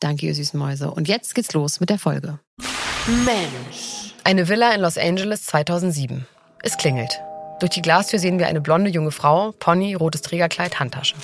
Danke, 0.00 0.26
ihr 0.26 0.34
süßen 0.34 0.58
Mäuse. 0.58 0.90
Und 0.90 1.08
jetzt 1.08 1.34
geht's 1.34 1.52
los 1.52 1.78
mit 1.78 1.90
der 1.90 1.98
Folge. 1.98 2.38
Mensch. 3.06 4.14
Eine 4.24 4.48
Villa 4.48 4.72
in 4.74 4.80
Los 4.80 4.96
Angeles 4.98 5.44
2007. 5.44 6.26
Es 6.62 6.76
klingelt. 6.78 7.20
Durch 7.60 7.70
die 7.70 7.82
Glastür 7.82 8.18
sehen 8.18 8.38
wir 8.38 8.46
eine 8.46 8.62
blonde 8.62 8.90
junge 8.90 9.10
Frau, 9.10 9.52
Pony, 9.58 9.94
rotes 9.94 10.22
Trägerkleid, 10.22 10.80
Handtasche. 10.80 11.14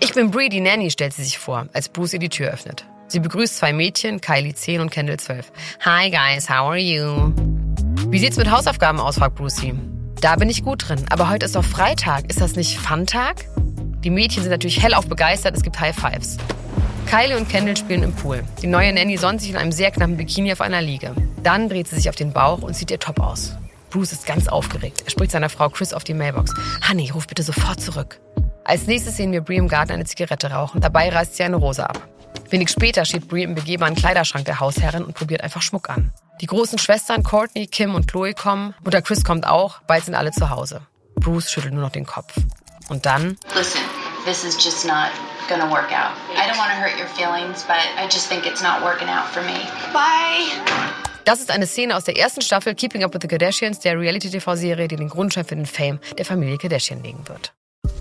Ich 0.00 0.12
bin 0.12 0.30
Bree, 0.30 0.50
die 0.50 0.60
Nanny, 0.60 0.90
stellt 0.90 1.14
sie 1.14 1.24
sich 1.24 1.38
vor, 1.38 1.68
als 1.72 1.88
Bruce 1.88 2.12
ihr 2.12 2.18
die 2.18 2.28
Tür 2.28 2.50
öffnet. 2.50 2.84
Sie 3.08 3.20
begrüßt 3.20 3.56
zwei 3.56 3.72
Mädchen, 3.72 4.20
Kylie 4.20 4.54
10 4.54 4.80
und 4.82 4.90
Kendall 4.90 5.18
12. 5.18 5.50
Hi 5.80 6.10
guys, 6.10 6.50
how 6.50 6.68
are 6.68 6.76
you? 6.76 7.32
Wie 8.10 8.18
sieht's 8.18 8.36
mit 8.36 8.50
Hausaufgaben 8.50 9.00
aus, 9.00 9.16
fragt 9.16 9.36
Brucey. 9.36 9.74
Da 10.20 10.36
bin 10.36 10.50
ich 10.50 10.64
gut 10.64 10.88
drin, 10.88 11.06
aber 11.08 11.30
heute 11.30 11.46
ist 11.46 11.54
doch 11.54 11.64
Freitag. 11.64 12.28
Ist 12.28 12.40
das 12.40 12.56
nicht 12.56 12.78
Fun-Tag? 12.78 13.46
Die 14.04 14.10
Mädchen 14.10 14.42
sind 14.42 14.50
natürlich 14.50 14.82
hellauf 14.82 15.06
begeistert, 15.08 15.56
es 15.56 15.62
gibt 15.62 15.80
High 15.80 15.96
Fives. 15.96 16.36
Kylie 17.06 17.36
und 17.36 17.48
Kendall 17.48 17.76
spielen 17.76 18.02
im 18.02 18.12
Pool. 18.12 18.42
Die 18.60 18.66
neue 18.66 18.92
Nanny 18.92 19.16
sonnt 19.16 19.40
sich 19.40 19.50
in 19.50 19.56
einem 19.56 19.72
sehr 19.72 19.90
knappen 19.92 20.16
Bikini 20.16 20.52
auf 20.52 20.60
einer 20.60 20.82
Liege. 20.82 21.14
Dann 21.42 21.68
dreht 21.68 21.86
sie 21.86 21.96
sich 21.96 22.08
auf 22.08 22.16
den 22.16 22.32
Bauch 22.32 22.62
und 22.62 22.74
sieht 22.74 22.90
ihr 22.90 22.98
top 22.98 23.20
aus. 23.20 23.56
Bruce 23.90 24.12
ist 24.12 24.26
ganz 24.26 24.48
aufgeregt. 24.48 25.02
Er 25.04 25.10
spricht 25.10 25.30
seiner 25.30 25.48
Frau 25.48 25.68
Chris 25.68 25.94
auf 25.94 26.04
die 26.04 26.14
Mailbox. 26.14 26.52
Honey, 26.88 27.10
ruf 27.10 27.26
bitte 27.26 27.42
sofort 27.42 27.80
zurück. 27.80 28.20
Als 28.64 28.86
nächstes 28.86 29.16
sehen 29.16 29.30
wir 29.30 29.40
Brie 29.40 29.56
im 29.56 29.68
Garten 29.68 29.92
eine 29.92 30.04
Zigarette 30.04 30.50
rauchen. 30.50 30.80
Dabei 30.80 31.08
reißt 31.08 31.36
sie 31.36 31.44
eine 31.44 31.56
Rose 31.56 31.88
ab. 31.88 32.08
Wenig 32.50 32.68
später 32.70 33.04
steht 33.04 33.28
Brie 33.28 33.44
im 33.44 33.54
begehbaren 33.54 33.94
Kleiderschrank 33.94 34.44
der 34.44 34.60
Hausherrin 34.60 35.04
und 35.04 35.14
probiert 35.14 35.42
einfach 35.42 35.62
Schmuck 35.62 35.88
an. 35.88 36.12
Die 36.40 36.46
großen 36.46 36.78
Schwestern 36.78 37.22
Courtney, 37.22 37.68
Kim 37.68 37.94
und 37.94 38.08
Chloe 38.08 38.34
kommen. 38.34 38.74
Mutter 38.84 39.00
Chris 39.00 39.24
kommt 39.24 39.46
auch. 39.46 39.80
Bald 39.82 40.04
sind 40.04 40.14
alle 40.14 40.32
zu 40.32 40.50
Hause. 40.50 40.82
Bruce 41.14 41.50
schüttelt 41.50 41.72
nur 41.72 41.82
noch 41.82 41.92
den 41.92 42.04
Kopf. 42.04 42.34
Und 42.88 43.06
dann... 43.06 43.38
Listen, 43.56 43.78
this 44.26 44.44
is 44.44 44.56
just 44.56 44.84
not 44.84 45.10
gonna 45.48 45.70
work 45.70 45.92
out. 45.92 46.12
I 46.36 46.46
don't 46.48 46.58
want 46.58 46.70
to 46.72 46.76
hurt 46.76 46.98
your 46.98 47.06
feelings, 47.06 47.64
but 47.64 47.80
I 47.96 48.06
just 48.06 48.28
think 48.28 48.44
it's 48.44 48.62
not 48.62 48.82
working 48.82 49.08
out 49.08 49.26
for 49.28 49.42
me. 49.42 49.56
Bye. 49.92 50.50
Das 51.24 51.40
ist 51.40 51.50
eine 51.50 51.66
Szene 51.66 51.96
aus 51.96 52.04
der 52.04 52.16
ersten 52.18 52.40
Staffel 52.40 52.74
Keeping 52.74 53.02
Up 53.04 53.14
with 53.14 53.20
the 53.22 53.28
Kardashians, 53.28 53.80
der 53.80 53.98
Reality-TV-Serie, 53.98 54.88
die 54.88 54.96
den 54.96 55.08
Grundstein 55.08 55.44
für 55.44 55.56
den 55.56 55.66
Fame 55.66 55.98
der 56.18 56.24
Familie 56.24 56.58
Kardashian 56.58 57.02
legen 57.02 57.26
wird. 57.26 57.52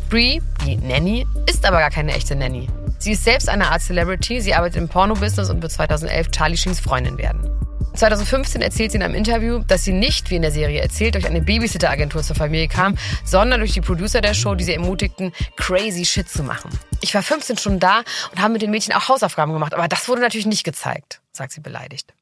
Brie, 0.10 0.42
die 0.66 0.76
Nanny, 0.78 1.26
ist 1.48 1.66
aber 1.66 1.80
gar 1.80 1.90
keine 1.90 2.14
echte 2.14 2.36
Nanny. 2.36 2.68
Sie 3.00 3.14
ist 3.14 3.24
selbst 3.24 3.50
eine 3.50 3.72
Art 3.72 3.82
Celebrity, 3.82 4.42
sie 4.42 4.54
arbeitet 4.54 4.78
im 4.78 4.88
Porno-Business 4.88 5.50
und 5.50 5.62
wird 5.62 5.72
2011 5.72 6.32
Charlie 6.32 6.58
Sheens 6.58 6.80
Freundin 6.80 7.18
werden. 7.18 7.50
2015 7.98 8.62
erzählt 8.62 8.92
sie 8.92 8.98
in 8.98 9.04
einem 9.04 9.16
Interview, 9.16 9.60
dass 9.60 9.84
sie 9.84 9.94
nicht, 9.94 10.30
wie 10.30 10.36
in 10.36 10.42
der 10.42 10.52
Serie 10.52 10.82
erzählt, 10.82 11.16
durch 11.16 11.26
eine 11.26 11.42
Babysitter-Agentur 11.42 12.24
zur 12.24 12.36
Familie 12.36 12.68
kam, 12.68 12.98
sondern 13.24 13.60
durch 13.60 13.74
die 13.74 13.82
Producer 13.82 14.22
der 14.22 14.34
Show, 14.34 14.56
die 14.56 14.64
sie 14.64 14.74
ermutigten, 14.74 15.32
crazy 15.56 16.06
Shit 16.06 16.30
zu 16.30 16.44
machen. 16.44 16.70
Ich 17.02 17.14
war 17.14 17.24
15 17.24 17.58
Stunden 17.58 17.80
da 17.80 18.04
und 18.32 18.42
habe 18.42 18.54
mit 18.54 18.62
den 18.62 18.72
Mädchen 18.72 18.94
auch 18.94 19.08
Hausaufgaben 19.10 19.54
gemacht, 19.54 19.74
aber 19.74 19.88
das 19.88 20.08
wurde 20.08 20.22
natürlich 20.22 20.46
nicht 20.46 20.64
gezeigt, 20.64 21.22
sagt 21.32 21.52
sie 21.52 21.62
beleidigt. 21.62 22.14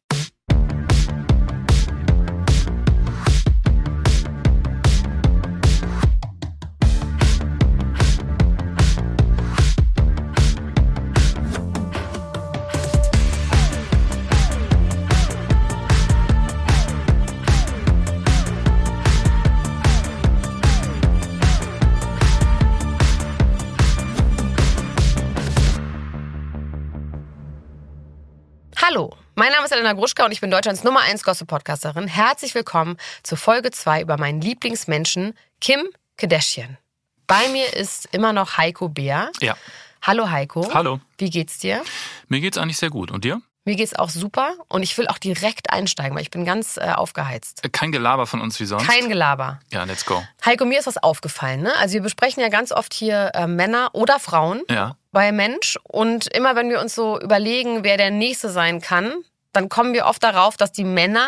Hallo, 28.86 29.16
mein 29.36 29.50
Name 29.54 29.64
ist 29.64 29.72
Elena 29.72 29.94
Gruschka 29.94 30.26
und 30.26 30.34
ich 30.34 30.42
bin 30.42 30.52
Deutschlands 30.52 30.84
Nummer 30.84 31.00
1 31.00 31.24
Gossip-Podcasterin. 31.24 32.06
Herzlich 32.06 32.54
willkommen 32.54 32.98
zur 33.24 33.38
Folge 33.38 33.72
2 33.72 34.02
über 34.02 34.18
meinen 34.18 34.42
Lieblingsmenschen, 34.42 35.36
Kim 35.62 35.88
Kardashian. 36.18 36.78
Bei 37.26 37.48
mir 37.48 37.78
ist 37.78 38.10
immer 38.12 38.34
noch 38.34 38.58
Heiko 38.58 38.90
Bär. 38.90 39.32
Ja. 39.40 39.56
Hallo 40.02 40.30
Heiko. 40.30 40.70
Hallo. 40.74 41.00
Wie 41.18 41.30
geht's 41.30 41.60
dir? 41.60 41.82
Mir 42.28 42.42
geht's 42.42 42.58
eigentlich 42.58 42.78
sehr 42.78 42.90
gut. 42.90 43.10
Und 43.10 43.24
dir? 43.24 43.42
Mir 43.66 43.76
geht's 43.76 43.96
auch 43.96 44.10
super 44.10 44.54
und 44.68 44.84
ich 44.84 44.98
will 44.98 45.08
auch 45.08 45.18
direkt 45.18 45.70
einsteigen, 45.72 46.16
weil 46.16 46.22
ich 46.24 46.32
bin 46.32 46.44
ganz 46.44 46.76
äh, 46.78 46.92
aufgeheizt. 46.94 47.62
Kein 47.72 47.94
Gelaber 47.94 48.28
von 48.28 48.42
uns 48.42 48.60
wie 48.60 48.66
sonst. 48.66 48.86
Kein 48.86 49.08
Gelaber. 49.08 49.60
Ja, 49.72 49.86
let's 49.86 50.06
go. 50.06 50.22
Heiko, 50.46 50.66
mir 50.66 50.80
ist 50.80 50.88
was 50.88 50.98
aufgefallen. 50.98 51.62
Ne? 51.62 51.74
Also 51.78 51.94
wir 51.94 52.02
besprechen 52.02 52.42
ja 52.44 52.50
ganz 52.50 52.74
oft 52.74 52.94
hier 52.94 53.32
äh, 53.34 53.48
Männer 53.48 53.92
oder 53.94 54.20
Frauen 54.20 54.62
Ja. 54.70 54.98
bei 55.14 55.32
Mensch 55.32 55.78
und 55.84 56.28
immer 56.36 56.56
wenn 56.58 56.70
wir 56.70 56.82
uns 56.82 56.94
so 56.94 57.20
überlegen, 57.22 57.84
wer 57.86 57.96
der 57.96 58.12
Nächste 58.12 58.50
sein 58.50 58.82
kann, 58.82 59.14
dann 59.54 59.70
kommen 59.70 59.94
wir 59.94 60.08
oft 60.08 60.22
darauf, 60.24 60.58
dass 60.58 60.72
die 60.74 60.84
Männer, 60.84 61.28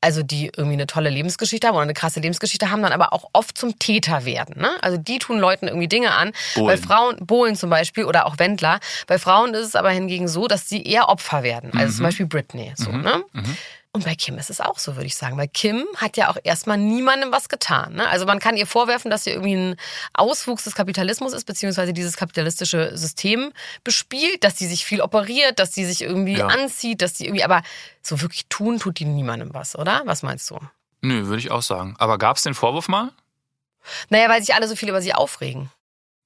also 0.00 0.22
die 0.22 0.50
irgendwie 0.56 0.74
eine 0.74 0.86
tolle 0.86 1.10
Lebensgeschichte 1.10 1.66
haben 1.66 1.74
oder 1.74 1.82
eine 1.82 1.94
krasse 1.94 2.20
Lebensgeschichte 2.20 2.70
haben, 2.70 2.82
dann 2.82 2.92
aber 2.92 3.12
auch 3.12 3.30
oft 3.32 3.58
zum 3.58 3.78
Täter 3.78 4.24
werden. 4.24 4.60
Ne? 4.60 4.70
Also 4.80 4.96
die 4.96 5.18
tun 5.18 5.38
Leuten 5.38 5.66
irgendwie 5.66 5.88
Dinge 5.88 6.14
an. 6.14 6.32
Bohlen. 6.54 6.66
Bei 6.66 6.76
Frauen, 6.76 7.16
Bohlen 7.18 7.56
zum 7.56 7.70
Beispiel 7.70 8.04
oder 8.04 8.26
auch 8.26 8.38
Wendler. 8.38 8.78
Bei 9.06 9.18
Frauen 9.18 9.54
ist 9.54 9.66
es 9.66 9.74
aber 9.74 9.90
hingegen 9.90 10.28
so, 10.28 10.46
dass 10.46 10.68
sie 10.68 10.82
eher 10.82 11.08
Opfer 11.08 11.42
werden. 11.42 11.72
Also 11.76 11.96
zum 11.96 12.04
Beispiel 12.04 12.26
Britney. 12.26 12.72
So, 12.76 12.92
ne? 12.92 13.24
Und 13.92 14.04
bei 14.04 14.14
Kim 14.14 14.36
ist 14.38 14.50
es 14.50 14.60
auch 14.60 14.78
so, 14.78 14.96
würde 14.96 15.06
ich 15.06 15.16
sagen. 15.16 15.36
Weil 15.38 15.48
Kim 15.48 15.84
hat 15.96 16.16
ja 16.18 16.30
auch 16.30 16.36
erstmal 16.44 16.76
niemandem 16.76 17.32
was 17.32 17.48
getan. 17.48 17.94
Ne? 17.94 18.06
Also 18.08 18.26
man 18.26 18.38
kann 18.38 18.56
ihr 18.56 18.66
vorwerfen, 18.66 19.10
dass 19.10 19.24
sie 19.24 19.30
irgendwie 19.30 19.54
ein 19.56 19.76
Auswuchs 20.12 20.64
des 20.64 20.74
Kapitalismus 20.74 21.32
ist, 21.32 21.44
beziehungsweise 21.46 21.92
dieses 21.94 22.16
kapitalistische 22.16 22.96
System 22.96 23.52
bespielt, 23.84 24.44
dass 24.44 24.58
sie 24.58 24.66
sich 24.66 24.84
viel 24.84 25.00
operiert, 25.00 25.58
dass 25.58 25.74
sie 25.74 25.86
sich 25.86 26.02
irgendwie 26.02 26.36
Ja. 26.36 26.48
anzieht, 26.48 27.00
dass 27.00 27.16
sie 27.16 27.24
irgendwie, 27.26 27.44
aber 27.44 27.62
so 28.02 28.20
wirklich 28.20 28.46
tun 28.48 28.78
tut 28.78 28.98
die 28.98 29.04
niemandem 29.06 29.54
was, 29.54 29.74
oder? 29.74 30.02
Was 30.04 30.22
meinst 30.22 30.50
du? 30.50 30.58
Nö, 31.00 31.26
würde 31.26 31.38
ich 31.38 31.50
auch 31.50 31.62
sagen. 31.62 31.96
Aber 31.98 32.18
gab's 32.18 32.42
den 32.42 32.54
Vorwurf 32.54 32.88
mal? 32.88 33.10
Naja, 34.10 34.28
weil 34.28 34.42
sich 34.42 34.54
alle 34.54 34.68
so 34.68 34.76
viel 34.76 34.90
über 34.90 35.00
sie 35.00 35.14
aufregen. 35.14 35.70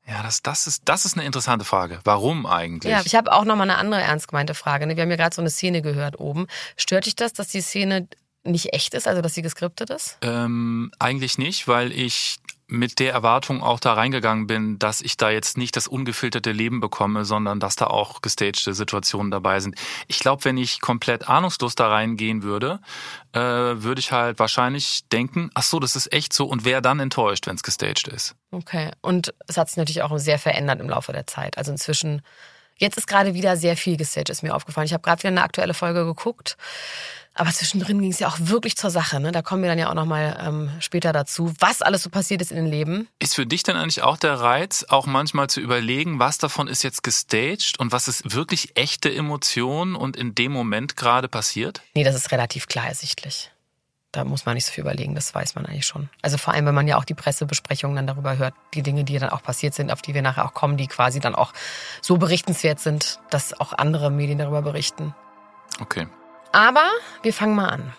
Ja, 0.07 0.23
das, 0.23 0.43
das, 0.43 0.67
ist, 0.67 0.83
das 0.85 1.05
ist 1.05 1.17
eine 1.17 1.25
interessante 1.25 1.65
Frage. 1.65 2.01
Warum 2.05 2.45
eigentlich? 2.45 2.91
Ja, 2.91 3.03
ich 3.05 3.15
habe 3.15 3.33
auch 3.33 3.45
noch 3.45 3.57
mal 3.57 3.63
eine 3.63 3.77
andere 3.77 4.01
ernst 4.01 4.29
gemeinte 4.29 4.55
Frage. 4.55 4.87
ne? 4.87 4.97
Wir 4.97 5.03
haben 5.03 5.11
ja 5.11 5.17
gerade 5.17 5.35
so 5.35 5.43
eine 5.43 5.51
Szene 5.51 5.81
gehört 5.81 6.19
oben. 6.19 6.47
Stört 6.77 7.07
dich 7.07 7.15
das, 7.15 7.33
dass 7.33 7.49
die 7.49 7.61
Szene 7.61 8.09
nicht 8.45 8.73
echt 8.73 8.95
ist, 8.95 9.07
also 9.07 9.23
dass 9.23 9.35
sie 9.35 9.43
geskriptet 9.43 9.91
ist? 9.91 10.19
ähm, 10.23 10.91
eigentlich 10.99 11.39
nicht, 11.39 11.69
weil 11.69 11.93
ich 11.93 12.39
mit 12.73 12.99
der 13.01 13.13
Erwartung 13.13 13.63
auch 13.63 13.79
da 13.79 13.93
reingegangen 13.93 14.47
bin, 14.47 14.79
dass 14.79 15.03
ich 15.03 15.19
da 15.19 15.29
jetzt 15.29 15.59
nicht 15.59 15.77
das 15.77 15.87
ungefilterte 15.87 16.53
Leben 16.53 16.81
bekomme, 16.81 17.27
sondern 17.27 17.61
dass 17.61 17.77
da 17.77 17.87
auch 17.87 18.23
gestagte 18.23 18.73
Situationen 18.73 19.31
dabei 19.31 19.61
sind. 19.61 19.77
Ich 20.09 20.19
glaube, 20.21 20.45
wenn 20.47 20.57
ich 20.57 20.81
komplett 20.81 21.29
ahnungslos 21.29 21.75
da 21.75 21.89
reingehen 21.89 22.43
würde, 22.43 22.81
äh, 23.33 23.41
würde 23.41 24.01
ich 24.01 24.11
halt 24.11 24.39
wahrscheinlich 24.39 25.07
denken, 25.13 25.51
ach 25.53 25.65
so, 25.65 25.81
das 25.81 25.97
ist 25.97 26.13
echt 26.15 26.33
so 26.33 26.47
und 26.47 26.65
wäre 26.65 26.81
dann 26.81 26.99
enttäuscht, 26.99 27.47
wenn 27.47 27.57
es 27.57 27.63
gestaged 27.63 28.09
ist. 28.09 28.35
Okay. 28.51 28.91
Und 29.03 29.35
es 29.47 29.59
hat 29.59 29.69
sich 29.69 29.77
natürlich 29.77 30.03
auch 30.03 30.17
sehr 30.19 30.39
verändert 30.39 30.81
im 30.81 30.89
Laufe 30.89 31.13
der 31.13 31.27
Zeit. 31.27 31.59
Also 31.59 31.73
inzwischen, 31.73 32.23
jetzt 32.83 32.99
ist 32.99 33.07
gerade 33.07 33.33
wieder 33.35 33.57
sehr 33.57 33.77
viel 33.77 33.97
gestaged, 33.97 34.29
ist 34.29 34.43
mir 34.43 34.55
aufgefallen. 34.55 34.87
Ich 34.87 34.93
habe 34.93 35.03
gerade 35.03 35.23
wieder 35.23 35.31
eine 35.31 35.43
aktuelle 35.43 35.73
Folge 35.73 36.05
geguckt. 36.05 36.57
Aber 37.35 37.51
zwischendrin 37.51 37.99
ging 38.01 38.11
es 38.11 38.19
ja 38.19 38.29
auch 38.29 38.37
wirklich 38.39 38.77
zur 38.77 38.91
Sache. 38.91 39.19
Ne? 39.19 39.33
Da 39.33 39.41
kommen 39.41 39.63
wir 39.63 39.71
dann 39.71 39.79
ja 39.79 39.89
auch 39.89 39.95
nochmal 39.95 40.39
ähm, 40.47 40.71
später 40.81 41.15
dazu, 41.15 41.55
was 41.61 41.81
alles 41.81 42.03
so 42.03 42.11
passiert 42.11 42.43
ist 42.43 42.51
in 42.51 42.59
den 42.59 42.67
Leben. 42.67 43.09
Ist 43.21 43.35
für 43.35 43.47
dich 43.47 43.63
dann 43.63 43.77
eigentlich 43.77 44.03
auch 44.03 44.19
der 44.19 44.35
Reiz, 44.35 44.85
auch 44.89 45.07
manchmal 45.07 45.49
zu 45.49 45.61
überlegen, 45.61 46.19
was 46.19 46.37
davon 46.37 46.69
ist 46.69 46.83
jetzt 46.83 47.03
gestaged 47.03 47.79
und 47.79 47.91
was 47.91 48.07
ist 48.07 48.35
wirklich 48.35 48.77
echte 48.77 49.15
Emotion 49.15 49.95
und 49.95 50.17
in 50.17 50.35
dem 50.35 50.53
Moment 50.53 50.97
gerade 50.97 51.29
passiert? 51.29 51.81
Nee, 51.95 52.05
das 52.05 52.17
ist 52.17 52.33
relativ 52.33 52.67
klar 52.67 52.87
ersichtlich. 52.89 53.52
Da 54.13 54.25
muss 54.25 54.45
man 54.45 54.55
nicht 54.55 54.67
so 54.67 54.73
viel 54.73 54.83
überlegen, 54.83 55.15
das 55.15 55.35
weiß 55.35 55.55
man 55.55 55.65
eigentlich 55.65 55.87
schon. 55.87 56.11
Also 56.21 56.37
vor 56.37 56.53
allem, 56.53 56.67
wenn 56.67 56.75
man 56.75 56.87
ja 56.87 56.99
auch 56.99 57.05
die 57.05 57.15
Pressebesprechungen 57.15 57.97
dann 57.97 58.07
darüber 58.07 58.37
hört, 58.37 58.53
die 58.75 58.83
Dinge, 58.83 59.05
die 59.05 59.19
dann 59.19 59.31
auch 59.31 59.43
passiert 59.43 59.73
sind, 59.73 59.91
auf 59.91 60.03
die 60.03 60.13
wir 60.13 60.21
nachher 60.21 60.45
auch 60.45 60.53
kommen, 60.53 60.77
die 60.77 60.87
quasi 60.87 61.19
dann 61.19 61.35
auch 61.35 61.55
so 62.03 62.19
berichtenswert 62.19 62.79
sind, 62.79 63.21
dass 63.31 63.59
auch 63.59 63.73
andere 63.73 64.11
Medien 64.11 64.39
darüber 64.39 64.61
berichten. 64.61 65.15
Okay. 65.81 66.07
Aber 66.53 66.91
wir 67.23 67.33
fangen 67.33 67.55
mal 67.55 67.71
an. 67.71 67.93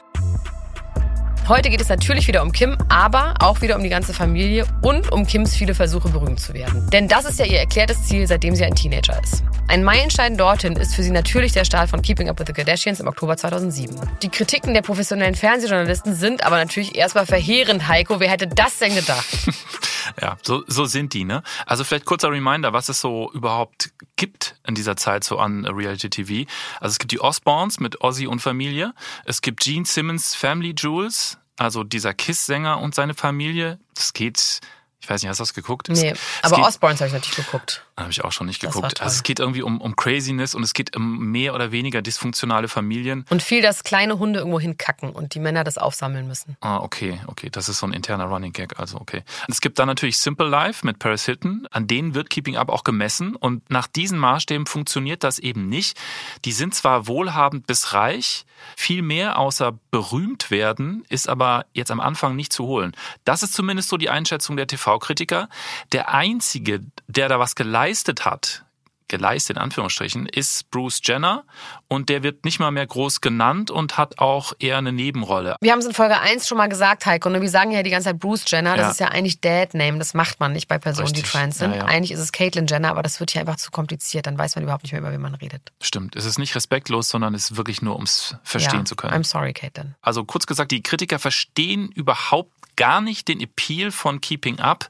Heute 1.49 1.69
geht 1.69 1.81
es 1.81 1.89
natürlich 1.89 2.29
wieder 2.29 2.41
um 2.41 2.53
Kim, 2.53 2.77
aber 2.87 3.33
auch 3.39 3.59
wieder 3.59 3.75
um 3.75 3.83
die 3.83 3.89
ganze 3.89 4.13
Familie 4.13 4.65
und 4.81 5.11
um 5.11 5.27
Kims 5.27 5.53
viele 5.53 5.75
Versuche, 5.75 6.07
berühmt 6.07 6.39
zu 6.39 6.53
werden. 6.53 6.89
Denn 6.89 7.09
das 7.09 7.25
ist 7.25 7.37
ja 7.37 7.45
ihr 7.45 7.59
erklärtes 7.59 8.01
Ziel, 8.03 8.25
seitdem 8.27 8.55
sie 8.55 8.63
ein 8.63 8.75
Teenager 8.75 9.21
ist. 9.21 9.43
Ein 9.67 9.83
Meilenstein 9.83 10.37
dorthin 10.37 10.77
ist 10.77 10.95
für 10.95 11.03
sie 11.03 11.11
natürlich 11.11 11.51
der 11.51 11.65
Start 11.65 11.89
von 11.89 12.01
Keeping 12.01 12.29
Up 12.29 12.39
with 12.39 12.47
the 12.47 12.53
Kardashians 12.53 13.01
im 13.01 13.07
Oktober 13.07 13.35
2007. 13.35 13.93
Die 14.21 14.29
Kritiken 14.29 14.73
der 14.73 14.83
professionellen 14.83 15.35
Fernsehjournalisten 15.35 16.15
sind 16.15 16.45
aber 16.45 16.55
natürlich 16.55 16.95
erstmal 16.95 17.25
verheerend, 17.25 17.89
Heiko. 17.89 18.21
Wer 18.21 18.29
hätte 18.29 18.47
das 18.47 18.79
denn 18.79 18.95
gedacht? 18.95 19.25
Ja, 20.21 20.37
so, 20.43 20.63
so 20.67 20.85
sind 20.85 21.13
die, 21.13 21.23
ne? 21.23 21.43
Also 21.65 21.83
vielleicht 21.83 22.05
kurzer 22.05 22.29
Reminder, 22.29 22.73
was 22.73 22.89
es 22.89 22.99
so 22.99 23.31
überhaupt 23.33 23.91
gibt 24.15 24.55
in 24.67 24.75
dieser 24.75 24.95
Zeit 24.95 25.23
so 25.23 25.37
an 25.37 25.65
Reality 25.65 26.09
TV. 26.09 26.49
Also 26.79 26.93
es 26.93 26.99
gibt 26.99 27.11
die 27.11 27.21
Osborns 27.21 27.79
mit 27.79 28.01
Ozzy 28.01 28.27
und 28.27 28.39
Familie. 28.39 28.93
Es 29.25 29.41
gibt 29.41 29.61
Gene 29.61 29.85
Simmons 29.85 30.35
Family 30.35 30.75
Jewels, 30.77 31.39
also 31.57 31.83
dieser 31.83 32.13
Kiss-Sänger 32.13 32.79
und 32.79 32.95
seine 32.95 33.13
Familie. 33.13 33.79
Das 33.93 34.13
geht 34.13 34.59
ich 35.03 35.09
weiß 35.09 35.21
nicht, 35.21 35.29
hast 35.29 35.39
du 35.39 35.41
das 35.41 35.53
geguckt? 35.53 35.89
Nee, 35.89 36.11
es, 36.11 36.19
aber 36.43 36.59
es 36.59 36.67
Osborns 36.67 37.01
habe 37.01 37.09
ich 37.09 37.13
natürlich 37.13 37.35
geguckt. 37.35 37.85
Habe 37.97 38.09
ich 38.09 38.23
auch 38.23 38.31
schon 38.31 38.47
nicht 38.47 38.61
geguckt. 38.61 39.01
Also 39.01 39.15
es 39.15 39.23
geht 39.23 39.41
irgendwie 39.41 39.61
um, 39.61 39.81
um 39.81 39.97
Craziness 39.97 40.55
und 40.55 40.63
es 40.63 40.73
geht 40.73 40.95
um 40.95 41.29
mehr 41.29 41.53
oder 41.53 41.73
weniger 41.73 42.01
dysfunktionale 42.01 42.69
Familien. 42.69 43.25
Und 43.29 43.43
viel, 43.43 43.61
dass 43.61 43.83
kleine 43.83 44.17
Hunde 44.17 44.39
irgendwo 44.39 44.61
hinkacken 44.61 45.09
und 45.09 45.35
die 45.35 45.39
Männer 45.39 45.65
das 45.65 45.77
aufsammeln 45.77 46.25
müssen. 46.25 46.55
Ah, 46.61 46.77
okay, 46.77 47.19
okay. 47.27 47.49
Das 47.51 47.67
ist 47.67 47.79
so 47.79 47.85
ein 47.85 47.91
interner 47.91 48.25
Running 48.25 48.53
Gag, 48.53 48.79
also 48.79 48.97
okay. 48.97 49.23
Es 49.49 49.59
gibt 49.59 49.77
dann 49.77 49.87
natürlich 49.87 50.19
Simple 50.19 50.47
Life 50.47 50.85
mit 50.85 50.99
Paris 50.99 51.25
Hilton. 51.25 51.67
An 51.69 51.85
denen 51.85 52.15
wird 52.15 52.29
Keeping 52.29 52.55
Up 52.55 52.69
auch 52.69 52.85
gemessen 52.85 53.35
und 53.35 53.69
nach 53.69 53.87
diesen 53.87 54.17
Maßstäben 54.17 54.67
funktioniert 54.67 55.25
das 55.25 55.37
eben 55.37 55.67
nicht. 55.67 55.99
Die 56.45 56.53
sind 56.53 56.75
zwar 56.75 57.07
wohlhabend 57.07 57.67
bis 57.67 57.91
reich, 57.91 58.45
viel 58.77 59.01
mehr 59.01 59.37
außer 59.37 59.77
berühmt 59.91 60.49
werden 60.49 61.03
ist 61.09 61.27
aber 61.27 61.65
jetzt 61.73 61.91
am 61.91 61.99
Anfang 61.99 62.35
nicht 62.35 62.53
zu 62.53 62.65
holen. 62.65 62.95
Das 63.25 63.43
ist 63.43 63.53
zumindest 63.53 63.89
so 63.89 63.97
die 63.97 64.09
Einschätzung 64.09 64.55
der 64.55 64.67
TV 64.67 64.92
TV-Kritiker. 64.93 65.49
Der 65.91 66.13
einzige, 66.13 66.81
der 67.07 67.29
da 67.29 67.39
was 67.39 67.55
geleistet 67.55 68.25
hat, 68.25 68.65
geleistet 69.13 69.57
in 69.57 69.61
Anführungsstrichen, 69.61 70.25
ist 70.25 70.71
Bruce 70.71 70.99
Jenner 71.03 71.43
und 71.87 72.09
der 72.09 72.23
wird 72.23 72.45
nicht 72.45 72.59
mal 72.59 72.71
mehr 72.71 72.87
groß 72.87 73.21
genannt 73.21 73.69
und 73.69 73.95
hat 73.95 74.17
auch 74.17 74.53
eher 74.57 74.79
eine 74.79 74.91
Nebenrolle. 74.91 75.55
Wir 75.61 75.71
haben 75.71 75.77
es 75.77 75.85
in 75.85 75.93
Folge 75.93 76.19
1 76.19 76.47
schon 76.47 76.57
mal 76.57 76.67
gesagt, 76.67 77.05
Heiko, 77.05 77.29
und 77.29 77.33
ne? 77.33 77.41
wir 77.41 77.49
sagen 77.49 77.69
ja 77.69 77.83
die 77.83 77.91
ganze 77.91 78.09
Zeit 78.09 78.19
Bruce 78.19 78.45
Jenner, 78.47 78.75
das 78.75 78.85
ja. 78.85 78.91
ist 78.91 78.99
ja 79.01 79.07
eigentlich 79.09 79.39
Dad-Name, 79.39 79.99
das 79.99 80.15
macht 80.15 80.39
man 80.39 80.51
nicht 80.51 80.67
bei 80.67 80.79
Personen, 80.79 81.09
Richtig. 81.09 81.25
die 81.25 81.29
trans 81.29 81.59
sind. 81.59 81.73
Ja, 81.73 81.77
ja. 81.77 81.85
Eigentlich 81.85 82.09
ist 82.09 82.21
es 82.21 82.31
Caitlyn 82.31 82.65
Jenner, 82.65 82.89
aber 82.89 83.03
das 83.03 83.19
wird 83.19 83.29
hier 83.29 83.41
einfach 83.41 83.57
zu 83.57 83.69
kompliziert, 83.69 84.25
dann 84.25 84.35
weiß 84.35 84.55
man 84.55 84.63
überhaupt 84.63 84.81
nicht 84.81 84.93
mehr, 84.93 85.01
über 85.01 85.11
wen 85.11 85.21
man 85.21 85.35
redet. 85.35 85.71
Stimmt, 85.79 86.15
es 86.15 86.25
ist 86.25 86.39
nicht 86.39 86.55
respektlos, 86.55 87.09
sondern 87.09 87.35
es 87.35 87.51
ist 87.51 87.57
wirklich 87.57 87.83
nur, 87.83 87.93
ums 87.93 88.35
verstehen 88.43 88.87
zu 88.87 88.95
können. 88.95 89.13
I'm 89.13 89.23
sorry, 89.23 89.53
Caitlyn. 89.53 89.93
Also 90.01 90.25
kurz 90.25 90.47
gesagt, 90.47 90.71
die 90.71 90.81
Kritiker 90.81 91.19
verstehen 91.19 91.89
überhaupt 91.89 92.51
gar 92.75 93.01
nicht 93.01 93.27
den 93.27 93.39
Appeal 93.39 93.91
von 93.91 94.21
Keeping 94.21 94.59
Up, 94.59 94.89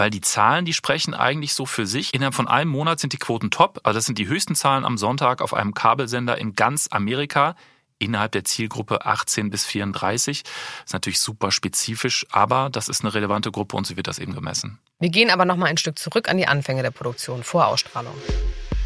weil 0.00 0.08
die 0.08 0.22
Zahlen, 0.22 0.64
die 0.64 0.72
sprechen 0.72 1.12
eigentlich 1.12 1.52
so 1.52 1.66
für 1.66 1.84
sich. 1.84 2.14
Innerhalb 2.14 2.34
von 2.34 2.48
einem 2.48 2.70
Monat 2.70 3.00
sind 3.00 3.12
die 3.12 3.18
Quoten 3.18 3.50
top. 3.50 3.80
Also 3.82 3.98
das 3.98 4.06
sind 4.06 4.16
die 4.16 4.28
höchsten 4.28 4.54
Zahlen 4.54 4.86
am 4.86 4.96
Sonntag 4.96 5.42
auf 5.42 5.52
einem 5.52 5.74
Kabelsender 5.74 6.38
in 6.38 6.54
ganz 6.54 6.88
Amerika 6.90 7.54
innerhalb 7.98 8.32
der 8.32 8.44
Zielgruppe 8.44 9.04
18 9.04 9.50
bis 9.50 9.66
34. 9.66 10.42
Das 10.42 10.52
ist 10.86 10.92
natürlich 10.94 11.20
super 11.20 11.50
spezifisch, 11.50 12.24
aber 12.30 12.70
das 12.72 12.88
ist 12.88 13.02
eine 13.02 13.12
relevante 13.12 13.50
Gruppe 13.50 13.76
und 13.76 13.86
so 13.86 13.98
wird 13.98 14.06
das 14.06 14.18
eben 14.18 14.34
gemessen. 14.34 14.78
Wir 15.00 15.10
gehen 15.10 15.28
aber 15.28 15.44
noch 15.44 15.56
mal 15.56 15.66
ein 15.66 15.76
Stück 15.76 15.98
zurück 15.98 16.30
an 16.30 16.38
die 16.38 16.48
Anfänge 16.48 16.82
der 16.82 16.92
Produktion 16.92 17.44
vor 17.44 17.66
Ausstrahlung. 17.66 18.14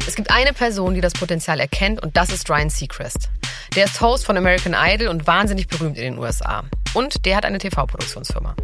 Es 0.05 0.15
gibt 0.15 0.31
eine 0.31 0.51
Person, 0.51 0.95
die 0.95 1.01
das 1.01 1.13
Potenzial 1.13 1.61
erkennt 1.61 2.03
und 2.03 2.17
das 2.17 2.29
ist 2.29 2.49
Ryan 2.49 2.69
Seacrest. 2.69 3.29
Der 3.77 3.85
ist 3.85 4.01
Host 4.01 4.25
von 4.25 4.35
American 4.35 4.75
Idol 4.77 5.07
und 5.07 5.25
wahnsinnig 5.27 5.69
berühmt 5.69 5.95
in 5.95 6.03
den 6.03 6.17
USA. 6.17 6.65
Und 6.95 7.25
der 7.25 7.35
hat 7.35 7.45
eine 7.45 7.57
TV-Produktionsfirma. 7.57 8.55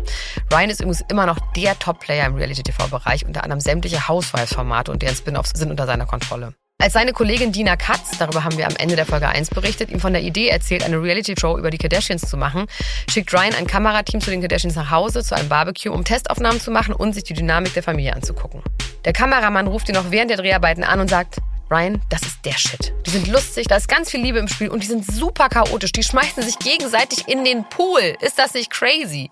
Ryan 0.52 0.70
ist 0.70 0.80
übrigens 0.80 1.04
immer 1.10 1.26
noch 1.26 1.38
der 1.54 1.78
Top-Player 1.78 2.26
im 2.26 2.36
Reality-TV-Bereich, 2.36 3.26
unter 3.26 3.44
anderem 3.44 3.60
sämtliche 3.60 4.08
Housewives-Formate 4.08 4.92
und 4.92 5.02
deren 5.02 5.16
Spin-offs 5.16 5.52
sind 5.54 5.70
unter 5.70 5.86
seiner 5.86 6.06
Kontrolle. 6.06 6.54
Als 6.82 6.94
seine 6.94 7.12
Kollegin 7.12 7.52
Dina 7.52 7.76
Katz, 7.76 8.18
darüber 8.18 8.44
haben 8.44 8.58
wir 8.58 8.66
am 8.66 8.76
Ende 8.76 8.96
der 8.96 9.06
Folge 9.06 9.28
1 9.28 9.52
berichtet, 9.52 9.92
ihm 9.92 10.00
von 10.00 10.14
der 10.14 10.24
Idee 10.24 10.48
erzählt, 10.48 10.84
eine 10.84 11.00
Reality-Show 11.00 11.60
über 11.60 11.70
die 11.70 11.78
Kardashians 11.78 12.24
zu 12.24 12.38
machen, 12.38 12.66
schickt 13.08 13.32
Ryan 13.34 13.54
ein 13.54 13.68
Kamerateam 13.68 14.20
zu 14.20 14.32
den 14.32 14.40
Kardashians 14.40 14.76
nach 14.76 14.90
Hause 14.90 15.24
zu 15.24 15.36
einem 15.36 15.48
Barbecue, 15.48 15.92
um 15.92 16.04
Testaufnahmen 16.04 16.60
zu 16.60 16.72
machen 16.72 16.96
und 16.96 17.14
sich 17.14 17.24
die 17.24 17.34
Dynamik 17.34 17.74
der 17.76 17.84
Familie 17.84 18.16
anzugucken. 18.16 18.64
Der 19.06 19.14
Kameramann 19.14 19.68
ruft 19.68 19.90
ihn 19.90 19.96
noch 19.96 20.10
während 20.10 20.32
der 20.32 20.38
Dreharbeiten 20.38 20.84
an 20.84 21.02
und 21.02 21.10
sagt, 21.10 21.38
Ryan, 21.72 22.02
das 22.10 22.22
ist 22.24 22.44
der 22.44 22.58
Shit. 22.58 22.94
Die 23.06 23.12
sind 23.12 23.28
lustig, 23.28 23.66
da 23.68 23.78
ist 23.78 23.88
ganz 23.88 24.12
viel 24.12 24.22
Liebe 24.22 24.40
im 24.40 24.50
Spiel 24.50 24.68
und 24.68 24.84
die 24.84 24.88
sind 24.88 25.06
super 25.06 25.48
chaotisch. 25.48 25.94
Die 25.94 26.04
schmeißen 26.04 26.44
sich 26.44 26.60
gegenseitig 26.60 27.30
in 27.30 27.46
den 27.46 27.64
Pool. 27.64 28.18
Ist 28.20 28.38
das 28.38 28.54
nicht 28.54 28.70
crazy? 28.70 29.32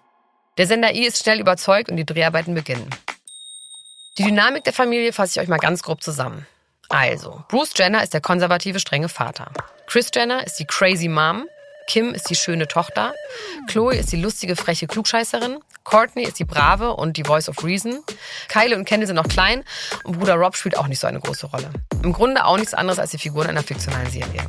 Der 0.57 0.65
Sender 0.65 0.95
I 0.95 1.06
ist 1.06 1.21
schnell 1.21 1.41
überzeugt 1.41 1.91
und 1.91 1.97
die 1.97 2.06
Dreharbeiten 2.06 2.56
beginnen. 2.56 2.89
Die 4.18 4.24
Dynamik 4.24 4.63
der 4.63 4.71
Familie 4.71 5.12
fasse 5.12 5.38
ich 5.38 5.44
euch 5.44 5.50
mal 5.50 5.57
ganz 5.57 5.83
grob 5.83 6.01
zusammen. 6.01 6.47
Also, 6.88 7.44
Bruce 7.50 7.74
Jenner 7.75 8.03
ist 8.03 8.13
der 8.13 8.21
konservative, 8.21 8.80
strenge 8.80 9.09
Vater. 9.09 9.51
Chris 9.88 10.09
Jenner 10.15 10.45
ist 10.47 10.56
die 10.59 10.65
crazy 10.65 11.09
Mom. 11.09 11.45
Kim 11.89 12.13
ist 12.13 12.30
die 12.30 12.36
schöne 12.36 12.68
Tochter. 12.68 13.15
Chloe 13.68 13.95
ist 13.95 14.12
die 14.12 14.21
lustige, 14.21 14.56
freche 14.56 14.86
Klugscheißerin. 14.86 15.57
Courtney 15.83 16.21
ist 16.21 16.38
die 16.38 16.45
brave 16.45 16.94
und 16.94 17.18
die 17.18 17.24
Voice 17.24 17.50
of 17.50 17.63
Reason. 17.63 18.03
Kylie 18.47 18.77
und 18.77 18.86
Kendall 18.86 19.07
sind 19.07 19.15
noch 19.15 19.27
klein 19.27 19.63
und 20.03 20.19
Bruder 20.19 20.36
Rob 20.36 20.56
spielt 20.56 20.77
auch 20.77 20.86
nicht 20.86 21.00
so 21.00 21.07
eine 21.07 21.19
große 21.19 21.47
Rolle. 21.47 21.71
Im 22.03 22.13
Grunde 22.13 22.45
auch 22.45 22.57
nichts 22.57 22.75
anderes 22.75 23.00
als 23.00 23.09
die 23.09 23.18
Figuren 23.18 23.47
einer 23.47 23.63
fiktionalen 23.63 24.07
Serie. 24.12 24.45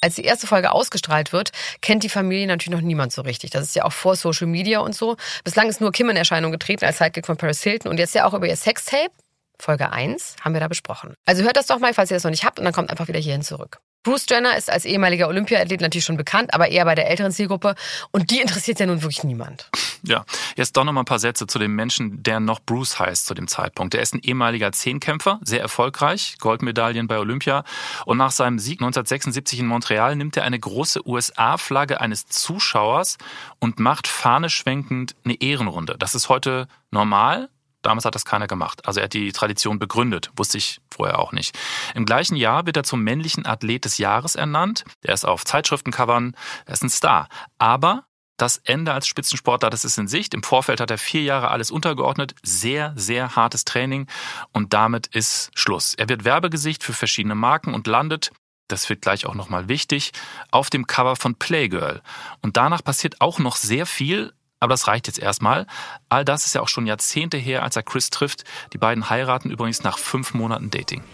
Als 0.00 0.14
die 0.14 0.22
erste 0.22 0.46
Folge 0.46 0.70
ausgestrahlt 0.70 1.32
wird, 1.32 1.50
kennt 1.80 2.04
die 2.04 2.08
Familie 2.08 2.46
natürlich 2.46 2.78
noch 2.78 2.86
niemand 2.86 3.12
so 3.12 3.22
richtig. 3.22 3.50
Das 3.50 3.64
ist 3.64 3.74
ja 3.74 3.84
auch 3.84 3.92
vor 3.92 4.14
Social 4.14 4.46
Media 4.46 4.78
und 4.78 4.94
so. 4.94 5.16
Bislang 5.42 5.68
ist 5.68 5.80
nur 5.80 5.90
Kim 5.90 6.08
in 6.08 6.16
Erscheinung 6.16 6.52
getreten 6.52 6.84
als 6.84 6.98
Sidekick 6.98 7.26
von 7.26 7.36
Paris 7.36 7.64
Hilton 7.64 7.90
und 7.90 7.98
jetzt 7.98 8.14
ja 8.14 8.26
auch 8.26 8.34
über 8.34 8.46
ihr 8.46 8.56
Sextape. 8.56 9.10
Folge 9.58 9.90
1 9.90 10.36
haben 10.40 10.52
wir 10.52 10.60
da 10.60 10.68
besprochen. 10.68 11.14
Also 11.24 11.42
hört 11.42 11.56
das 11.56 11.66
doch 11.66 11.80
mal, 11.80 11.94
falls 11.94 12.12
ihr 12.12 12.16
das 12.16 12.22
noch 12.22 12.30
nicht 12.30 12.44
habt 12.44 12.60
und 12.60 12.64
dann 12.64 12.74
kommt 12.74 12.90
einfach 12.90 13.08
wieder 13.08 13.18
hierhin 13.18 13.42
zurück. 13.42 13.80
Bruce 14.06 14.26
Jenner 14.30 14.56
ist 14.56 14.70
als 14.70 14.84
ehemaliger 14.84 15.26
Olympiaathlet 15.26 15.80
natürlich 15.80 16.04
schon 16.04 16.16
bekannt, 16.16 16.54
aber 16.54 16.68
eher 16.68 16.84
bei 16.84 16.94
der 16.94 17.10
älteren 17.10 17.32
Zielgruppe 17.32 17.74
und 18.12 18.30
die 18.30 18.40
interessiert 18.40 18.78
ja 18.78 18.86
nun 18.86 19.02
wirklich 19.02 19.24
niemand. 19.24 19.68
Ja, 20.04 20.24
jetzt 20.54 20.76
doch 20.76 20.84
noch 20.84 20.92
mal 20.92 21.00
ein 21.00 21.06
paar 21.06 21.18
Sätze 21.18 21.48
zu 21.48 21.58
dem 21.58 21.74
Menschen, 21.74 22.22
der 22.22 22.38
noch 22.38 22.60
Bruce 22.60 23.00
heißt 23.00 23.26
zu 23.26 23.34
dem 23.34 23.48
Zeitpunkt. 23.48 23.96
Er 23.96 24.02
ist 24.02 24.14
ein 24.14 24.20
ehemaliger 24.22 24.70
Zehnkämpfer, 24.70 25.40
sehr 25.42 25.60
erfolgreich, 25.60 26.36
Goldmedaillen 26.38 27.08
bei 27.08 27.18
Olympia 27.18 27.64
und 28.04 28.16
nach 28.16 28.30
seinem 28.30 28.60
Sieg 28.60 28.78
1976 28.78 29.58
in 29.58 29.66
Montreal 29.66 30.14
nimmt 30.14 30.36
er 30.36 30.44
eine 30.44 30.60
große 30.60 31.04
USA-Flagge 31.04 32.00
eines 32.00 32.26
Zuschauers 32.26 33.18
und 33.58 33.80
macht 33.80 34.06
fahneschwenkend 34.06 35.16
eine 35.24 35.34
Ehrenrunde. 35.40 35.96
Das 35.98 36.14
ist 36.14 36.28
heute 36.28 36.68
normal, 36.92 37.48
Damals 37.86 38.04
hat 38.04 38.16
das 38.16 38.24
keiner 38.24 38.48
gemacht. 38.48 38.84
Also 38.84 38.98
er 38.98 39.04
hat 39.04 39.14
die 39.14 39.30
Tradition 39.30 39.78
begründet, 39.78 40.32
wusste 40.36 40.58
ich 40.58 40.80
vorher 40.92 41.20
auch 41.20 41.30
nicht. 41.30 41.56
Im 41.94 42.04
gleichen 42.04 42.34
Jahr 42.34 42.66
wird 42.66 42.76
er 42.76 42.82
zum 42.82 43.02
männlichen 43.02 43.46
Athlet 43.46 43.84
des 43.84 43.98
Jahres 43.98 44.34
ernannt. 44.34 44.82
Er 45.02 45.14
ist 45.14 45.24
auf 45.24 45.44
Zeitschriftencovern, 45.44 46.34
er 46.64 46.72
ist 46.72 46.82
ein 46.82 46.90
Star. 46.90 47.28
Aber 47.58 48.04
das 48.38 48.56
Ende 48.64 48.92
als 48.92 49.06
Spitzensportler, 49.06 49.70
das 49.70 49.84
ist 49.84 49.98
in 49.98 50.08
Sicht. 50.08 50.34
Im 50.34 50.42
Vorfeld 50.42 50.80
hat 50.80 50.90
er 50.90 50.98
vier 50.98 51.22
Jahre 51.22 51.52
alles 51.52 51.70
untergeordnet. 51.70 52.34
Sehr, 52.42 52.92
sehr 52.96 53.36
hartes 53.36 53.64
Training. 53.64 54.08
Und 54.50 54.72
damit 54.72 55.06
ist 55.06 55.52
Schluss. 55.54 55.94
Er 55.94 56.08
wird 56.08 56.24
Werbegesicht 56.24 56.82
für 56.82 56.92
verschiedene 56.92 57.36
Marken 57.36 57.72
und 57.72 57.86
landet 57.86 58.32
das 58.68 58.88
wird 58.88 59.00
gleich 59.00 59.26
auch 59.26 59.34
nochmal 59.34 59.68
wichtig, 59.68 60.10
auf 60.50 60.70
dem 60.70 60.88
Cover 60.88 61.14
von 61.14 61.36
Playgirl. 61.36 62.02
Und 62.42 62.56
danach 62.56 62.82
passiert 62.82 63.20
auch 63.20 63.38
noch 63.38 63.54
sehr 63.54 63.86
viel, 63.86 64.32
aber 64.66 64.72
das 64.72 64.88
reicht 64.88 65.06
jetzt 65.06 65.20
erstmal. 65.20 65.64
All 66.08 66.24
das 66.24 66.44
ist 66.44 66.56
ja 66.56 66.60
auch 66.60 66.66
schon 66.66 66.86
Jahrzehnte 66.86 67.36
her, 67.36 67.62
als 67.62 67.76
er 67.76 67.84
Chris 67.84 68.10
trifft. 68.10 68.42
Die 68.72 68.78
beiden 68.78 69.08
heiraten 69.08 69.48
übrigens 69.48 69.84
nach 69.84 69.96
fünf 69.96 70.34
Monaten 70.34 70.70
Dating. 70.70 71.04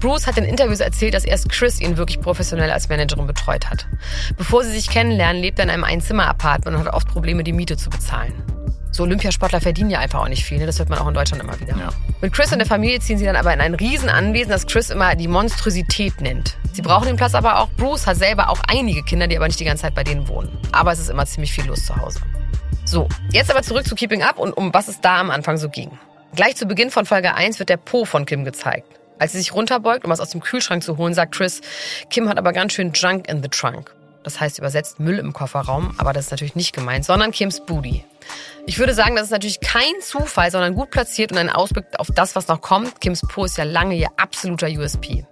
Bruce 0.00 0.26
hat 0.26 0.36
in 0.36 0.44
Interviews 0.44 0.80
erzählt, 0.80 1.14
dass 1.14 1.24
erst 1.24 1.48
Chris 1.48 1.80
ihn 1.80 1.96
wirklich 1.96 2.20
professionell 2.20 2.70
als 2.70 2.90
Managerin 2.90 3.26
betreut 3.26 3.70
hat. 3.70 3.86
Bevor 4.36 4.64
sie 4.64 4.70
sich 4.70 4.90
kennenlernen, 4.90 5.40
lebt 5.40 5.58
er 5.58 5.64
in 5.64 5.70
einem 5.70 5.82
Einzimmer-Apartment 5.82 6.76
und 6.76 6.84
hat 6.84 6.92
oft 6.92 7.08
Probleme, 7.08 7.42
die 7.42 7.54
Miete 7.54 7.78
zu 7.78 7.88
bezahlen. 7.88 8.34
So 8.90 9.04
Olympiasportler 9.04 9.60
verdienen 9.60 9.90
ja 9.90 10.00
einfach 10.00 10.20
auch 10.20 10.28
nicht 10.28 10.44
viel, 10.44 10.58
ne? 10.58 10.66
das 10.66 10.78
hört 10.78 10.88
man 10.88 10.98
auch 10.98 11.08
in 11.08 11.14
Deutschland 11.14 11.42
immer 11.42 11.58
wieder. 11.60 11.76
Ja. 11.76 11.90
Mit 12.20 12.32
Chris 12.32 12.52
und 12.52 12.58
der 12.58 12.66
Familie 12.66 13.00
ziehen 13.00 13.18
sie 13.18 13.24
dann 13.24 13.36
aber 13.36 13.52
in 13.52 13.60
ein 13.60 13.74
Riesenanwesen, 13.74 14.50
das 14.50 14.66
Chris 14.66 14.90
immer 14.90 15.14
die 15.14 15.28
Monstrosität 15.28 16.20
nennt. 16.20 16.56
Sie 16.72 16.82
brauchen 16.82 17.06
den 17.06 17.16
Platz 17.16 17.34
aber 17.34 17.60
auch. 17.60 17.68
Bruce 17.76 18.06
hat 18.06 18.16
selber 18.16 18.50
auch 18.50 18.60
einige 18.68 19.02
Kinder, 19.02 19.26
die 19.26 19.36
aber 19.36 19.46
nicht 19.46 19.60
die 19.60 19.64
ganze 19.64 19.82
Zeit 19.82 19.94
bei 19.94 20.04
denen 20.04 20.28
wohnen. 20.28 20.50
Aber 20.72 20.92
es 20.92 20.98
ist 20.98 21.10
immer 21.10 21.26
ziemlich 21.26 21.52
viel 21.52 21.66
los 21.66 21.84
zu 21.84 21.96
Hause. 21.96 22.20
So, 22.90 23.06
jetzt 23.30 23.50
aber 23.50 23.62
zurück 23.62 23.86
zu 23.86 23.94
Keeping 23.94 24.22
Up 24.22 24.38
und 24.38 24.54
um 24.54 24.72
was 24.72 24.88
es 24.88 25.02
da 25.02 25.20
am 25.20 25.28
Anfang 25.30 25.58
so 25.58 25.68
ging. 25.68 25.90
Gleich 26.34 26.56
zu 26.56 26.64
Beginn 26.64 26.90
von 26.90 27.04
Folge 27.04 27.34
1 27.34 27.58
wird 27.58 27.68
der 27.68 27.76
Po 27.76 28.06
von 28.06 28.24
Kim 28.24 28.46
gezeigt. 28.46 28.98
Als 29.18 29.32
sie 29.32 29.38
sich 29.38 29.52
runterbeugt, 29.52 30.06
um 30.06 30.10
was 30.10 30.20
aus 30.20 30.30
dem 30.30 30.40
Kühlschrank 30.40 30.82
zu 30.82 30.96
holen, 30.96 31.12
sagt 31.12 31.34
Chris, 31.34 31.60
Kim 32.08 32.30
hat 32.30 32.38
aber 32.38 32.54
ganz 32.54 32.72
schön 32.72 32.92
Junk 32.94 33.28
in 33.28 33.42
the 33.42 33.50
Trunk. 33.50 33.94
Das 34.22 34.40
heißt 34.40 34.58
übersetzt 34.58 35.00
Müll 35.00 35.18
im 35.18 35.34
Kofferraum, 35.34 35.96
aber 35.98 36.14
das 36.14 36.24
ist 36.24 36.30
natürlich 36.30 36.56
nicht 36.56 36.74
gemeint, 36.74 37.04
sondern 37.04 37.30
Kims 37.30 37.60
Booty. 37.66 38.06
Ich 38.64 38.78
würde 38.78 38.94
sagen, 38.94 39.16
das 39.16 39.26
ist 39.26 39.32
natürlich 39.32 39.60
kein 39.60 40.00
Zufall, 40.00 40.50
sondern 40.50 40.74
gut 40.74 40.90
platziert 40.90 41.30
und 41.30 41.36
ein 41.36 41.50
Ausblick 41.50 41.84
auf 41.98 42.08
das, 42.14 42.36
was 42.36 42.48
noch 42.48 42.62
kommt. 42.62 43.02
Kims 43.02 43.20
Po 43.20 43.44
ist 43.44 43.58
ja 43.58 43.64
lange 43.64 43.96
ihr 43.96 44.08
absoluter 44.16 44.66
USP. 44.66 45.26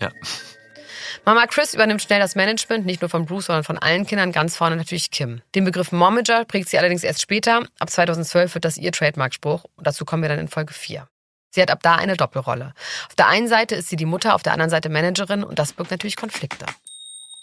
Ja. 0.00 0.10
Mama 1.24 1.46
Chris 1.46 1.74
übernimmt 1.74 2.02
schnell 2.02 2.18
das 2.18 2.34
Management, 2.34 2.86
nicht 2.86 3.02
nur 3.02 3.10
von 3.10 3.26
Bruce, 3.26 3.46
sondern 3.46 3.64
von 3.64 3.78
allen 3.78 4.06
Kindern, 4.06 4.32
ganz 4.32 4.56
vorne 4.56 4.76
natürlich 4.76 5.10
Kim. 5.10 5.42
Den 5.54 5.64
Begriff 5.64 5.92
Momager 5.92 6.44
prägt 6.46 6.68
sie 6.68 6.78
allerdings 6.78 7.04
erst 7.04 7.20
später. 7.20 7.62
Ab 7.78 7.90
2012 7.90 8.54
wird 8.54 8.64
das 8.64 8.78
ihr 8.78 8.90
Trademark-Spruch. 8.90 9.64
Dazu 9.78 10.04
kommen 10.04 10.22
wir 10.22 10.30
dann 10.30 10.38
in 10.38 10.48
Folge 10.48 10.72
4. 10.72 11.06
Sie 11.50 11.60
hat 11.60 11.70
ab 11.70 11.80
da 11.82 11.96
eine 11.96 12.16
Doppelrolle. 12.16 12.72
Auf 13.08 13.16
der 13.16 13.28
einen 13.28 13.48
Seite 13.48 13.74
ist 13.74 13.88
sie 13.88 13.96
die 13.96 14.06
Mutter, 14.06 14.34
auf 14.34 14.42
der 14.42 14.52
anderen 14.52 14.70
Seite 14.70 14.88
Managerin 14.88 15.44
und 15.44 15.58
das 15.58 15.72
birgt 15.72 15.90
natürlich 15.90 16.16
Konflikte. 16.16 16.64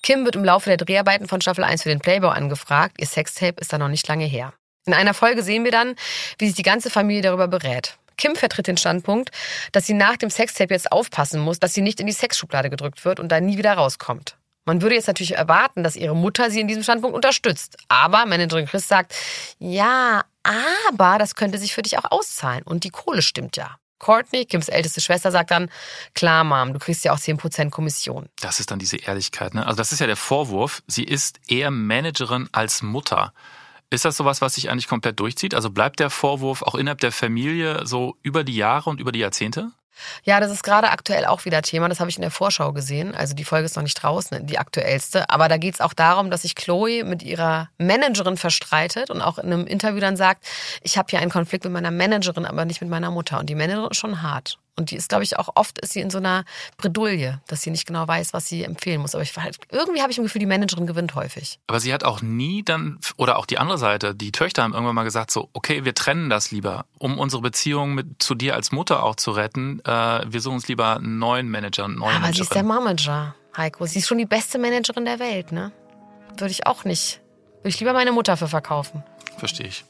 Kim 0.01 0.25
wird 0.25 0.35
im 0.35 0.45
Laufe 0.45 0.69
der 0.69 0.77
Dreharbeiten 0.77 1.27
von 1.27 1.41
Staffel 1.41 1.63
1 1.63 1.83
für 1.83 1.89
den 1.89 1.99
Playboy 1.99 2.31
angefragt. 2.31 2.95
Ihr 2.99 3.07
Sextape 3.07 3.59
ist 3.59 3.73
da 3.73 3.77
noch 3.77 3.89
nicht 3.89 4.07
lange 4.07 4.25
her. 4.25 4.53
In 4.85 4.93
einer 4.93 5.13
Folge 5.13 5.43
sehen 5.43 5.65
wir 5.65 5.71
dann, 5.71 5.95
wie 6.37 6.47
sich 6.47 6.55
die 6.55 6.63
ganze 6.63 6.89
Familie 6.89 7.21
darüber 7.21 7.47
berät. 7.47 7.97
Kim 8.17 8.35
vertritt 8.35 8.67
den 8.67 8.77
Standpunkt, 8.77 9.31
dass 9.71 9.85
sie 9.85 9.93
nach 9.93 10.17
dem 10.17 10.29
Sextape 10.29 10.73
jetzt 10.73 10.91
aufpassen 10.91 11.39
muss, 11.39 11.59
dass 11.59 11.73
sie 11.73 11.81
nicht 11.81 11.99
in 11.99 12.07
die 12.07 12.13
Sexschublade 12.13 12.69
gedrückt 12.69 13.05
wird 13.05 13.19
und 13.19 13.31
da 13.31 13.39
nie 13.39 13.57
wieder 13.57 13.73
rauskommt. 13.73 14.37
Man 14.65 14.81
würde 14.81 14.95
jetzt 14.95 15.07
natürlich 15.07 15.35
erwarten, 15.35 15.81
dass 15.81 15.95
ihre 15.95 16.15
Mutter 16.15 16.51
sie 16.51 16.59
in 16.59 16.67
diesem 16.67 16.83
Standpunkt 16.83 17.15
unterstützt. 17.15 17.77
Aber 17.87 18.25
Managerin 18.25 18.65
Chris 18.65 18.85
sagt, 18.85 19.15
ja, 19.59 20.25
aber 20.43 21.17
das 21.19 21.35
könnte 21.35 21.57
sich 21.57 21.73
für 21.73 21.83
dich 21.83 21.97
auch 21.97 22.11
auszahlen. 22.11 22.63
Und 22.63 22.83
die 22.83 22.89
Kohle 22.89 23.21
stimmt 23.21 23.55
ja. 23.55 23.77
Courtney, 23.99 24.45
Kims 24.45 24.67
älteste 24.67 25.01
Schwester, 25.01 25.31
sagt 25.31 25.51
dann, 25.51 25.69
klar, 26.13 26.43
Mom, 26.43 26.73
du 26.73 26.79
kriegst 26.79 27.03
ja 27.05 27.13
auch 27.13 27.17
10% 27.17 27.69
Kommission. 27.69 28.27
Das 28.41 28.59
ist 28.59 28.69
dann 28.69 28.77
diese 28.77 28.97
Ehrlichkeit. 28.97 29.53
Ne? 29.53 29.65
Also 29.65 29.77
das 29.77 29.91
ist 29.91 29.99
ja 29.99 30.07
der 30.07 30.17
Vorwurf, 30.17 30.83
sie 30.87 31.03
ist 31.03 31.39
eher 31.47 31.71
Managerin 31.71 32.49
als 32.51 32.81
Mutter. 32.81 33.33
Ist 33.89 34.03
das 34.03 34.17
sowas, 34.17 34.41
was 34.41 34.55
sich 34.55 34.69
eigentlich 34.69 34.87
komplett 34.87 35.19
durchzieht? 35.19 35.55
Also 35.55 35.69
bleibt 35.69 35.99
der 35.99 36.09
Vorwurf 36.09 36.61
auch 36.61 36.75
innerhalb 36.75 36.99
der 36.99 37.13
Familie 37.13 37.85
so 37.85 38.17
über 38.21 38.43
die 38.43 38.55
Jahre 38.55 38.89
und 38.89 38.99
über 38.99 39.13
die 39.13 39.19
Jahrzehnte? 39.19 39.71
Ja, 40.23 40.39
das 40.39 40.51
ist 40.51 40.63
gerade 40.63 40.89
aktuell 40.91 41.25
auch 41.25 41.45
wieder 41.45 41.61
Thema. 41.61 41.89
Das 41.89 41.99
habe 41.99 42.09
ich 42.09 42.17
in 42.17 42.21
der 42.21 42.31
Vorschau 42.31 42.73
gesehen. 42.73 43.15
Also 43.15 43.33
die 43.33 43.45
Folge 43.45 43.65
ist 43.65 43.75
noch 43.75 43.83
nicht 43.83 43.95
draußen, 43.95 44.45
die 44.45 44.59
aktuellste. 44.59 45.29
Aber 45.29 45.47
da 45.47 45.57
geht 45.57 45.75
es 45.75 45.81
auch 45.81 45.93
darum, 45.93 46.29
dass 46.29 46.43
sich 46.43 46.55
Chloe 46.55 47.03
mit 47.03 47.23
ihrer 47.23 47.69
Managerin 47.77 48.37
verstreitet 48.37 49.09
und 49.09 49.21
auch 49.21 49.37
in 49.37 49.45
einem 49.45 49.65
Interview 49.65 49.99
dann 49.99 50.17
sagt, 50.17 50.45
ich 50.83 50.97
habe 50.97 51.07
hier 51.09 51.19
einen 51.19 51.31
Konflikt 51.31 51.63
mit 51.63 51.73
meiner 51.73 51.91
Managerin, 51.91 52.45
aber 52.45 52.65
nicht 52.65 52.81
mit 52.81 52.89
meiner 52.89 53.09
Mutter. 53.09 53.39
Und 53.39 53.49
die 53.49 53.55
Managerin 53.55 53.91
ist 53.91 53.97
schon 53.97 54.21
hart. 54.21 54.59
Und 54.79 54.91
die 54.91 54.95
ist, 54.95 55.09
glaube 55.09 55.23
ich, 55.23 55.39
auch 55.39 55.49
oft 55.55 55.79
ist 55.79 55.93
sie 55.93 56.01
in 56.01 56.11
so 56.11 56.19
einer 56.19 56.45
Bredouille, 56.77 57.41
dass 57.47 57.63
sie 57.63 57.71
nicht 57.71 57.87
genau 57.87 58.07
weiß, 58.07 58.33
was 58.33 58.47
sie 58.47 58.63
empfehlen 58.63 59.01
muss. 59.01 59.15
Aber 59.15 59.23
ich 59.23 59.35
halt, 59.35 59.57
irgendwie 59.71 60.01
habe 60.01 60.11
ich 60.11 60.19
im 60.19 60.23
Gefühl, 60.23 60.39
die 60.39 60.45
Managerin 60.45 60.85
gewinnt 60.85 61.15
häufig. 61.15 61.59
Aber 61.65 61.79
sie 61.79 61.91
hat 61.91 62.03
auch 62.03 62.21
nie 62.21 62.63
dann, 62.63 62.99
oder 63.17 63.37
auch 63.39 63.47
die 63.47 63.57
andere 63.57 63.79
Seite, 63.79 64.13
die 64.13 64.31
Töchter 64.31 64.61
haben 64.61 64.73
irgendwann 64.73 64.93
mal 64.93 65.03
gesagt, 65.03 65.31
so, 65.31 65.49
okay, 65.53 65.83
wir 65.83 65.95
trennen 65.95 66.29
das 66.29 66.51
lieber, 66.51 66.85
um 66.99 67.17
unsere 67.17 67.41
Beziehung 67.41 67.95
mit, 67.95 68.21
zu 68.21 68.35
dir 68.35 68.53
als 68.53 68.71
Mutter 68.71 69.01
auch 69.01 69.15
zu 69.15 69.31
retten. 69.31 69.79
Äh, 69.83 70.31
wir 70.31 70.41
suchen 70.41 70.55
uns 70.55 70.67
lieber 70.67 70.97
einen 70.97 71.17
neuen 71.17 71.49
Manager, 71.49 71.85
einen 71.85 71.95
neuen 71.95 72.11
Aber 72.11 72.19
Managerin. 72.21 72.35
sie 72.35 72.41
ist 72.43 72.53
der 72.53 72.63
Manager, 72.63 73.35
Heiko. 73.57 73.85
Sie 73.87 73.97
ist 73.97 74.07
schon 74.07 74.19
die 74.19 74.25
beste 74.25 74.59
Managerin 74.59 75.05
der 75.05 75.17
Welt, 75.17 75.51
ne? 75.51 75.71
Würde 76.37 76.51
ich 76.51 76.67
auch 76.67 76.83
nicht. 76.83 77.19
Würde 77.61 77.69
ich 77.69 77.79
lieber 77.79 77.93
meine 77.93 78.11
Mutter 78.11 78.37
für 78.37 78.47
verkaufen. 78.47 79.03
Verstehe 79.39 79.67
ich. 79.67 79.85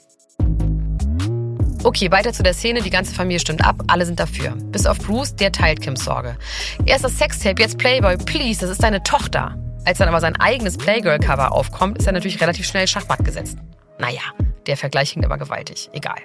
Okay, 1.87 2.11
weiter 2.11 2.33
zu 2.33 2.43
der 2.43 2.53
Szene. 2.53 2.81
Die 2.81 2.89
ganze 2.89 3.15
Familie 3.15 3.39
stimmt 3.39 3.63
ab. 3.63 3.81
Alle 3.87 4.05
sind 4.05 4.19
dafür. 4.19 4.51
Bis 4.57 4.85
auf 4.85 4.97
Bruce, 4.97 5.37
der 5.37 5.53
teilt 5.53 5.81
Kims 5.81 6.03
Sorge. 6.03 6.37
Erst 6.85 7.05
das 7.05 7.17
Sextape, 7.17 7.61
jetzt 7.61 7.77
Playboy. 7.77 8.17
Please, 8.17 8.59
das 8.59 8.71
ist 8.71 8.83
deine 8.83 9.03
Tochter. 9.03 9.57
Als 9.85 9.97
dann 9.97 10.09
aber 10.09 10.19
sein 10.19 10.35
eigenes 10.35 10.77
Playgirl-Cover 10.77 11.53
aufkommt, 11.53 11.97
ist 11.97 12.05
er 12.05 12.11
natürlich 12.11 12.41
relativ 12.41 12.67
schnell 12.67 12.89
Schachmatt 12.89 13.23
gesetzt. 13.23 13.57
Naja, 13.99 14.19
der 14.65 14.75
Vergleich 14.75 15.11
hinkt 15.11 15.25
aber 15.25 15.37
gewaltig. 15.37 15.89
Egal. 15.93 16.17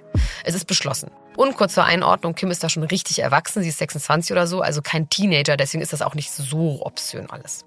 Es 0.42 0.56
ist 0.56 0.64
beschlossen. 0.64 1.12
Und 1.36 1.56
kurz 1.56 1.74
zur 1.74 1.84
Einordnung, 1.84 2.34
Kim 2.34 2.50
ist 2.50 2.64
da 2.64 2.68
schon 2.68 2.82
richtig 2.82 3.20
erwachsen. 3.20 3.62
Sie 3.62 3.68
ist 3.68 3.78
26 3.78 4.32
oder 4.32 4.48
so, 4.48 4.62
also 4.62 4.82
kein 4.82 5.10
Teenager. 5.10 5.56
Deswegen 5.56 5.80
ist 5.80 5.92
das 5.92 6.02
auch 6.02 6.16
nicht 6.16 6.32
so 6.32 6.84
obszön 6.84 7.30
alles. 7.30 7.64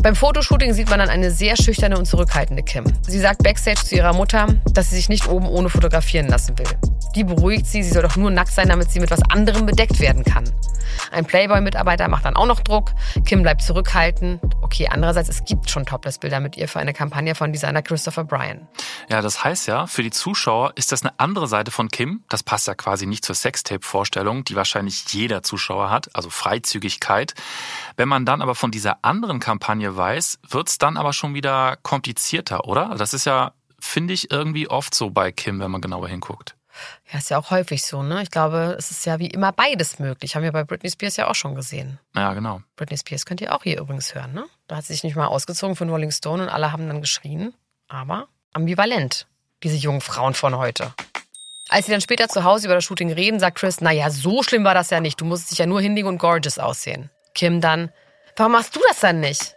Beim 0.00 0.16
Fotoshooting 0.16 0.72
sieht 0.72 0.90
man 0.90 0.98
dann 0.98 1.08
eine 1.08 1.30
sehr 1.30 1.56
schüchterne 1.56 1.98
und 1.98 2.06
zurückhaltende 2.06 2.62
Kim. 2.62 2.84
Sie 3.06 3.20
sagt 3.20 3.42
backstage 3.42 3.84
zu 3.84 3.94
ihrer 3.94 4.12
Mutter, 4.12 4.46
dass 4.72 4.90
sie 4.90 4.96
sich 4.96 5.08
nicht 5.08 5.28
oben 5.28 5.46
ohne 5.46 5.68
fotografieren 5.68 6.28
lassen 6.28 6.58
will. 6.58 6.66
Die 7.14 7.24
beruhigt 7.24 7.66
sie, 7.66 7.82
sie 7.82 7.90
soll 7.90 8.02
doch 8.02 8.16
nur 8.16 8.30
nackt 8.30 8.52
sein, 8.52 8.68
damit 8.68 8.90
sie 8.90 8.98
mit 8.98 9.10
was 9.10 9.20
anderem 9.30 9.66
bedeckt 9.66 10.00
werden 10.00 10.24
kann. 10.24 10.44
Ein 11.10 11.24
Playboy-Mitarbeiter 11.24 12.08
macht 12.08 12.24
dann 12.24 12.36
auch 12.36 12.46
noch 12.46 12.60
Druck. 12.60 12.92
Kim 13.26 13.42
bleibt 13.42 13.62
zurückhaltend. 13.62 14.40
Okay, 14.62 14.88
andererseits, 14.90 15.28
es 15.28 15.44
gibt 15.44 15.70
schon 15.70 15.84
Topless-Bilder 15.84 16.40
mit 16.40 16.56
ihr 16.56 16.68
für 16.68 16.80
eine 16.80 16.94
Kampagne 16.94 17.34
von 17.34 17.52
Designer 17.52 17.82
Christopher 17.82 18.24
Bryan. 18.24 18.66
Ja, 19.08 19.20
das 19.20 19.44
heißt 19.44 19.66
ja, 19.68 19.86
für 19.86 20.02
die 20.02 20.10
Zuschauer 20.10 20.72
ist 20.74 20.92
das 20.92 21.02
eine 21.02 21.12
andere 21.18 21.48
Seite 21.48 21.70
von 21.70 21.88
Kim. 21.88 22.24
Das 22.28 22.42
passt 22.42 22.66
ja 22.66 22.74
quasi 22.74 23.06
nicht 23.06 23.24
zur 23.24 23.34
Sextape-Vorstellung, 23.34 24.44
die 24.44 24.56
wahrscheinlich 24.56 25.04
jeder 25.08 25.42
Zuschauer 25.42 25.90
hat, 25.90 26.08
also 26.14 26.30
Freizügigkeit. 26.30 27.34
Wenn 27.96 28.08
man 28.08 28.24
dann 28.24 28.42
aber 28.42 28.54
von 28.54 28.70
dieser 28.70 29.04
anderen 29.04 29.40
Kampagne 29.40 29.96
weiß, 29.96 30.38
wird's 30.48 30.78
dann 30.78 30.96
aber 30.96 31.12
schon 31.12 31.34
wieder 31.34 31.76
komplizierter, 31.82 32.66
oder? 32.66 32.94
Das 32.96 33.14
ist 33.14 33.26
ja, 33.26 33.52
finde 33.78 34.14
ich, 34.14 34.30
irgendwie 34.30 34.68
oft 34.68 34.94
so 34.94 35.10
bei 35.10 35.32
Kim, 35.32 35.60
wenn 35.60 35.70
man 35.70 35.80
genauer 35.80 36.08
hinguckt. 36.08 36.54
Ja, 37.12 37.18
ist 37.18 37.30
ja 37.30 37.38
auch 37.38 37.50
häufig 37.50 37.84
so, 37.84 38.02
ne? 38.02 38.22
Ich 38.22 38.30
glaube, 38.30 38.76
es 38.78 38.90
ist 38.90 39.04
ja 39.04 39.18
wie 39.18 39.26
immer 39.26 39.52
beides 39.52 39.98
möglich. 39.98 40.34
Haben 40.34 40.42
wir 40.42 40.52
bei 40.52 40.64
Britney 40.64 40.90
Spears 40.90 41.16
ja 41.16 41.28
auch 41.28 41.34
schon 41.34 41.54
gesehen. 41.54 41.98
Ja, 42.14 42.32
genau. 42.32 42.62
Britney 42.76 42.96
Spears 42.96 43.26
könnt 43.26 43.40
ihr 43.40 43.54
auch 43.54 43.62
hier 43.62 43.78
übrigens 43.78 44.14
hören, 44.14 44.32
ne? 44.32 44.46
Da 44.68 44.76
hat 44.76 44.84
sie 44.84 44.94
sich 44.94 45.04
nicht 45.04 45.16
mal 45.16 45.26
ausgezogen 45.26 45.76
für 45.76 45.84
Rolling 45.84 46.12
Stone 46.12 46.42
und 46.42 46.48
alle 46.48 46.72
haben 46.72 46.88
dann 46.88 47.00
geschrien. 47.00 47.52
Aber 47.88 48.28
ambivalent, 48.54 49.26
diese 49.62 49.76
jungen 49.76 50.00
Frauen 50.00 50.34
von 50.34 50.56
heute. 50.56 50.94
Als 51.68 51.86
sie 51.86 51.92
dann 51.92 52.00
später 52.00 52.28
zu 52.28 52.44
Hause 52.44 52.66
über 52.66 52.74
das 52.74 52.84
Shooting 52.84 53.12
reden, 53.12 53.40
sagt 53.40 53.58
Chris, 53.58 53.80
naja, 53.80 54.10
so 54.10 54.42
schlimm 54.42 54.64
war 54.64 54.74
das 54.74 54.90
ja 54.90 55.00
nicht. 55.00 55.20
Du 55.20 55.24
musst 55.24 55.50
dich 55.50 55.58
ja 55.58 55.66
nur 55.66 55.80
hinlegen 55.80 56.08
und 56.08 56.18
gorgeous 56.18 56.58
aussehen. 56.58 57.10
Kim 57.34 57.60
dann, 57.60 57.90
warum 58.36 58.52
machst 58.52 58.74
du 58.76 58.80
das 58.88 59.00
dann 59.00 59.20
nicht? 59.20 59.54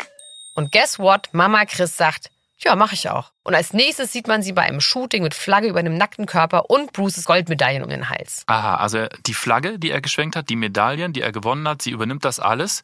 Und 0.55 0.71
guess 0.71 0.99
what? 0.99 1.29
Mama 1.33 1.65
Chris 1.65 1.97
sagt, 1.97 2.29
ja, 2.57 2.75
mache 2.75 2.95
ich 2.95 3.09
auch. 3.09 3.31
Und 3.43 3.53
als 3.53 3.73
nächstes 3.73 4.11
sieht 4.11 4.27
man 4.27 4.41
sie 4.41 4.53
bei 4.53 4.63
einem 4.63 4.79
Shooting 4.79 5.23
mit 5.23 5.33
Flagge 5.33 5.67
über 5.67 5.79
einem 5.79 5.97
nackten 5.97 6.25
Körper 6.25 6.69
und 6.69 6.93
Bruces 6.93 7.25
Goldmedaillen 7.25 7.83
um 7.83 7.89
den 7.89 8.09
Hals. 8.09 8.43
Aha, 8.47 8.75
also 8.77 9.07
die 9.25 9.33
Flagge, 9.33 9.77
die 9.77 9.91
er 9.91 10.01
geschwenkt 10.01 10.35
hat, 10.35 10.49
die 10.49 10.55
Medaillen, 10.55 11.13
die 11.13 11.21
er 11.21 11.31
gewonnen 11.31 11.67
hat, 11.67 11.81
sie 11.81 11.91
übernimmt 11.91 12.23
das 12.23 12.39
alles. 12.39 12.83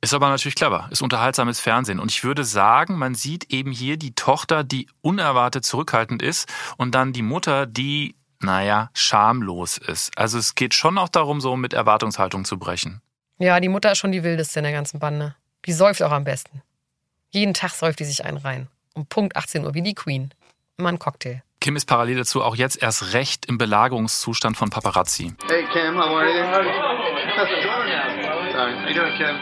Ist 0.00 0.14
aber 0.14 0.28
natürlich 0.28 0.54
clever, 0.54 0.88
ist 0.90 1.02
unterhaltsames 1.02 1.60
Fernsehen. 1.60 2.00
Und 2.00 2.10
ich 2.10 2.22
würde 2.22 2.44
sagen, 2.44 2.96
man 2.96 3.14
sieht 3.14 3.52
eben 3.52 3.72
hier 3.72 3.96
die 3.96 4.14
Tochter, 4.14 4.62
die 4.62 4.88
unerwartet 5.00 5.64
zurückhaltend 5.64 6.22
ist 6.22 6.48
und 6.76 6.94
dann 6.94 7.12
die 7.12 7.22
Mutter, 7.22 7.66
die, 7.66 8.14
naja, 8.40 8.90
schamlos 8.94 9.78
ist. 9.78 10.16
Also 10.18 10.38
es 10.38 10.54
geht 10.54 10.74
schon 10.74 10.98
auch 10.98 11.08
darum, 11.08 11.40
so 11.40 11.56
mit 11.56 11.72
Erwartungshaltung 11.72 12.44
zu 12.44 12.58
brechen. 12.58 13.00
Ja, 13.38 13.60
die 13.60 13.68
Mutter 13.68 13.92
ist 13.92 13.98
schon 13.98 14.12
die 14.12 14.24
wildeste 14.24 14.60
in 14.60 14.64
der 14.64 14.72
ganzen 14.72 14.98
Bande. 14.98 15.34
Die 15.66 15.72
säuft 15.72 16.02
auch 16.02 16.10
am 16.10 16.24
besten. 16.24 16.62
Jeden 17.30 17.52
Tag 17.52 17.72
säuft 17.72 18.00
die 18.00 18.04
sich 18.04 18.24
einen 18.24 18.38
rein. 18.38 18.68
Um 18.94 19.04
Punkt 19.06 19.36
18 19.36 19.64
Uhr, 19.64 19.74
wie 19.74 19.82
die 19.82 19.94
Queen. 19.94 20.32
Immer 20.78 20.88
ein 20.88 20.98
Cocktail. 20.98 21.42
Kim 21.60 21.76
ist 21.76 21.84
parallel 21.84 22.16
dazu 22.16 22.42
auch 22.42 22.56
jetzt 22.56 22.82
erst 22.82 23.12
recht 23.12 23.44
im 23.46 23.58
Belagerungszustand 23.58 24.56
von 24.56 24.70
Paparazzi. 24.70 25.34
Hey 25.48 25.64
Kim, 25.72 25.98
how 25.98 26.16
are 26.16 26.28
you? 26.28 26.44
Sorry. 26.44 26.68
How 28.54 28.88
you 28.88 28.94
doing, 28.94 29.12
Kim? 29.18 29.36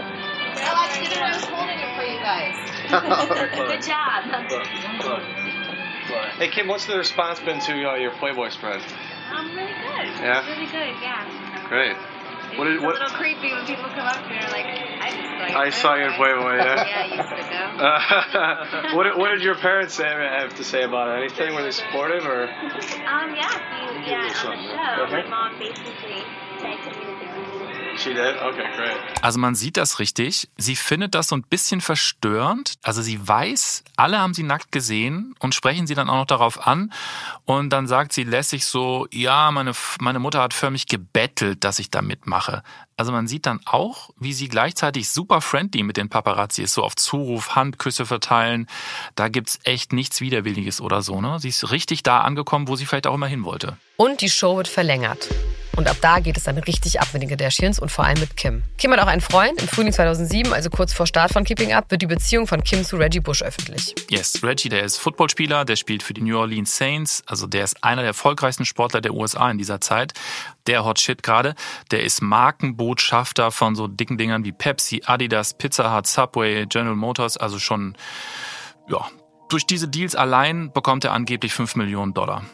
Good 2.90 3.82
job. 3.86 4.24
Hey 6.38 6.48
Kim, 6.48 6.66
what's 6.66 6.86
the 6.86 6.96
response 6.96 7.40
been 7.40 7.60
to 7.60 7.72
uh, 7.72 7.94
your 7.96 8.12
Playboy 8.18 8.48
spread? 8.50 8.80
Um, 9.32 9.54
really 9.56 9.72
good. 9.72 10.06
Yeah? 10.20 10.46
Really 10.46 10.66
good, 10.66 10.94
yeah. 11.00 11.68
Great. 11.68 11.96
What 12.56 12.64
did 12.64 12.74
It's 12.76 12.84
what? 12.84 12.96
a 12.96 12.98
little 13.02 13.16
creepy 13.16 13.52
when 13.52 13.66
people 13.66 13.84
come 13.90 14.06
up 14.06 14.26
here 14.28 14.40
like, 14.52 14.66
I 14.66 15.10
just 15.10 15.24
saw 15.26 15.46
you. 15.46 15.56
I 15.56 15.70
saw 15.70 15.94
you 15.96 16.04
in 16.04 16.12
Playboy. 16.14 16.56
Yeah. 16.56 16.86
Yeah, 16.86 17.14
ago. 17.34 17.84
Uh, 17.84 18.94
what, 18.96 19.04
did- 19.04 19.16
what 19.18 19.28
did 19.30 19.42
your 19.42 19.56
parents 19.56 19.94
say, 19.94 20.04
have 20.06 20.54
to 20.56 20.64
say 20.64 20.84
about 20.84 21.08
it? 21.10 21.24
Anything? 21.24 21.54
Were 21.54 21.62
they 21.62 21.70
supportive 21.72 22.24
or? 22.26 22.44
Um, 22.44 22.48
yeah, 23.34 23.50
you, 23.82 24.10
yeah, 24.10 24.32
on 24.46 24.56
the 24.56 24.62
show, 24.62 25.12
my 25.12 25.26
mom 25.28 25.58
basically 25.58 26.22
said 26.60 26.78
to 26.84 26.90
me 26.98 27.33
Also 29.22 29.38
man 29.38 29.54
sieht 29.54 29.76
das 29.76 29.98
richtig. 29.98 30.48
Sie 30.56 30.76
findet 30.76 31.14
das 31.14 31.28
so 31.28 31.36
ein 31.36 31.42
bisschen 31.42 31.80
verstörend. 31.80 32.74
Also 32.82 33.02
sie 33.02 33.26
weiß, 33.26 33.84
alle 33.96 34.18
haben 34.18 34.34
sie 34.34 34.42
nackt 34.42 34.72
gesehen 34.72 35.34
und 35.38 35.54
sprechen 35.54 35.86
sie 35.86 35.94
dann 35.94 36.08
auch 36.08 36.16
noch 36.16 36.26
darauf 36.26 36.66
an. 36.66 36.92
Und 37.44 37.70
dann 37.70 37.86
sagt 37.86 38.12
sie 38.12 38.24
lässig 38.24 38.66
so, 38.66 39.06
ja, 39.10 39.50
meine, 39.50 39.72
meine 40.00 40.18
Mutter 40.18 40.42
hat 40.42 40.54
für 40.54 40.70
mich 40.70 40.86
gebettelt, 40.86 41.64
dass 41.64 41.78
ich 41.78 41.90
da 41.90 42.02
mitmache. 42.02 42.62
Also 42.96 43.10
man 43.10 43.26
sieht 43.26 43.46
dann 43.46 43.60
auch, 43.64 44.10
wie 44.18 44.32
sie 44.32 44.48
gleichzeitig 44.48 45.08
super 45.08 45.40
friendly 45.40 45.82
mit 45.82 45.96
den 45.96 46.08
Paparazzi 46.08 46.62
ist, 46.62 46.74
so 46.74 46.82
auf 46.82 46.94
Zuruf, 46.94 47.56
Handküsse 47.56 48.06
verteilen. 48.06 48.68
Da 49.16 49.28
gibt's 49.28 49.58
echt 49.64 49.92
nichts 49.92 50.20
Widerwilliges 50.20 50.80
oder 50.80 51.02
so. 51.02 51.20
Ne? 51.20 51.38
Sie 51.40 51.48
ist 51.48 51.72
richtig 51.72 52.02
da 52.04 52.20
angekommen, 52.20 52.68
wo 52.68 52.76
sie 52.76 52.86
vielleicht 52.86 53.06
auch 53.06 53.14
immer 53.14 53.26
hin 53.26 53.44
wollte. 53.44 53.76
Und 53.96 54.20
die 54.20 54.30
Show 54.30 54.56
wird 54.56 54.68
verlängert. 54.68 55.28
Und 55.76 55.88
ab 55.88 55.96
da 56.00 56.20
geht 56.20 56.36
es 56.36 56.44
dann 56.44 56.56
richtig 56.58 57.00
ab 57.00 57.08
mit 57.12 57.22
den 57.22 57.28
Kardashians 57.28 57.80
und 57.80 57.90
vor 57.90 58.04
allem 58.04 58.20
mit 58.20 58.36
Kim. 58.36 58.62
Kim 58.78 58.92
hat 58.92 59.00
auch 59.00 59.08
einen 59.08 59.20
Freund. 59.20 59.60
Im 59.60 59.66
Frühling 59.66 59.92
2007, 59.92 60.52
also 60.52 60.70
kurz 60.70 60.92
vor 60.92 61.06
Start 61.06 61.32
von 61.32 61.42
Keeping 61.42 61.72
Up, 61.72 61.90
wird 61.90 62.02
die 62.02 62.06
Beziehung 62.06 62.46
von 62.46 62.62
Kim 62.62 62.84
zu 62.84 62.96
Reggie 62.96 63.20
Bush 63.20 63.42
öffentlich. 63.42 63.94
Yes, 64.08 64.40
Reggie, 64.42 64.68
der 64.68 64.84
ist 64.84 64.98
Footballspieler, 64.98 65.64
der 65.64 65.74
spielt 65.74 66.04
für 66.04 66.14
die 66.14 66.22
New 66.22 66.38
Orleans 66.38 66.76
Saints, 66.76 67.24
also 67.26 67.48
der 67.48 67.64
ist 67.64 67.82
einer 67.82 68.02
der 68.02 68.08
erfolgreichsten 68.08 68.64
Sportler 68.64 69.00
der 69.00 69.14
USA 69.14 69.50
in 69.50 69.58
dieser 69.58 69.80
Zeit. 69.80 70.12
Der 70.66 70.84
Hot 70.84 70.98
Shit 70.98 71.22
gerade, 71.22 71.54
der 71.90 72.04
ist 72.04 72.22
Markenbotschafter 72.22 73.50
von 73.50 73.74
so 73.74 73.86
dicken 73.86 74.16
Dingern 74.16 74.44
wie 74.44 74.52
Pepsi, 74.52 75.02
Adidas, 75.04 75.54
Pizza 75.54 75.94
Hut, 75.94 76.06
Subway, 76.06 76.66
General 76.66 76.96
Motors, 76.96 77.36
also 77.36 77.58
schon, 77.58 77.96
ja, 78.88 79.06
durch 79.48 79.66
diese 79.66 79.88
Deals 79.88 80.14
allein 80.14 80.72
bekommt 80.72 81.04
er 81.04 81.12
angeblich 81.12 81.52
5 81.52 81.76
Millionen 81.76 82.14
Dollar. 82.14 82.44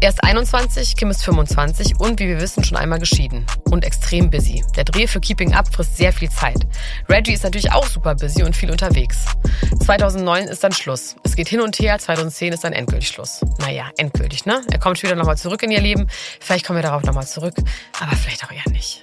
Er 0.00 0.10
ist 0.10 0.22
21, 0.22 0.96
Kim 0.96 1.10
ist 1.10 1.24
25 1.24 1.98
und 1.98 2.20
wie 2.20 2.28
wir 2.28 2.38
wissen 2.38 2.62
schon 2.62 2.76
einmal 2.76 2.98
geschieden 2.98 3.46
und 3.70 3.86
extrem 3.86 4.28
busy. 4.28 4.62
Der 4.76 4.84
Dreh 4.84 5.06
für 5.06 5.18
Keeping 5.18 5.54
Up 5.54 5.72
frisst 5.72 5.96
sehr 5.96 6.12
viel 6.12 6.28
Zeit. 6.28 6.58
Reggie 7.08 7.32
ist 7.32 7.42
natürlich 7.42 7.72
auch 7.72 7.86
super 7.86 8.14
busy 8.14 8.42
und 8.42 8.54
viel 8.54 8.70
unterwegs. 8.70 9.24
2009 9.82 10.48
ist 10.48 10.62
dann 10.62 10.72
Schluss. 10.72 11.16
Es 11.22 11.36
geht 11.36 11.48
hin 11.48 11.62
und 11.62 11.78
her, 11.78 11.98
2010 11.98 12.52
ist 12.52 12.64
dann 12.64 12.74
endgültig 12.74 13.08
Schluss. 13.08 13.40
Naja, 13.60 13.86
endgültig, 13.96 14.44
ne? 14.44 14.60
Er 14.70 14.78
kommt 14.78 14.98
später 14.98 15.16
nochmal 15.16 15.38
zurück 15.38 15.62
in 15.62 15.70
ihr 15.70 15.80
Leben. 15.80 16.06
Vielleicht 16.38 16.66
kommen 16.66 16.78
wir 16.78 16.82
darauf 16.82 17.02
nochmal 17.04 17.26
zurück, 17.26 17.54
aber 17.98 18.14
vielleicht 18.14 18.44
auch 18.44 18.52
eher 18.52 18.70
nicht. 18.72 19.00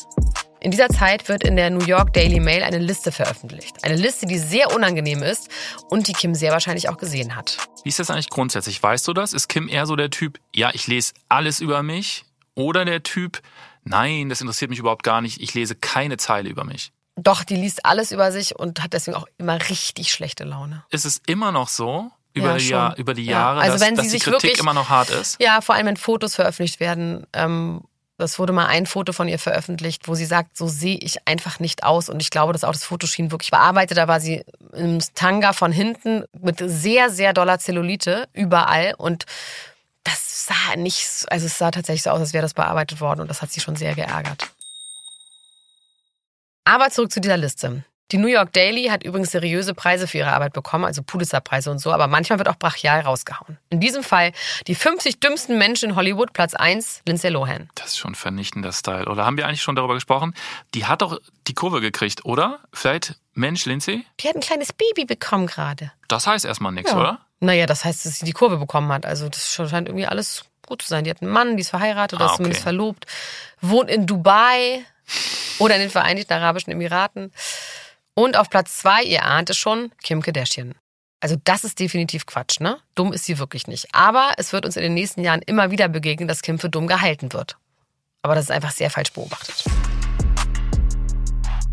In 0.64 0.70
dieser 0.70 0.90
Zeit 0.90 1.28
wird 1.28 1.44
in 1.44 1.56
der 1.56 1.72
New 1.72 1.84
York 1.86 2.14
Daily 2.14 2.40
Mail 2.40 2.62
eine 2.62 2.78
Liste 2.78 3.12
veröffentlicht. 3.12 3.84
Eine 3.84 3.96
Liste, 3.96 4.28
die 4.28 4.38
sehr 4.38 4.72
unangenehm 4.76 5.24
ist 5.24 5.50
und 5.90 6.08
die 6.08 6.14
Kim 6.14 6.36
sehr 6.36 6.52
wahrscheinlich 6.52 6.88
auch 6.88 6.98
gesehen 6.98 7.36
hat. 7.36 7.58
Wie 7.84 7.90
ist 7.90 7.98
das 7.98 8.12
eigentlich 8.12 8.30
grundsätzlich? 8.30 8.82
Weißt 8.82 9.08
du 9.08 9.14
das? 9.14 9.34
Ist 9.34 9.48
Kim 9.50 9.68
eher 9.68 9.88
so 9.88 9.96
der 9.96 10.12
Typ, 10.12 10.40
ja, 10.56 10.70
ich 10.74 10.86
lese 10.86 11.14
alles 11.30 11.62
über 11.62 11.82
mich? 11.82 12.26
Oder 12.54 12.86
der 12.86 13.02
Typ, 13.02 13.42
nein, 13.86 14.30
das 14.30 14.40
interessiert 14.42 14.70
mich 14.70 14.78
überhaupt 14.78 15.02
gar 15.02 15.22
nicht, 15.22 15.42
ich 15.42 15.56
lese 15.56 15.74
keine 15.74 16.18
Zeile 16.18 16.48
über 16.48 16.64
mich? 16.64 16.92
Doch, 17.16 17.44
die 17.44 17.56
liest 17.56 17.84
alles 17.84 18.12
über 18.12 18.32
sich 18.32 18.56
und 18.56 18.84
hat 18.84 18.94
deswegen 18.94 19.18
auch 19.18 19.26
immer 19.40 19.58
richtig 19.68 20.12
schlechte 20.12 20.44
Laune. 20.44 20.84
Ist 20.92 21.06
es 21.06 21.22
immer 21.26 21.52
noch 21.52 21.70
so? 21.70 22.12
Über, 22.34 22.52
Ja, 22.52 22.58
die. 22.58 22.68
Jahr, 22.70 22.98
über 22.98 23.14
die 23.16 23.26
Ja. 23.26 23.32
Jahre, 23.32 23.62
Also 23.62 23.80
dass, 23.80 23.82
wenn 23.88 23.96
dass 23.96 24.06
sie 24.06 24.12
die 24.12 24.18
sich 24.18 24.24
Kritik 24.24 24.44
wirklich- 24.44 24.60
immer 24.60 24.74
noch 24.76 24.90
hart 24.90 25.10
ist? 25.10 25.42
Ja, 25.42 25.60
vor 25.62 25.74
allem 25.76 25.88
wenn 25.88 25.98
Fotos 25.98 26.36
veröffentlicht 26.36 26.80
werden. 26.80 27.26
Ähm, 27.34 27.82
das 28.22 28.40
wurde 28.40 28.54
mal 28.54 28.68
ein 28.68 28.86
Foto 28.86 29.14
von 29.14 29.28
ihr 29.28 29.40
veröffentlicht, 29.40 30.08
wo 30.08 30.16
sie 30.16 30.26
sagt, 30.26 30.56
so 30.56 30.68
sehe 30.68 30.98
ich 30.98 31.28
einfach 31.28 31.60
nicht 31.60 31.84
aus. 31.84 32.10
Und 32.10 32.22
ich 32.22 32.30
glaube, 32.30 32.54
dass 32.54 32.64
auch 32.64 32.72
das 32.72 32.84
Foto 32.84 33.08
schien 33.08 33.32
wirklich 33.32 33.52
bearbeitet. 33.52 33.98
Da 33.98 34.08
war 34.08 34.20
sie 34.20 34.44
im 34.74 35.00
Tanga 35.16 35.54
von 35.54 35.72
hinten 35.72 36.24
mit 36.40 36.62
sehr, 36.64 37.10
sehr 37.10 37.34
doller 37.34 37.60
Zellulite 37.60 38.30
überall. 38.34 38.94
Und 38.98 39.26
das 40.04 40.46
sah 40.46 40.76
nicht, 40.78 41.26
also 41.30 41.46
es 41.46 41.58
sah 41.58 41.72
tatsächlich 41.72 42.04
so 42.04 42.12
aus, 42.12 42.20
als 42.20 42.34
wäre 42.34 42.44
das 42.44 42.54
bearbeitet 42.54 43.02
worden. 43.02 43.22
Und 43.22 43.28
das 43.28 43.42
hat 43.42 43.52
sie 43.52 43.60
schon 43.60 43.76
sehr 43.76 43.96
geärgert. 43.96 44.50
Aber 46.64 46.90
zurück 46.90 47.12
zu 47.12 47.20
dieser 47.20 47.38
Liste. 47.38 47.84
Die 48.12 48.18
New 48.18 48.28
York 48.28 48.52
Daily 48.54 48.88
hat 48.88 49.04
übrigens 49.04 49.32
seriöse 49.32 49.74
Preise 49.74 50.06
für 50.08 50.18
ihre 50.20 50.34
Arbeit 50.34 50.54
bekommen, 50.54 50.84
also 50.86 51.02
Pulitzerpreise 51.02 51.72
und 51.72 51.80
so, 51.80 51.92
aber 51.94 52.08
manchmal 52.08 52.40
wird 52.40 52.50
auch 52.50 52.58
brachial 52.58 53.00
rausgehauen. 53.02 53.58
In 53.70 53.80
diesem 53.80 54.04
Fall 54.04 54.34
die 54.68 54.76
50 54.76 55.20
dümmsten 55.22 55.58
Menschen 55.58 55.92
in 55.92 55.96
Hollywood, 55.96 56.34
Platz 56.34 56.54
1, 56.54 57.04
Lindsay 57.08 57.30
Lohan. 57.30 57.70
Das 57.76 57.88
ist 57.88 57.98
schon 58.00 58.16
vernichtender 58.16 58.72
Style. 58.74 59.06
Oder 59.08 59.26
haben 59.26 59.38
wir 59.38 59.48
eigentlich 59.48 59.62
schon 59.62 59.76
darüber 59.76 59.94
gesprochen? 59.94 60.34
Die 60.74 60.86
hat 60.86 61.02
doch 61.02 61.20
die 61.48 61.54
Kurve 61.54 61.80
gekriegt, 61.80 62.26
oder? 62.26 62.60
Vielleicht, 62.74 63.16
Mensch, 63.34 63.66
Lindsay? 63.66 64.06
Die 64.20 64.28
hat 64.28 64.36
ein 64.36 64.42
kleines 64.42 64.74
Baby 64.74 65.06
bekommen 65.06 65.48
gerade. 65.48 65.92
Das 66.10 66.28
heißt 66.28 66.44
erstmal 66.46 66.74
nichts, 66.74 66.92
Ja. 66.92 66.98
oder? 67.00 67.20
Naja, 67.40 67.66
das 67.66 67.86
heißt, 67.86 68.06
dass 68.06 68.20
sie 68.20 68.26
die 68.26 68.34
Kurve 68.34 68.58
bekommen 68.58 68.92
hat. 68.92 69.06
Also 69.06 69.30
das 69.30 69.54
scheint 69.54 69.88
irgendwie 69.88 70.06
alles 70.06 70.46
gut 70.68 70.82
zu 70.82 70.88
sein. 70.90 71.06
Die 71.06 71.10
hat 71.10 71.22
einen 71.22 71.32
Mann, 71.32 71.56
die 71.58 71.62
ist 71.62 71.70
verheiratet, 71.70 72.20
Ah, 72.20 72.24
oder 72.24 72.26
ist 72.26 72.32
okay. 72.32 72.38
zumindest 72.38 72.64
verlobt, 72.64 73.06
wohnt 73.62 73.90
in 73.90 74.06
Dubai 74.06 74.84
oder 75.60 75.76
in 75.76 75.82
den 75.82 75.90
Vereinigten 75.90 76.34
Arabischen 76.34 76.72
Emiraten. 76.72 77.32
Und 78.14 78.38
auf 78.38 78.50
Platz 78.50 78.78
zwei, 78.80 79.04
ihr 79.04 79.26
ahnt 79.26 79.50
es 79.50 79.58
schon, 79.58 79.92
Kim 80.04 80.22
Kardashian. 80.22 80.76
Also 81.22 81.36
das 81.44 81.64
ist 81.64 81.80
definitiv 81.80 82.26
Quatsch, 82.26 82.60
ne? 82.60 82.80
Dumm 82.96 83.14
ist 83.14 83.26
sie 83.26 83.38
wirklich 83.38 83.68
nicht. 83.68 83.88
Aber 83.94 84.34
es 84.38 84.54
wird 84.54 84.66
uns 84.66 84.76
in 84.76 84.82
den 84.82 84.96
nächsten 84.96 85.24
Jahren 85.24 85.42
immer 85.44 85.72
wieder 85.72 85.88
begegnen, 85.88 86.28
dass 86.28 86.42
Kim 86.42 86.60
für 86.60 86.70
dumm 86.70 86.88
gehalten 86.88 87.32
wird. 87.32 87.58
Aber 88.24 88.36
das 88.36 88.46
ist 88.46 88.52
einfach 88.52 88.72
sehr 88.72 88.90
falsch 88.90 89.14
beobachtet. 89.14 89.64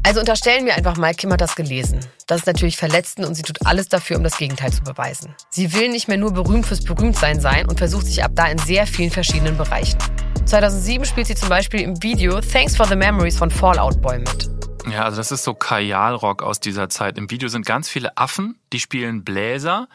Also 0.02 0.20
unterstellen 0.20 0.64
wir 0.64 0.74
einfach 0.74 0.96
mal, 0.96 1.14
Kim 1.14 1.32
hat 1.32 1.40
das 1.40 1.56
gelesen. 1.56 2.00
Das 2.26 2.40
ist 2.40 2.46
natürlich 2.46 2.76
verletzend 2.76 3.26
und 3.26 3.34
sie 3.34 3.42
tut 3.42 3.66
alles 3.66 3.88
dafür, 3.88 4.16
um 4.16 4.24
das 4.24 4.38
Gegenteil 4.38 4.72
zu 4.72 4.82
beweisen. 4.82 5.34
Sie 5.50 5.72
will 5.74 5.88
nicht 5.88 6.08
mehr 6.08 6.16
nur 6.16 6.32
berühmt 6.32 6.66
fürs 6.66 6.82
Berühmtsein 6.82 7.40
sein 7.40 7.66
und 7.66 7.78
versucht 7.78 8.06
sich 8.06 8.22
ab 8.22 8.32
da 8.34 8.46
in 8.46 8.58
sehr 8.58 8.86
vielen 8.86 9.10
verschiedenen 9.10 9.58
Bereichen. 9.58 9.98
2007 10.46 11.04
spielt 11.04 11.26
sie 11.26 11.34
zum 11.34 11.48
Beispiel 11.50 11.80
im 11.80 12.02
Video 12.02 12.40
Thanks 12.40 12.76
for 12.76 12.86
the 12.86 12.96
Memories 12.96 13.36
von 13.36 13.50
Fallout 13.50 14.00
Boy 14.00 14.18
mit. 14.20 14.57
Ja, 14.90 15.04
also 15.04 15.16
das 15.16 15.30
ist 15.30 15.44
so 15.44 15.54
Kajalrock 15.54 16.42
aus 16.42 16.60
dieser 16.60 16.88
Zeit. 16.88 17.18
Im 17.18 17.30
Video 17.30 17.48
sind 17.48 17.66
ganz 17.66 17.88
viele 17.88 18.16
Affen, 18.16 18.58
die 18.72 18.80
spielen 18.80 19.24
Bläser, 19.24 19.88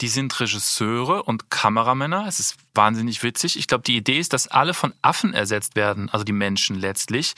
die 0.00 0.08
sind 0.08 0.38
Regisseure 0.40 1.24
und 1.24 1.50
Kameramänner. 1.50 2.24
Es 2.26 2.40
ist 2.40 2.56
wahnsinnig 2.74 3.22
witzig. 3.22 3.58
Ich 3.58 3.66
glaube, 3.66 3.84
die 3.84 3.96
Idee 3.96 4.18
ist, 4.18 4.32
dass 4.32 4.48
alle 4.48 4.72
von 4.72 4.94
Affen 5.02 5.34
ersetzt 5.34 5.76
werden, 5.76 6.08
also 6.08 6.24
die 6.24 6.32
Menschen 6.32 6.78
letztlich. 6.78 7.34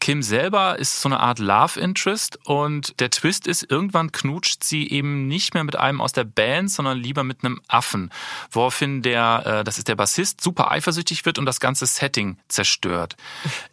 Kim 0.00 0.22
selber 0.22 0.78
ist 0.78 1.00
so 1.00 1.08
eine 1.08 1.20
Art 1.20 1.38
Love 1.38 1.78
Interest 1.78 2.38
und 2.44 2.98
der 2.98 3.10
Twist 3.10 3.46
ist, 3.46 3.70
irgendwann 3.70 4.10
knutscht 4.10 4.64
sie 4.64 4.90
eben 4.90 5.28
nicht 5.28 5.54
mehr 5.54 5.62
mit 5.62 5.76
einem 5.76 6.00
aus 6.00 6.12
der 6.12 6.24
Band, 6.24 6.70
sondern 6.70 6.98
lieber 6.98 7.22
mit 7.22 7.44
einem 7.44 7.60
Affen, 7.68 8.10
woraufhin 8.50 9.02
der, 9.02 9.42
äh, 9.60 9.64
das 9.64 9.78
ist 9.78 9.86
der 9.86 9.94
Bassist, 9.94 10.40
super 10.40 10.72
eifersüchtig 10.72 11.24
wird 11.24 11.38
und 11.38 11.46
das 11.46 11.60
ganze 11.60 11.86
Setting 11.86 12.36
zerstört. 12.48 13.16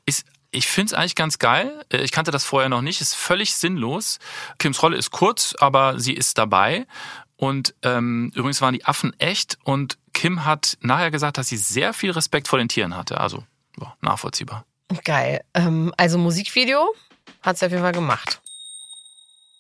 Ist 0.06 0.26
ich 0.52 0.68
finde 0.68 0.88
es 0.88 0.94
eigentlich 0.94 1.16
ganz 1.16 1.40
geil. 1.40 1.84
Äh, 1.92 1.98
Ich 2.04 2.12
kannte 2.12 2.32
das 2.32 2.44
vorher 2.44 2.70
noch 2.70 2.82
nicht. 2.82 3.02
Ist 3.02 3.16
völlig 3.16 3.56
sinnlos. 3.56 4.20
Kims 4.58 4.82
Rolle 4.82 4.98
ist 4.98 5.12
kurz, 5.12 5.56
aber 5.60 6.00
sie 6.00 6.14
ist 6.14 6.38
dabei. 6.38 6.88
Und 7.36 7.74
ähm, 7.84 8.32
übrigens 8.36 8.62
waren 8.62 8.74
die 8.74 8.86
Affen 8.86 9.18
echt. 9.20 9.58
Und 9.64 9.98
Kim 10.14 10.46
hat 10.46 10.78
nachher 10.82 11.12
gesagt, 11.12 11.38
dass 11.38 11.48
sie 11.48 11.58
sehr 11.58 11.94
viel 11.94 12.12
Respekt 12.12 12.48
vor 12.48 12.60
den 12.60 12.68
Tieren 12.68 12.96
hatte. 12.98 13.20
Also 13.20 13.44
ja, 13.80 13.96
nachvollziehbar. 14.02 14.66
Geil. 15.04 15.42
Ähm, 15.54 15.94
also 15.98 16.18
Musikvideo 16.18 16.94
hat 17.42 17.58
sie 17.58 17.66
auf 17.66 17.72
jeden 17.72 17.84
Fall 17.84 17.92
gemacht. 17.94 18.42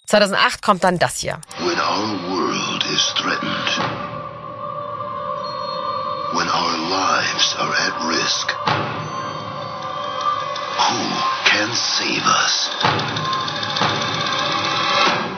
2008 0.07 0.61
kommt 0.63 0.83
dann 0.83 0.97
das 0.97 1.17
hier. 1.19 1.39
When 1.59 1.79
our 1.79 2.29
world 2.31 2.83
is 2.85 3.13
threatened, 3.15 3.79
when 6.33 6.47
our 6.49 6.77
lives 6.89 7.55
are 7.59 7.73
at 7.77 7.93
risk, 8.09 8.55
who 10.89 11.01
can 11.45 11.69
save 11.73 12.25
us? 12.25 12.69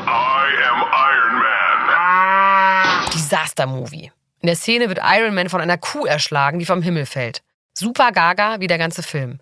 I 0.07 0.43
am 0.69 0.79
Iron 1.11 1.35
Man. 1.43 3.09
Disaster-Movie. 3.13 4.11
In 4.39 4.47
der 4.47 4.55
Szene 4.55 4.87
wird 4.89 4.99
Iron 5.03 5.35
Man 5.35 5.49
von 5.49 5.61
einer 5.61 5.77
Kuh 5.77 6.05
erschlagen, 6.05 6.59
die 6.59 6.65
vom 6.65 6.81
Himmel 6.81 7.05
fällt. 7.05 7.43
Super 7.73 8.11
gaga 8.11 8.59
wie 8.59 8.67
der 8.67 8.77
ganze 8.77 9.03
Film. 9.03 9.39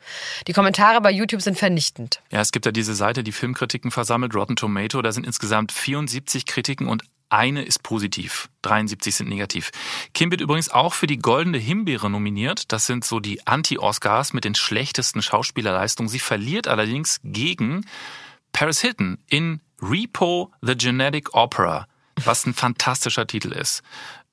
Die 0.47 0.53
Kommentare 0.53 1.01
bei 1.01 1.11
YouTube 1.11 1.41
sind 1.41 1.57
vernichtend. 1.57 2.21
Ja, 2.31 2.41
es 2.41 2.51
gibt 2.51 2.65
ja 2.65 2.71
diese 2.71 2.93
Seite, 2.93 3.23
die 3.23 3.31
Filmkritiken 3.31 3.91
versammelt, 3.91 4.35
Rotten 4.35 4.55
Tomato. 4.55 5.01
Da 5.01 5.11
sind 5.11 5.25
insgesamt 5.25 5.71
74 5.71 6.45
Kritiken 6.45 6.87
und 6.87 7.03
eine 7.29 7.63
ist 7.63 7.83
positiv. 7.83 8.49
73 8.63 9.15
sind 9.15 9.29
negativ. 9.29 9.71
Kim 10.13 10.31
wird 10.31 10.41
übrigens 10.41 10.69
auch 10.69 10.93
für 10.93 11.07
die 11.07 11.19
Goldene 11.19 11.57
Himbeere 11.57 12.09
nominiert. 12.09 12.71
Das 12.71 12.85
sind 12.85 13.05
so 13.05 13.19
die 13.19 13.45
Anti-Oscars 13.45 14.33
mit 14.33 14.45
den 14.45 14.55
schlechtesten 14.55 15.21
Schauspielerleistungen. 15.21 16.09
Sie 16.09 16.19
verliert 16.19 16.67
allerdings 16.67 17.19
gegen 17.23 17.85
Paris 18.51 18.81
Hilton 18.81 19.19
in 19.29 19.61
Repo 19.81 20.51
the 20.61 20.75
Genetic 20.75 21.33
Opera, 21.33 21.87
was 22.25 22.45
ein 22.45 22.53
fantastischer 22.53 23.27
Titel 23.27 23.51
ist. 23.51 23.81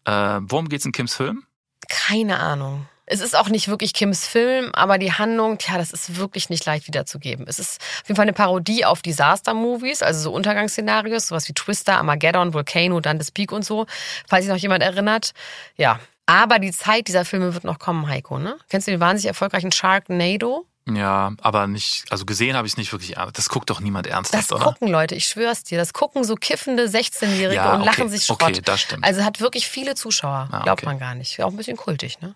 Äh, 0.05 0.41
worum 0.41 0.69
geht's 0.69 0.85
in 0.85 0.93
Kims 0.93 1.15
Film? 1.15 1.45
Keine 1.89 2.41
Ahnung. 2.41 2.89
Es 3.09 3.21
ist 3.21 3.37
auch 3.37 3.49
nicht 3.49 3.69
wirklich 3.69 3.95
Kims 3.95 4.27
Film, 4.27 4.71
aber 4.75 4.99
die 4.99 5.13
Handlung, 5.13 5.59
tja, 5.59 5.79
das 5.79 5.93
ist 5.93 6.17
wirklich 6.17 6.51
nicht 6.51 6.65
leicht 6.65 6.89
wiederzugeben. 6.89 7.47
Es 7.49 7.59
ist 7.61 7.81
auf 8.03 8.09
jeden 8.09 8.17
Fall 8.17 8.25
eine 8.25 8.33
Parodie 8.33 8.85
auf 8.85 9.01
Disaster-Movies, 9.03 10.03
also 10.03 10.21
so 10.21 10.33
Untergangsszenarios, 10.33 11.29
sowas 11.29 11.49
wie 11.49 11.53
Twister, 11.53 11.99
Armageddon, 11.99 12.53
Volcano, 12.53 12.99
Dante's 13.01 13.31
Peak 13.31 13.53
und 13.53 13.65
so, 13.65 13.87
falls 14.29 14.45
sich 14.45 14.53
noch 14.53 14.61
jemand 14.61 14.83
erinnert. 14.83 15.33
Ja. 15.77 16.01
Aber 16.27 16.59
die 16.59 16.73
Zeit 16.73 17.07
dieser 17.07 17.25
Filme 17.25 17.55
wird 17.55 17.63
noch 17.63 17.79
kommen, 17.79 18.09
Heiko, 18.09 18.39
ne? 18.41 18.57
Kennst 18.69 18.89
du 18.89 18.91
den 18.91 18.99
wahnsinnig 19.01 19.27
erfolgreichen 19.29 19.71
Sharknado? 19.71 20.67
Ja, 20.89 21.33
aber 21.41 21.67
nicht, 21.69 22.05
also 22.11 22.25
gesehen 22.25 22.57
habe 22.57 22.67
ich 22.67 22.73
es 22.75 22.77
nicht 22.77 22.93
wirklich. 22.93 23.17
Das 23.33 23.49
guckt 23.49 23.71
doch 23.71 23.79
niemand 23.81 24.07
ernsthaft, 24.09 24.51
Das 24.51 24.53
oder? 24.53 24.65
gucken 24.65 24.89
Leute, 24.89 25.15
ich 25.15 25.27
schwör's 25.27 25.63
dir. 25.65 25.79
Das 25.79 25.93
gucken 25.93 26.25
so 26.25 26.35
kiffende 26.37 26.85
16-Jährige 26.87 27.55
Ja, 27.57 27.75
und 27.75 27.81
okay, 27.83 27.87
lachen 27.91 28.09
sich 28.09 28.25
Schrott. 28.25 28.43
okay, 28.43 28.61
das 28.65 28.81
stimmt. 28.81 29.05
Also 29.05 29.25
hat 29.25 29.41
wirklich 29.41 29.69
viele 29.69 29.95
Zuschauer. 29.97 30.49
Ah, 30.51 30.63
Glaubt 30.63 30.81
okay. 30.83 30.87
man 30.87 30.99
gar 30.99 31.15
nicht. 31.15 31.41
Auch 31.43 31.51
ein 31.51 31.57
bisschen 31.57 31.77
kultig, 31.77 32.21
ne? 32.21 32.35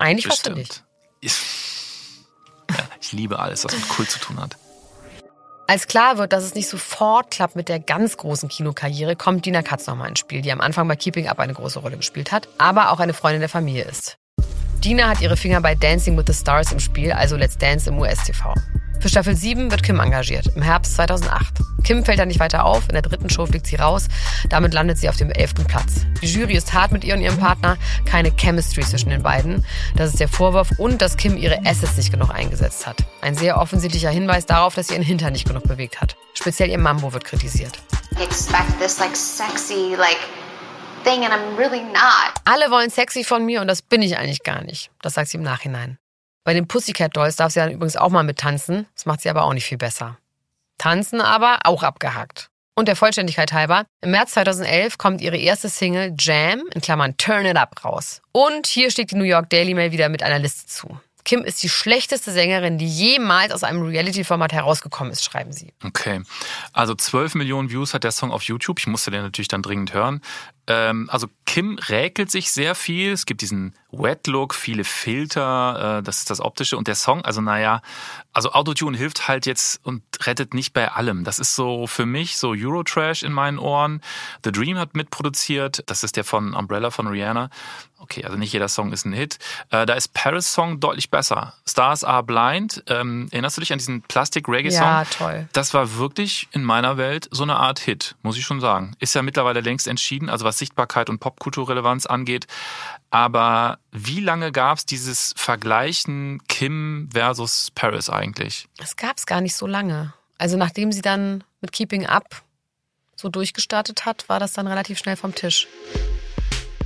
Eigentlich. 0.00 0.28
Bestimmt. 0.28 0.84
Ich, 1.20 1.34
ja, 2.70 2.76
ich 3.00 3.12
liebe 3.12 3.38
alles, 3.38 3.64
was 3.64 3.74
mit 3.74 3.88
Kult 3.88 4.10
zu 4.10 4.18
tun 4.18 4.40
hat. 4.40 4.56
Als 5.66 5.86
klar 5.86 6.18
wird, 6.18 6.32
dass 6.32 6.42
es 6.42 6.54
nicht 6.54 6.68
sofort 6.68 7.30
klappt 7.30 7.54
mit 7.54 7.68
der 7.68 7.78
ganz 7.78 8.16
großen 8.16 8.48
Kinokarriere, 8.48 9.14
kommt 9.14 9.46
Dina 9.46 9.62
Katz 9.62 9.86
nochmal 9.86 10.08
ins 10.08 10.18
Spiel, 10.18 10.42
die 10.42 10.50
am 10.50 10.60
Anfang 10.60 10.88
bei 10.88 10.96
Keeping 10.96 11.28
Up 11.28 11.38
eine 11.38 11.54
große 11.54 11.78
Rolle 11.78 11.96
gespielt 11.96 12.32
hat, 12.32 12.48
aber 12.58 12.90
auch 12.90 12.98
eine 12.98 13.14
Freundin 13.14 13.40
der 13.40 13.48
Familie 13.48 13.84
ist. 13.84 14.16
Dina 14.82 15.08
hat 15.08 15.20
ihre 15.20 15.36
Finger 15.36 15.60
bei 15.60 15.76
Dancing 15.76 16.16
with 16.16 16.24
the 16.26 16.34
Stars 16.34 16.72
im 16.72 16.80
Spiel, 16.80 17.12
also 17.12 17.36
Let's 17.36 17.56
Dance 17.56 17.88
im 17.88 17.98
US-TV. 17.98 18.54
Für 19.00 19.08
Staffel 19.08 19.34
7 19.34 19.70
wird 19.70 19.82
Kim 19.82 19.98
engagiert, 19.98 20.48
im 20.54 20.60
Herbst 20.60 20.94
2008. 20.96 21.54
Kim 21.84 22.04
fällt 22.04 22.18
da 22.18 22.26
nicht 22.26 22.38
weiter 22.38 22.66
auf, 22.66 22.82
in 22.86 22.92
der 22.92 23.00
dritten 23.00 23.30
Show 23.30 23.46
fliegt 23.46 23.66
sie 23.66 23.76
raus, 23.76 24.08
damit 24.50 24.74
landet 24.74 24.98
sie 24.98 25.08
auf 25.08 25.16
dem 25.16 25.30
elften 25.30 25.64
Platz. 25.64 26.04
Die 26.20 26.26
Jury 26.26 26.54
ist 26.54 26.74
hart 26.74 26.92
mit 26.92 27.02
ihr 27.02 27.14
und 27.14 27.22
ihrem 27.22 27.38
Partner, 27.38 27.78
keine 28.04 28.30
Chemistry 28.30 28.82
zwischen 28.82 29.08
den 29.08 29.22
beiden. 29.22 29.64
Das 29.96 30.10
ist 30.10 30.20
der 30.20 30.28
Vorwurf 30.28 30.72
und 30.76 31.00
dass 31.00 31.16
Kim 31.16 31.38
ihre 31.38 31.60
Assets 31.64 31.96
nicht 31.96 32.12
genug 32.12 32.28
eingesetzt 32.30 32.86
hat. 32.86 32.98
Ein 33.22 33.36
sehr 33.36 33.58
offensichtlicher 33.58 34.10
Hinweis 34.10 34.44
darauf, 34.44 34.74
dass 34.74 34.88
sie 34.88 34.94
ihren 34.94 35.02
Hintern 35.02 35.32
nicht 35.32 35.48
genug 35.48 35.62
bewegt 35.62 36.02
hat. 36.02 36.16
Speziell 36.34 36.68
ihr 36.68 36.78
Mambo 36.78 37.14
wird 37.14 37.24
kritisiert. 37.24 37.78
I 38.18 38.22
expect 38.22 38.78
this 38.80 38.98
like 38.98 39.16
sexy, 39.16 39.94
like 39.96 40.18
thing 41.04 41.24
and 41.24 41.32
I'm 41.32 41.56
really 41.56 41.80
not. 41.80 42.34
Alle 42.44 42.70
wollen 42.70 42.90
sexy 42.90 43.24
von 43.24 43.46
mir 43.46 43.62
und 43.62 43.68
das 43.68 43.80
bin 43.80 44.02
ich 44.02 44.18
eigentlich 44.18 44.42
gar 44.42 44.62
nicht. 44.62 44.90
Das 45.00 45.14
sagt 45.14 45.30
sie 45.30 45.38
im 45.38 45.42
Nachhinein. 45.42 45.96
Bei 46.44 46.54
den 46.54 46.66
Pussycat 46.66 47.16
Dolls 47.16 47.36
darf 47.36 47.52
sie 47.52 47.60
dann 47.60 47.72
übrigens 47.72 47.96
auch 47.96 48.08
mal 48.08 48.22
mit 48.22 48.38
tanzen. 48.38 48.86
Das 48.94 49.06
macht 49.06 49.20
sie 49.20 49.30
aber 49.30 49.44
auch 49.44 49.52
nicht 49.52 49.66
viel 49.66 49.78
besser. 49.78 50.18
Tanzen 50.78 51.20
aber 51.20 51.60
auch 51.64 51.82
abgehakt. 51.82 52.50
Und 52.74 52.88
der 52.88 52.96
Vollständigkeit 52.96 53.52
halber, 53.52 53.84
im 54.00 54.12
März 54.12 54.32
2011 54.32 54.96
kommt 54.96 55.20
ihre 55.20 55.36
erste 55.36 55.68
Single 55.68 56.14
Jam, 56.18 56.62
in 56.72 56.80
Klammern 56.80 57.16
Turn 57.18 57.44
It 57.44 57.56
Up, 57.56 57.84
raus. 57.84 58.22
Und 58.32 58.66
hier 58.66 58.90
steht 58.90 59.10
die 59.10 59.16
New 59.16 59.24
York 59.24 59.50
Daily 59.50 59.74
Mail 59.74 59.92
wieder 59.92 60.08
mit 60.08 60.22
einer 60.22 60.38
Liste 60.38 60.66
zu. 60.66 60.98
Kim 61.24 61.44
ist 61.44 61.62
die 61.62 61.68
schlechteste 61.68 62.32
Sängerin, 62.32 62.78
die 62.78 62.86
jemals 62.86 63.52
aus 63.52 63.62
einem 63.62 63.82
Reality-Format 63.82 64.52
herausgekommen 64.52 65.12
ist, 65.12 65.24
schreiben 65.24 65.52
sie. 65.52 65.72
Okay. 65.84 66.22
Also 66.72 66.94
12 66.94 67.34
Millionen 67.34 67.70
Views 67.70 67.94
hat 67.94 68.04
der 68.04 68.12
Song 68.12 68.30
auf 68.30 68.42
YouTube. 68.42 68.78
Ich 68.78 68.86
musste 68.86 69.10
den 69.10 69.22
natürlich 69.22 69.48
dann 69.48 69.62
dringend 69.62 69.92
hören. 69.92 70.20
Ähm, 70.66 71.08
also 71.10 71.26
Kim 71.46 71.78
räkelt 71.88 72.30
sich 72.30 72.52
sehr 72.52 72.74
viel. 72.74 73.12
Es 73.12 73.26
gibt 73.26 73.40
diesen 73.40 73.74
Wet-Look, 73.90 74.54
viele 74.54 74.84
Filter, 74.84 75.98
äh, 75.98 76.02
das 76.02 76.18
ist 76.18 76.30
das 76.30 76.40
Optische. 76.40 76.76
Und 76.76 76.86
der 76.86 76.94
Song, 76.94 77.22
also 77.24 77.40
naja, 77.40 77.82
also 78.32 78.52
Autotune 78.52 78.96
hilft 78.96 79.26
halt 79.26 79.46
jetzt 79.46 79.84
und 79.84 80.02
rettet 80.26 80.54
nicht 80.54 80.72
bei 80.72 80.92
allem. 80.92 81.24
Das 81.24 81.40
ist 81.40 81.56
so 81.56 81.88
für 81.88 82.06
mich 82.06 82.36
so 82.36 82.54
Eurotrash 82.56 83.24
in 83.24 83.32
meinen 83.32 83.58
Ohren. 83.58 84.00
The 84.44 84.52
Dream 84.52 84.78
hat 84.78 84.94
mitproduziert. 84.94 85.82
Das 85.86 86.04
ist 86.04 86.16
der 86.16 86.24
von 86.24 86.54
Umbrella 86.54 86.90
von 86.90 87.08
Rihanna. 87.08 87.50
Okay, 88.02 88.24
also 88.24 88.36
nicht 88.38 88.52
jeder 88.52 88.68
Song 88.68 88.92
ist 88.92 89.04
ein 89.04 89.12
Hit. 89.12 89.38
Äh, 89.70 89.84
da 89.84 89.92
ist 89.92 90.14
Paris 90.14 90.52
Song 90.52 90.80
deutlich 90.80 91.10
besser. 91.10 91.54
Stars 91.68 92.02
Are 92.02 92.22
Blind. 92.22 92.82
Ähm, 92.86 93.28
erinnerst 93.30 93.58
du 93.58 93.60
dich 93.60 93.72
an 93.72 93.78
diesen 93.78 94.00
Plastic 94.02 94.48
Reggae 94.48 94.70
Song? 94.70 94.82
Ja, 94.82 95.04
toll. 95.04 95.48
Das 95.52 95.74
war 95.74 95.96
wirklich 95.96 96.48
in 96.52 96.64
meiner 96.64 96.96
Welt 96.96 97.28
so 97.30 97.42
eine 97.42 97.56
Art 97.56 97.78
Hit, 97.78 98.16
muss 98.22 98.38
ich 98.38 98.44
schon 98.44 98.60
sagen. 98.60 98.96
Ist 99.00 99.14
ja 99.14 99.22
mittlerweile 99.22 99.60
längst 99.60 99.86
entschieden, 99.86 100.30
also 100.30 100.46
was 100.46 100.58
Sichtbarkeit 100.58 101.10
und 101.10 101.18
Popkulturrelevanz 101.18 102.06
angeht. 102.06 102.46
Aber 103.10 103.78
wie 103.92 104.20
lange 104.20 104.50
gab 104.50 104.78
es 104.78 104.86
dieses 104.86 105.34
Vergleichen 105.36 106.42
Kim 106.48 107.10
versus 107.12 107.70
Paris 107.74 108.08
eigentlich? 108.08 108.66
Das 108.78 108.96
gab 108.96 109.18
es 109.18 109.26
gar 109.26 109.42
nicht 109.42 109.54
so 109.54 109.66
lange. 109.66 110.14
Also 110.38 110.56
nachdem 110.56 110.90
sie 110.90 111.02
dann 111.02 111.44
mit 111.60 111.72
Keeping 111.72 112.06
Up 112.06 112.42
so 113.14 113.28
durchgestartet 113.28 114.06
hat, 114.06 114.28
war 114.30 114.40
das 114.40 114.54
dann 114.54 114.66
relativ 114.66 114.98
schnell 114.98 115.16
vom 115.16 115.34
Tisch. 115.34 115.68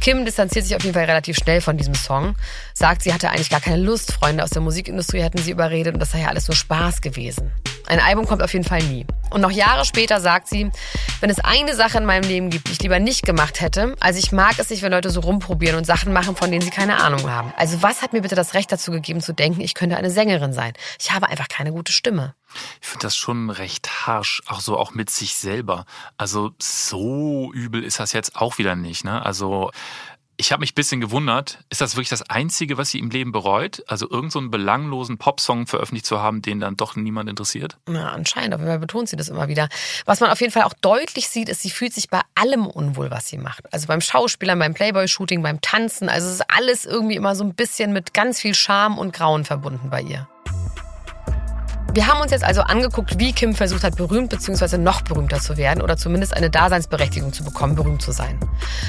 Kim 0.00 0.24
distanziert 0.24 0.66
sich 0.66 0.76
auf 0.76 0.82
jeden 0.82 0.94
Fall 0.94 1.04
relativ 1.04 1.36
schnell 1.36 1.60
von 1.60 1.76
diesem 1.76 1.94
Song, 1.94 2.34
sagt, 2.74 3.02
sie 3.02 3.14
hatte 3.14 3.30
eigentlich 3.30 3.50
gar 3.50 3.60
keine 3.60 3.82
Lust, 3.82 4.12
Freunde 4.12 4.44
aus 4.44 4.50
der 4.50 4.62
Musikindustrie 4.62 5.22
hätten 5.22 5.38
sie 5.38 5.50
überredet 5.50 5.94
und 5.94 6.00
das 6.00 6.10
sei 6.10 6.20
ja 6.20 6.28
alles 6.28 6.48
nur 6.48 6.56
Spaß 6.56 7.00
gewesen. 7.00 7.50
Ein 7.86 8.00
Album 8.00 8.26
kommt 8.26 8.42
auf 8.42 8.52
jeden 8.52 8.64
Fall 8.64 8.82
nie. 8.82 9.06
Und 9.30 9.40
noch 9.40 9.50
Jahre 9.50 9.84
später 9.84 10.20
sagt 10.20 10.48
sie, 10.48 10.70
wenn 11.20 11.28
es 11.28 11.38
eine 11.40 11.74
Sache 11.74 11.98
in 11.98 12.06
meinem 12.06 12.26
Leben 12.26 12.50
gibt, 12.50 12.68
die 12.68 12.72
ich 12.72 12.82
lieber 12.82 12.98
nicht 12.98 13.26
gemacht 13.26 13.60
hätte, 13.60 13.94
also 14.00 14.18
ich 14.18 14.32
mag 14.32 14.58
es 14.58 14.70
nicht, 14.70 14.82
wenn 14.82 14.92
Leute 14.92 15.10
so 15.10 15.20
rumprobieren 15.20 15.76
und 15.76 15.84
Sachen 15.84 16.12
machen, 16.12 16.36
von 16.36 16.50
denen 16.50 16.62
sie 16.62 16.70
keine 16.70 17.02
Ahnung 17.02 17.30
haben. 17.30 17.52
Also 17.56 17.82
was 17.82 18.00
hat 18.00 18.12
mir 18.12 18.22
bitte 18.22 18.34
das 18.36 18.54
Recht 18.54 18.72
dazu 18.72 18.90
gegeben 18.90 19.20
zu 19.20 19.32
denken, 19.32 19.60
ich 19.60 19.74
könnte 19.74 19.96
eine 19.96 20.10
Sängerin 20.10 20.52
sein? 20.52 20.72
Ich 21.00 21.12
habe 21.12 21.28
einfach 21.28 21.48
keine 21.48 21.72
gute 21.72 21.92
Stimme. 21.92 22.34
Ich 22.80 22.88
finde 22.88 23.04
das 23.04 23.16
schon 23.16 23.50
recht 23.50 24.06
harsch, 24.06 24.42
auch 24.46 24.60
so 24.60 24.78
auch 24.78 24.94
mit 24.94 25.10
sich 25.10 25.34
selber. 25.36 25.86
Also 26.16 26.52
so 26.58 27.52
übel 27.52 27.82
ist 27.82 28.00
das 28.00 28.12
jetzt 28.12 28.36
auch 28.36 28.58
wieder 28.58 28.76
nicht. 28.76 29.04
Ne? 29.04 29.24
Also 29.24 29.70
ich 30.36 30.52
habe 30.52 30.60
mich 30.60 30.72
ein 30.72 30.74
bisschen 30.74 31.00
gewundert, 31.00 31.58
ist 31.70 31.80
das 31.80 31.94
wirklich 31.94 32.08
das 32.08 32.28
Einzige, 32.28 32.76
was 32.76 32.90
sie 32.90 32.98
im 32.98 33.10
Leben 33.10 33.32
bereut? 33.32 33.82
Also 33.86 34.06
irgendeinen 34.06 34.30
so 34.30 34.38
einen 34.40 34.50
belanglosen 34.50 35.18
Popsong 35.18 35.66
veröffentlicht 35.66 36.06
zu 36.06 36.20
haben, 36.20 36.42
den 36.42 36.60
dann 36.60 36.76
doch 36.76 36.96
niemand 36.96 37.30
interessiert? 37.30 37.78
Ja, 37.88 38.08
anscheinend, 38.08 38.60
Fall 38.60 38.78
betont 38.78 39.08
sie 39.08 39.16
das 39.16 39.28
immer 39.28 39.48
wieder. 39.48 39.68
Was 40.06 40.20
man 40.20 40.30
auf 40.30 40.40
jeden 40.40 40.52
Fall 40.52 40.64
auch 40.64 40.74
deutlich 40.74 41.28
sieht, 41.28 41.48
ist, 41.48 41.62
sie 41.62 41.70
fühlt 41.70 41.92
sich 41.92 42.08
bei 42.08 42.20
allem 42.34 42.66
unwohl, 42.66 43.10
was 43.10 43.28
sie 43.28 43.38
macht. 43.38 43.72
Also 43.72 43.86
beim 43.86 44.00
Schauspielern, 44.00 44.58
beim 44.58 44.74
Playboy-Shooting, 44.74 45.42
beim 45.42 45.60
Tanzen. 45.60 46.08
Also 46.08 46.26
es 46.26 46.34
ist 46.34 46.50
alles 46.50 46.84
irgendwie 46.84 47.16
immer 47.16 47.36
so 47.36 47.44
ein 47.44 47.54
bisschen 47.54 47.92
mit 47.92 48.12
ganz 48.14 48.40
viel 48.40 48.54
Scham 48.54 48.98
und 48.98 49.12
Grauen 49.12 49.44
verbunden 49.44 49.90
bei 49.90 50.02
ihr. 50.02 50.28
Wir 51.94 52.08
haben 52.08 52.20
uns 52.20 52.32
jetzt 52.32 52.42
also 52.42 52.62
angeguckt, 52.62 53.20
wie 53.20 53.32
Kim 53.32 53.54
versucht 53.54 53.84
hat, 53.84 53.94
berühmt 53.94 54.28
bzw. 54.30 54.78
noch 54.78 55.02
berühmter 55.02 55.38
zu 55.38 55.56
werden 55.56 55.80
oder 55.80 55.96
zumindest 55.96 56.36
eine 56.36 56.50
Daseinsberechtigung 56.50 57.32
zu 57.32 57.44
bekommen, 57.44 57.76
berühmt 57.76 58.02
zu 58.02 58.10
sein. 58.10 58.36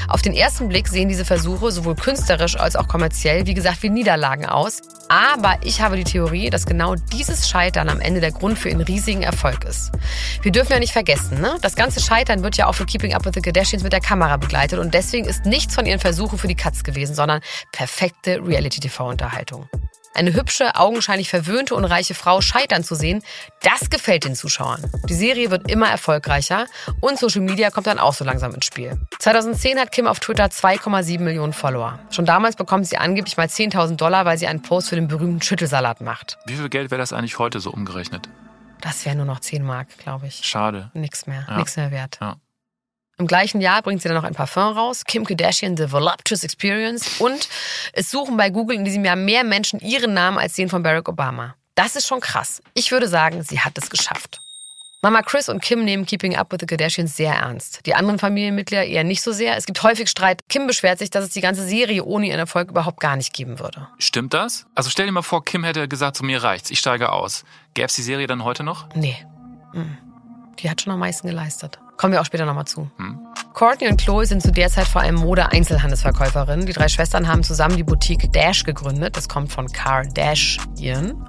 Auf 0.07 0.23
den 0.23 0.33
ersten 0.33 0.69
Blick 0.69 0.87
sehen 0.87 1.07
diese 1.07 1.23
Versuche 1.23 1.71
sowohl 1.71 1.93
künstlerisch 1.93 2.57
als 2.57 2.75
auch 2.75 2.87
kommerziell, 2.87 3.45
wie 3.45 3.53
gesagt, 3.53 3.83
wie 3.83 3.91
Niederlagen 3.91 4.47
aus. 4.47 4.81
Aber 5.07 5.59
ich 5.61 5.81
habe 5.81 5.97
die 5.97 6.03
Theorie, 6.03 6.49
dass 6.49 6.65
genau 6.65 6.95
dieses 6.95 7.47
Scheitern 7.47 7.89
am 7.89 7.99
Ende 7.99 8.21
der 8.21 8.31
Grund 8.31 8.57
für 8.57 8.69
ihren 8.69 8.81
riesigen 8.81 9.21
Erfolg 9.21 9.65
ist. 9.65 9.91
Wir 10.41 10.51
dürfen 10.51 10.71
ja 10.71 10.79
nicht 10.79 10.93
vergessen, 10.93 11.39
ne? 11.39 11.57
das 11.61 11.75
ganze 11.75 11.99
Scheitern 12.01 12.41
wird 12.41 12.57
ja 12.57 12.65
auch 12.65 12.73
für 12.73 12.87
Keeping 12.87 13.13
Up 13.13 13.23
with 13.23 13.33
the 13.35 13.41
Kardashians 13.41 13.83
mit 13.83 13.93
der 13.93 14.01
Kamera 14.01 14.37
begleitet 14.37 14.79
und 14.79 14.95
deswegen 14.95 15.27
ist 15.27 15.45
nichts 15.45 15.75
von 15.75 15.85
ihren 15.85 15.99
Versuchen 15.99 16.39
für 16.39 16.47
die 16.47 16.55
Katz 16.55 16.81
gewesen, 16.81 17.13
sondern 17.13 17.41
perfekte 17.71 18.39
Reality-TV-Unterhaltung 18.43 19.69
eine 20.15 20.33
hübsche, 20.33 20.75
augenscheinlich 20.75 21.29
verwöhnte 21.29 21.75
und 21.75 21.85
reiche 21.85 22.13
Frau 22.13 22.41
scheitern 22.41 22.83
zu 22.83 22.95
sehen, 22.95 23.21
das 23.61 23.89
gefällt 23.89 24.25
den 24.25 24.35
Zuschauern. 24.35 24.83
Die 25.09 25.13
Serie 25.13 25.51
wird 25.51 25.69
immer 25.69 25.87
erfolgreicher 25.89 26.65
und 27.01 27.17
Social 27.19 27.41
Media 27.41 27.69
kommt 27.69 27.87
dann 27.87 27.99
auch 27.99 28.13
so 28.13 28.23
langsam 28.25 28.53
ins 28.53 28.65
Spiel. 28.65 28.99
2010 29.19 29.79
hat 29.79 29.91
Kim 29.91 30.07
auf 30.07 30.19
Twitter 30.19 30.45
2,7 30.45 31.19
Millionen 31.19 31.53
Follower. 31.53 31.99
Schon 32.11 32.25
damals 32.25 32.55
bekommt 32.55 32.87
sie 32.87 32.97
angeblich 32.97 33.37
mal 33.37 33.47
10.000 33.47 33.95
Dollar, 33.97 34.25
weil 34.25 34.37
sie 34.37 34.47
einen 34.47 34.61
Post 34.61 34.89
für 34.89 34.95
den 34.95 35.07
berühmten 35.07 35.41
Schüttelsalat 35.41 36.01
macht. 36.01 36.37
Wie 36.45 36.55
viel 36.55 36.69
Geld 36.69 36.91
wäre 36.91 36.99
das 36.99 37.13
eigentlich 37.13 37.39
heute 37.39 37.59
so 37.59 37.71
umgerechnet? 37.71 38.29
Das 38.81 39.05
wäre 39.05 39.15
nur 39.15 39.25
noch 39.25 39.39
10 39.39 39.63
Mark, 39.63 39.87
glaube 39.97 40.27
ich. 40.27 40.41
Schade. 40.43 40.91
Nix 40.93 41.25
mehr, 41.27 41.45
Ja. 41.49 41.57
nix 41.57 41.75
mehr 41.77 41.91
wert. 41.91 42.17
Ja. 42.21 42.35
Im 43.17 43.27
gleichen 43.27 43.61
Jahr 43.61 43.81
bringt 43.81 44.01
sie 44.01 44.09
dann 44.09 44.17
noch 44.17 44.25
ein 44.25 44.33
Parfum 44.33 44.77
raus, 44.77 45.05
Kim 45.05 45.25
Kardashian 45.25 45.77
The 45.77 45.89
Voluptuous 45.89 46.43
Experience 46.43 47.19
und 47.19 47.47
es 47.93 48.11
suchen 48.11 48.35
bei 48.35 48.49
Google 48.49 48.75
in 48.75 48.83
diesem 48.83 49.05
Jahr 49.05 49.15
mehr 49.15 49.45
Menschen 49.45 49.79
ihren 49.79 50.13
Namen 50.13 50.37
als 50.37 50.53
den 50.53 50.67
von 50.67 50.83
Barack 50.83 51.07
Obama. 51.07 51.55
Das 51.75 51.95
ist 51.95 52.07
schon 52.07 52.19
krass. 52.19 52.61
Ich 52.73 52.91
würde 52.91 53.07
sagen, 53.07 53.41
sie 53.43 53.61
hat 53.61 53.77
es 53.77 53.89
geschafft. 53.89 54.39
Mama 55.01 55.21
Chris 55.21 55.49
und 55.49 55.61
Kim 55.61 55.85
nehmen 55.85 56.05
Keeping 56.05 56.35
Up 56.35 56.51
with 56.51 56.57
the 56.61 56.65
Kardashians 56.65 57.15
sehr 57.15 57.35
ernst. 57.35 57.85
Die 57.85 57.93
anderen 57.93 58.17
Familienmitglieder 58.17 58.83
eher 58.83 59.03
nicht 59.03 59.21
so 59.21 59.31
sehr. 59.31 59.55
Es 59.55 59.65
gibt 59.65 59.81
häufig 59.83 60.09
Streit. 60.09 60.41
Kim 60.49 60.67
beschwert 60.67 60.99
sich, 60.99 61.09
dass 61.09 61.23
es 61.23 61.29
die 61.29 61.41
ganze 61.41 61.63
Serie 61.63 62.03
ohne 62.03 62.27
ihren 62.27 62.39
Erfolg 62.39 62.71
überhaupt 62.71 62.99
gar 62.99 63.15
nicht 63.15 63.31
geben 63.31 63.59
würde. 63.59 63.87
Stimmt 63.99 64.33
das? 64.33 64.65
Also 64.73 64.89
stell 64.89 65.05
dir 65.05 65.11
mal 65.11 65.21
vor, 65.21 65.45
Kim 65.45 65.63
hätte 65.63 65.87
gesagt, 65.87 66.17
zu 66.17 66.25
mir 66.25 66.43
reicht's, 66.43 66.71
ich 66.71 66.79
steige 66.79 67.11
aus. 67.11 67.45
Gäbe 67.75 67.85
es 67.85 67.95
die 67.95 68.01
Serie 68.01 68.27
dann 68.27 68.43
heute 68.43 68.63
noch? 68.63 68.89
Nee. 68.95 69.15
Mm. 69.73 69.97
Die 70.57 70.69
hat 70.69 70.81
schon 70.81 70.91
am 70.91 70.99
meisten 70.99 71.27
geleistet. 71.27 71.79
Kommen 71.97 72.13
wir 72.13 72.21
auch 72.21 72.25
später 72.25 72.45
nochmal 72.45 72.65
zu. 72.65 72.89
Hm. 72.97 73.19
Courtney 73.53 73.87
und 73.87 74.01
Chloe 74.01 74.25
sind 74.25 74.41
zu 74.41 74.51
der 74.51 74.69
Zeit 74.69 74.85
vor 74.85 75.01
allem 75.01 75.15
Mode-Einzelhandelsverkäuferinnen. 75.15 76.65
Die 76.65 76.73
drei 76.73 76.89
Schwestern 76.89 77.29
haben 77.29 77.41
zusammen 77.41 77.77
die 77.77 77.83
Boutique 77.83 78.29
Dash 78.33 78.65
gegründet. 78.65 79.15
Das 79.15 79.29
kommt 79.29 79.51
von 79.53 79.71
Kardashian. 79.71 81.25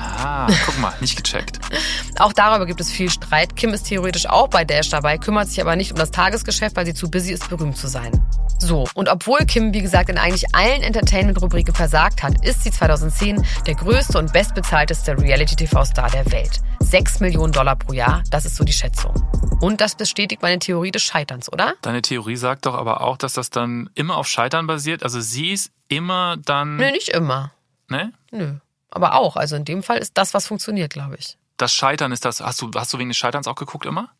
Ah, 0.00 0.46
guck 0.64 0.78
mal, 0.78 0.94
nicht 1.00 1.16
gecheckt. 1.16 1.58
Auch 2.18 2.32
darüber 2.32 2.66
gibt 2.66 2.80
es 2.80 2.90
viel 2.90 3.10
Streit. 3.10 3.56
Kim 3.56 3.72
ist 3.72 3.84
theoretisch 3.84 4.26
auch 4.26 4.48
bei 4.48 4.64
Dash 4.64 4.88
dabei, 4.88 5.18
kümmert 5.18 5.48
sich 5.48 5.60
aber 5.60 5.76
nicht 5.76 5.92
um 5.92 5.98
das 5.98 6.10
Tagesgeschäft, 6.10 6.76
weil 6.76 6.84
sie 6.86 6.94
zu 6.94 7.10
busy 7.10 7.32
ist, 7.32 7.48
berühmt 7.48 7.76
zu 7.76 7.86
sein. 7.86 8.12
So, 8.58 8.86
und 8.94 9.08
obwohl 9.08 9.40
Kim, 9.46 9.72
wie 9.72 9.80
gesagt, 9.80 10.10
in 10.10 10.18
eigentlich 10.18 10.54
allen 10.54 10.82
Entertainment-Rubriken 10.82 11.74
versagt 11.74 12.22
hat, 12.22 12.44
ist 12.44 12.62
sie 12.62 12.70
2010 12.70 13.44
der 13.66 13.74
größte 13.74 14.18
und 14.18 14.32
bestbezahlteste 14.32 15.18
Reality-TV-Star 15.18 16.10
der 16.10 16.30
Welt. 16.30 16.60
6 16.80 17.20
Millionen 17.20 17.52
Dollar 17.52 17.76
pro 17.76 17.94
Jahr, 17.94 18.22
das 18.30 18.44
ist 18.44 18.56
so 18.56 18.64
die 18.64 18.72
Schätzung. 18.72 19.14
Und 19.60 19.80
das 19.80 19.94
bestätigt 19.94 20.42
meine 20.42 20.58
Theorie 20.58 20.90
des 20.90 21.02
Scheiterns, 21.02 21.50
oder? 21.52 21.74
Deine 21.82 22.02
Theorie 22.02 22.36
sagt 22.36 22.66
doch 22.66 22.74
aber 22.74 23.00
auch, 23.02 23.16
dass 23.16 23.32
das 23.32 23.50
dann 23.50 23.88
immer 23.94 24.16
auf 24.16 24.26
Scheitern 24.26 24.66
basiert. 24.66 25.02
Also 25.02 25.20
sie 25.20 25.52
ist 25.52 25.70
immer 25.88 26.36
dann. 26.36 26.76
Nö, 26.76 26.90
nicht 26.90 27.08
immer. 27.08 27.52
Ne? 27.88 28.12
Nö. 28.30 28.56
Aber 28.90 29.14
auch. 29.14 29.36
Also 29.36 29.56
in 29.56 29.64
dem 29.64 29.82
Fall 29.82 29.98
ist 29.98 30.16
das, 30.18 30.34
was 30.34 30.46
funktioniert, 30.46 30.92
glaube 30.92 31.16
ich. 31.16 31.36
Das 31.56 31.72
Scheitern 31.72 32.12
ist 32.12 32.24
das. 32.24 32.40
Hast 32.40 32.60
du, 32.62 32.70
hast 32.74 32.92
du 32.92 32.98
wegen 32.98 33.10
des 33.10 33.16
Scheiterns 33.16 33.46
auch 33.46 33.54
geguckt 33.54 33.86
immer? 33.86 34.10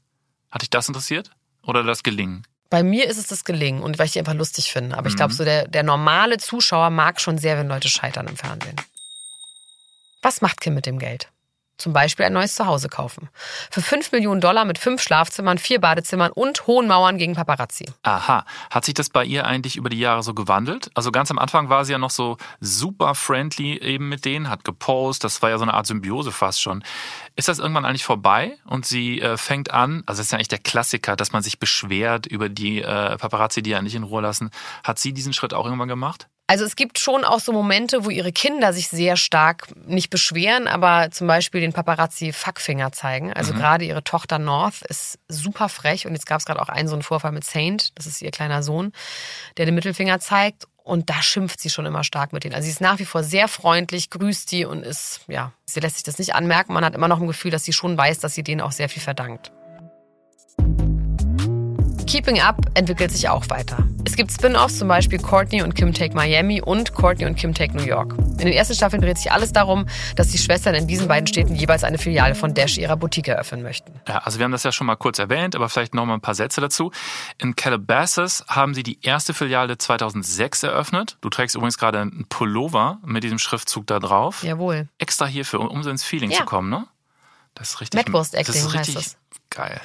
Hat 0.51 0.63
dich 0.63 0.71
das 0.71 0.89
interessiert? 0.89 1.31
Oder 1.67 1.83
das 1.83 2.03
Gelingen? 2.03 2.47
Bei 2.71 2.83
mir 2.85 3.09
ist 3.09 3.19
es 3.19 3.27
das 3.27 3.45
Gelingen 3.45 3.83
und 3.83 3.99
weil 3.99 4.07
ich 4.07 4.13
die 4.13 4.21
einfach 4.21 4.35
lustig 4.35 4.71
finde. 4.73 4.97
Aber 4.97 5.09
ich 5.09 5.15
Mhm. 5.15 5.19
glaube, 5.19 5.35
so 5.35 5.45
der, 5.45 5.67
der 5.67 5.83
normale 5.83 6.39
Zuschauer 6.39 6.91
mag 6.91 7.21
schon 7.21 7.37
sehr, 7.39 7.57
wenn 7.59 7.67
Leute 7.69 7.89
scheitern 7.89 8.29
im 8.29 8.37
Fernsehen. 8.37 8.77
Was 10.23 10.41
macht 10.41 10.61
Kim 10.61 10.75
mit 10.75 10.87
dem 10.87 10.99
Geld? 10.99 11.29
Zum 11.81 11.95
Beispiel 11.95 12.27
ein 12.27 12.35
neues 12.35 12.55
Zuhause 12.55 12.91
kaufen. 12.91 13.31
Für 13.71 13.81
5 13.81 14.13
Millionen 14.13 14.43
Dollar 14.43 14.67
mit 14.67 14.77
fünf 14.77 15.01
Schlafzimmern, 15.01 15.57
vier 15.57 15.81
Badezimmern 15.81 16.31
und 16.31 16.67
hohen 16.67 16.87
Mauern 16.87 17.17
gegen 17.17 17.35
Paparazzi. 17.35 17.87
Aha. 18.03 18.45
Hat 18.71 18.85
sich 18.85 18.93
das 18.93 19.09
bei 19.09 19.25
ihr 19.25 19.47
eigentlich 19.47 19.77
über 19.77 19.89
die 19.89 19.99
Jahre 19.99 20.23
so 20.23 20.35
gewandelt? 20.35 20.91
Also 20.95 21.11
ganz 21.11 21.31
am 21.31 21.39
Anfang 21.39 21.71
war 21.71 21.87
sie 21.87 21.93
ja 21.93 21.99
noch 21.99 22.11
so 22.11 22.37
super 22.61 23.15
friendly 23.15 23.79
eben 23.79 24.11
mit 24.11 24.27
denen, 24.27 24.51
hat 24.51 24.63
gepostet, 24.63 25.25
das 25.25 25.41
war 25.41 25.49
ja 25.49 25.57
so 25.57 25.63
eine 25.63 25.73
Art 25.73 25.87
Symbiose 25.87 26.33
fast 26.33 26.61
schon. 26.61 26.85
Ist 27.41 27.49
das 27.49 27.59
irgendwann 27.59 27.87
eigentlich 27.87 28.05
vorbei 28.05 28.59
und 28.67 28.85
sie 28.85 29.19
äh, 29.23 29.39
fängt 29.39 29.71
an, 29.71 30.03
also 30.05 30.21
das 30.21 30.27
ist 30.27 30.33
ja 30.33 30.37
eigentlich 30.37 30.49
der 30.49 30.59
Klassiker, 30.59 31.17
dass 31.17 31.33
man 31.33 31.43
sich 31.43 31.59
beschwert 31.59 32.27
über 32.27 32.51
die 32.51 32.83
äh, 32.83 33.17
Paparazzi, 33.17 33.63
die 33.63 33.71
ja 33.71 33.81
nicht 33.81 33.95
in 33.95 34.03
Ruhe 34.03 34.21
lassen. 34.21 34.51
Hat 34.85 34.99
sie 34.99 35.15
diesen 35.15 35.33
Schritt 35.33 35.55
auch 35.55 35.65
irgendwann 35.65 35.89
gemacht? 35.89 36.29
Also 36.49 36.67
es 36.67 36.77
gibt 36.77 36.99
schon 36.99 37.25
auch 37.25 37.41
so 37.41 37.53
Momente, 37.53 38.05
wo 38.05 38.11
ihre 38.11 38.31
Kinder 38.31 38.75
sich 38.75 38.89
sehr 38.89 39.17
stark 39.17 39.69
nicht 39.87 40.11
beschweren, 40.11 40.69
aber 40.69 41.11
zum 41.13 41.29
Beispiel 41.29 41.63
den 41.63 41.73
Paparazzi 41.73 42.33
Fuckfinger 42.35 42.93
zeigen. 42.93 43.33
Also 43.33 43.55
gerade 43.55 43.87
ihre 43.87 44.05
Tochter 44.05 44.39
North 44.39 44.83
ist 44.83 45.19
super 45.29 45.71
frech 45.71 46.07
und 46.07 46.13
jetzt 46.13 46.27
gab 46.27 46.41
es 46.41 46.45
gerade 46.45 46.61
auch 46.61 46.69
einen 46.69 46.89
so 46.89 46.95
einen 46.95 47.05
Vorfall 47.05 47.33
mit 47.33 47.45
Saint, 47.45 47.97
das 47.97 48.07
ist 48.07 48.21
ihr 48.21 48.33
kleiner 48.33 48.63
Sohn, 48.63 48.93
der 49.57 49.65
den 49.65 49.77
Mittelfinger 49.77 50.21
zeigt 50.21 50.67
und 50.85 51.11
da 51.11 51.23
schimpft 51.23 51.61
sie 51.61 51.71
schon 51.71 51.87
immer 51.87 52.05
stark 52.05 52.33
mit 52.33 52.45
denen. 52.45 52.55
Also 52.55 52.65
sie 52.65 52.73
ist 52.73 52.81
nach 52.81 52.99
wie 52.99 53.05
vor 53.05 53.23
sehr 53.23 53.49
freundlich, 53.49 54.11
grüßt 54.11 54.51
die 54.51 54.65
und 54.65 54.85
ist, 54.85 55.21
ja, 55.29 55.53
sie 55.67 55.81
lässt 55.81 55.97
sich 55.97 56.05
das 56.05 56.19
nicht 56.19 56.35
anmerken. 56.35 56.73
Man 56.73 56.85
hat 56.85 56.95
immer 56.95 57.09
noch 57.09 57.21
ein 57.21 57.27
Gefühl, 57.27 57.51
dass 57.51 57.65
sie 57.65 57.73
schon 57.73 57.97
weiß, 57.97 58.19
dass 58.19 58.35
sie 58.35 58.43
denen 58.43 58.61
auch 58.61 58.73
sehr 58.73 58.89
viel 58.89 59.03
verdankt. 59.03 59.53
Keeping 62.11 62.41
Up 62.41 62.57
entwickelt 62.75 63.13
sich 63.13 63.29
auch 63.29 63.49
weiter. 63.51 63.87
Es 64.05 64.17
gibt 64.17 64.33
Spin-offs, 64.33 64.79
zum 64.79 64.89
Beispiel 64.89 65.21
Courtney 65.21 65.63
und 65.63 65.77
Kim 65.77 65.93
Take 65.95 66.13
Miami 66.17 66.61
und 66.61 66.93
Courtney 66.93 67.25
und 67.25 67.37
Kim 67.37 67.55
Take 67.55 67.77
New 67.77 67.85
York. 67.85 68.19
In 68.19 68.39
den 68.39 68.49
ersten 68.53 68.75
Staffeln 68.75 69.01
dreht 69.01 69.17
sich 69.17 69.31
alles 69.31 69.53
darum, 69.53 69.87
dass 70.17 70.27
die 70.27 70.39
Schwestern 70.39 70.75
in 70.75 70.89
diesen 70.89 71.07
beiden 71.07 71.29
Städten 71.29 71.55
jeweils 71.55 71.85
eine 71.85 71.99
Filiale 71.99 72.35
von 72.35 72.53
Dash 72.53 72.79
ihrer 72.79 72.97
Boutique 72.97 73.29
eröffnen 73.29 73.63
möchten. 73.63 73.93
Ja, 74.09 74.19
also 74.19 74.41
wir 74.41 74.45
haben 74.45 74.51
das 74.51 74.65
ja 74.65 74.73
schon 74.73 74.89
mal 74.89 74.97
kurz 74.97 75.21
erwähnt, 75.21 75.55
aber 75.55 75.69
vielleicht 75.69 75.95
noch 75.95 76.05
mal 76.05 76.15
ein 76.15 76.21
paar 76.21 76.35
Sätze 76.35 76.61
dazu. 76.61 76.91
In 77.39 77.55
Calabasas 77.55 78.45
haben 78.49 78.75
sie 78.75 78.83
die 78.83 78.99
erste 79.03 79.33
Filiale 79.33 79.79
2006 79.79 80.65
eröffnet. 80.65 81.17
Du 81.21 81.31
trägst 81.31 81.55
übrigens 81.55 81.79
gerade 81.79 82.01
einen 82.01 82.27
Pullover 82.29 82.99
mit 83.05 83.23
diesem 83.23 83.39
Schriftzug 83.39 83.87
da 83.87 84.01
drauf. 84.01 84.43
Jawohl. 84.43 84.89
Extra 84.99 85.27
hierfür, 85.27 85.61
um 85.61 85.85
so 85.85 85.91
ins 85.91 86.03
Feeling 86.03 86.33
Ja. 86.33 86.39
zu 86.39 86.45
kommen, 86.45 86.71
ne? 86.71 86.87
Das 87.55 87.71
ist 87.71 87.81
richtig. 87.81 88.01
Ist 88.05 88.15
heißt 88.47 88.75
richtig 88.75 88.95
das. 88.97 89.17
Geil. 89.51 89.81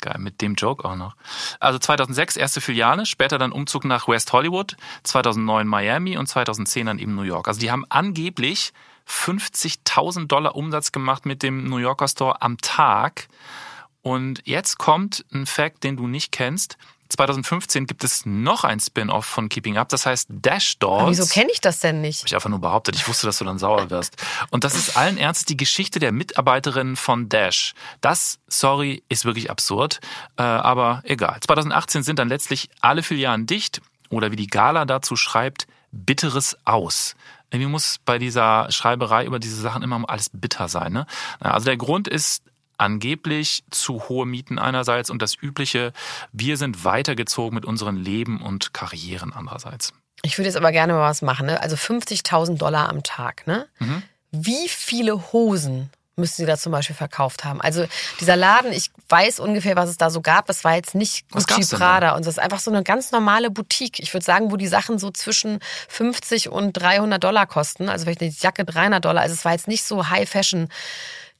Geil, 0.00 0.18
mit 0.18 0.40
dem 0.40 0.54
Joke 0.54 0.84
auch 0.84 0.94
noch. 0.94 1.16
Also 1.58 1.78
2006 1.78 2.36
erste 2.36 2.60
Filiale, 2.60 3.04
später 3.04 3.36
dann 3.38 3.50
Umzug 3.50 3.84
nach 3.84 4.06
West 4.06 4.32
Hollywood, 4.32 4.76
2009 5.02 5.66
Miami 5.66 6.16
und 6.16 6.28
2010 6.28 6.86
dann 6.86 6.98
eben 6.98 7.16
New 7.16 7.22
York. 7.22 7.48
Also 7.48 7.60
die 7.60 7.72
haben 7.72 7.84
angeblich 7.88 8.72
50.000 9.08 10.26
Dollar 10.26 10.54
Umsatz 10.54 10.92
gemacht 10.92 11.26
mit 11.26 11.42
dem 11.42 11.64
New 11.64 11.78
Yorker 11.78 12.06
Store 12.06 12.40
am 12.42 12.58
Tag. 12.58 13.28
Und 14.02 14.42
jetzt 14.44 14.78
kommt 14.78 15.24
ein 15.32 15.46
Fact, 15.46 15.82
den 15.82 15.96
du 15.96 16.06
nicht 16.06 16.30
kennst. 16.30 16.78
2015 17.08 17.86
gibt 17.86 18.04
es 18.04 18.26
noch 18.26 18.64
ein 18.64 18.80
Spin-off 18.80 19.24
von 19.24 19.48
Keeping 19.48 19.78
Up, 19.78 19.88
das 19.88 20.06
heißt 20.06 20.28
Dash 20.30 20.78
Dolls. 20.78 21.00
Aber 21.02 21.10
wieso 21.10 21.26
kenne 21.26 21.50
ich 21.52 21.60
das 21.60 21.80
denn 21.80 22.00
nicht? 22.00 22.20
Habe 22.20 22.28
ich 22.28 22.34
einfach 22.34 22.50
nur 22.50 22.60
behauptet. 22.60 22.96
Ich 22.96 23.08
wusste, 23.08 23.26
dass 23.26 23.38
du 23.38 23.44
dann 23.44 23.58
sauer 23.58 23.90
wirst. 23.90 24.16
Und 24.50 24.64
das 24.64 24.74
ist 24.74 24.96
allen 24.96 25.16
Ernstes 25.16 25.46
die 25.46 25.56
Geschichte 25.56 25.98
der 25.98 26.12
Mitarbeiterin 26.12 26.96
von 26.96 27.28
Dash. 27.28 27.74
Das, 28.00 28.38
sorry, 28.46 29.02
ist 29.08 29.24
wirklich 29.24 29.50
absurd. 29.50 30.00
Äh, 30.36 30.42
aber 30.42 31.02
egal. 31.04 31.38
2018 31.40 32.02
sind 32.02 32.18
dann 32.18 32.28
letztlich 32.28 32.68
alle 32.80 33.02
Filialen 33.02 33.46
dicht. 33.46 33.80
Oder 34.10 34.32
wie 34.32 34.36
die 34.36 34.46
Gala 34.46 34.84
dazu 34.84 35.16
schreibt, 35.16 35.66
bitteres 35.92 36.56
Aus. 36.64 37.14
Irgendwie 37.50 37.70
muss 37.70 37.98
bei 38.04 38.18
dieser 38.18 38.70
Schreiberei 38.70 39.24
über 39.24 39.38
diese 39.38 39.56
Sachen 39.56 39.82
immer 39.82 40.02
alles 40.08 40.30
bitter 40.32 40.68
sein. 40.68 40.92
Ne? 40.92 41.06
Also 41.40 41.64
der 41.64 41.76
Grund 41.76 42.08
ist 42.08 42.42
angeblich 42.78 43.64
zu 43.70 44.08
hohe 44.08 44.26
Mieten 44.26 44.58
einerseits 44.58 45.10
und 45.10 45.20
das 45.20 45.34
übliche, 45.40 45.92
wir 46.32 46.56
sind 46.56 46.84
weitergezogen 46.84 47.54
mit 47.54 47.64
unseren 47.64 47.96
Leben 47.96 48.40
und 48.40 48.72
Karrieren 48.72 49.32
andererseits. 49.32 49.92
Ich 50.22 50.38
würde 50.38 50.48
jetzt 50.48 50.56
aber 50.56 50.72
gerne 50.72 50.94
mal 50.94 51.10
was 51.10 51.22
machen. 51.22 51.46
Ne? 51.46 51.60
Also 51.60 51.76
50.000 51.76 52.56
Dollar 52.56 52.88
am 52.88 53.02
Tag. 53.02 53.46
Ne? 53.46 53.66
Mhm. 53.78 54.02
Wie 54.30 54.68
viele 54.68 55.32
Hosen 55.32 55.90
müssen 56.16 56.36
Sie 56.36 56.46
da 56.46 56.56
zum 56.56 56.72
Beispiel 56.72 56.96
verkauft 56.96 57.44
haben? 57.44 57.60
Also 57.60 57.86
dieser 58.20 58.36
Laden, 58.36 58.72
ich 58.72 58.90
weiß 59.08 59.40
ungefähr, 59.40 59.76
was 59.76 59.88
es 59.88 59.96
da 59.96 60.10
so 60.10 60.20
gab. 60.20 60.46
Das 60.46 60.64
war 60.64 60.74
jetzt 60.74 60.94
nicht 60.94 61.30
Gucci 61.30 61.64
Prada 61.76 62.16
und. 62.16 62.26
Das 62.26 62.34
ist 62.34 62.42
einfach 62.42 62.58
so 62.58 62.70
eine 62.70 62.82
ganz 62.82 63.12
normale 63.12 63.50
Boutique. 63.50 64.00
Ich 64.00 64.12
würde 64.12 64.24
sagen, 64.24 64.50
wo 64.50 64.56
die 64.56 64.66
Sachen 64.66 64.98
so 64.98 65.10
zwischen 65.10 65.60
50 65.88 66.48
und 66.50 66.72
300 66.72 67.22
Dollar 67.22 67.46
kosten. 67.46 67.88
Also 67.88 68.04
vielleicht 68.04 68.20
eine 68.20 68.30
Jacke 68.30 68.64
300 68.64 69.04
Dollar. 69.04 69.22
Also 69.22 69.34
es 69.34 69.44
war 69.44 69.52
jetzt 69.52 69.68
nicht 69.68 69.84
so 69.84 70.10
High 70.10 70.28
Fashion. 70.28 70.68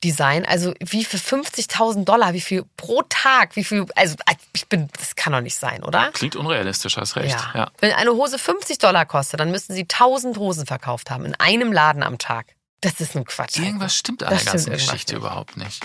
Design, 0.05 0.45
also 0.47 0.75
wie 0.81 1.05
für 1.05 1.17
50.000 1.17 2.05
Dollar, 2.05 2.33
wie 2.33 2.41
viel 2.41 2.65
pro 2.77 3.03
Tag, 3.09 3.57
wie 3.57 3.65
viel, 3.65 3.87
also 3.97 4.15
ich 4.53 4.69
bin, 4.69 4.89
das 4.97 5.17
kann 5.17 5.33
doch 5.33 5.41
nicht 5.41 5.57
sein, 5.57 5.83
oder? 5.83 6.11
Klingt 6.13 6.37
unrealistisch, 6.37 6.97
hast 6.97 7.17
recht. 7.17 7.37
Ja. 7.55 7.61
Ja. 7.63 7.71
Wenn 7.81 7.93
eine 7.93 8.13
Hose 8.13 8.39
50 8.39 8.79
Dollar 8.79 9.07
kostet, 9.07 9.41
dann 9.41 9.51
müssten 9.51 9.75
sie 9.75 9.83
1000 9.83 10.37
Hosen 10.39 10.67
verkauft 10.67 11.11
haben 11.11 11.25
in 11.25 11.35
einem 11.35 11.73
Laden 11.73 12.03
am 12.03 12.19
Tag. 12.19 12.47
Das 12.81 13.01
ist 13.01 13.17
ein 13.17 13.25
Quatsch. 13.25 13.59
Irgendwas 13.59 13.97
stimmt 13.97 14.23
an 14.23 14.31
Das 14.31 14.45
der 14.45 14.53
ganzen 14.53 14.73
Geschichte 14.73 15.15
nicht. 15.15 15.21
überhaupt 15.21 15.57
nicht. 15.57 15.85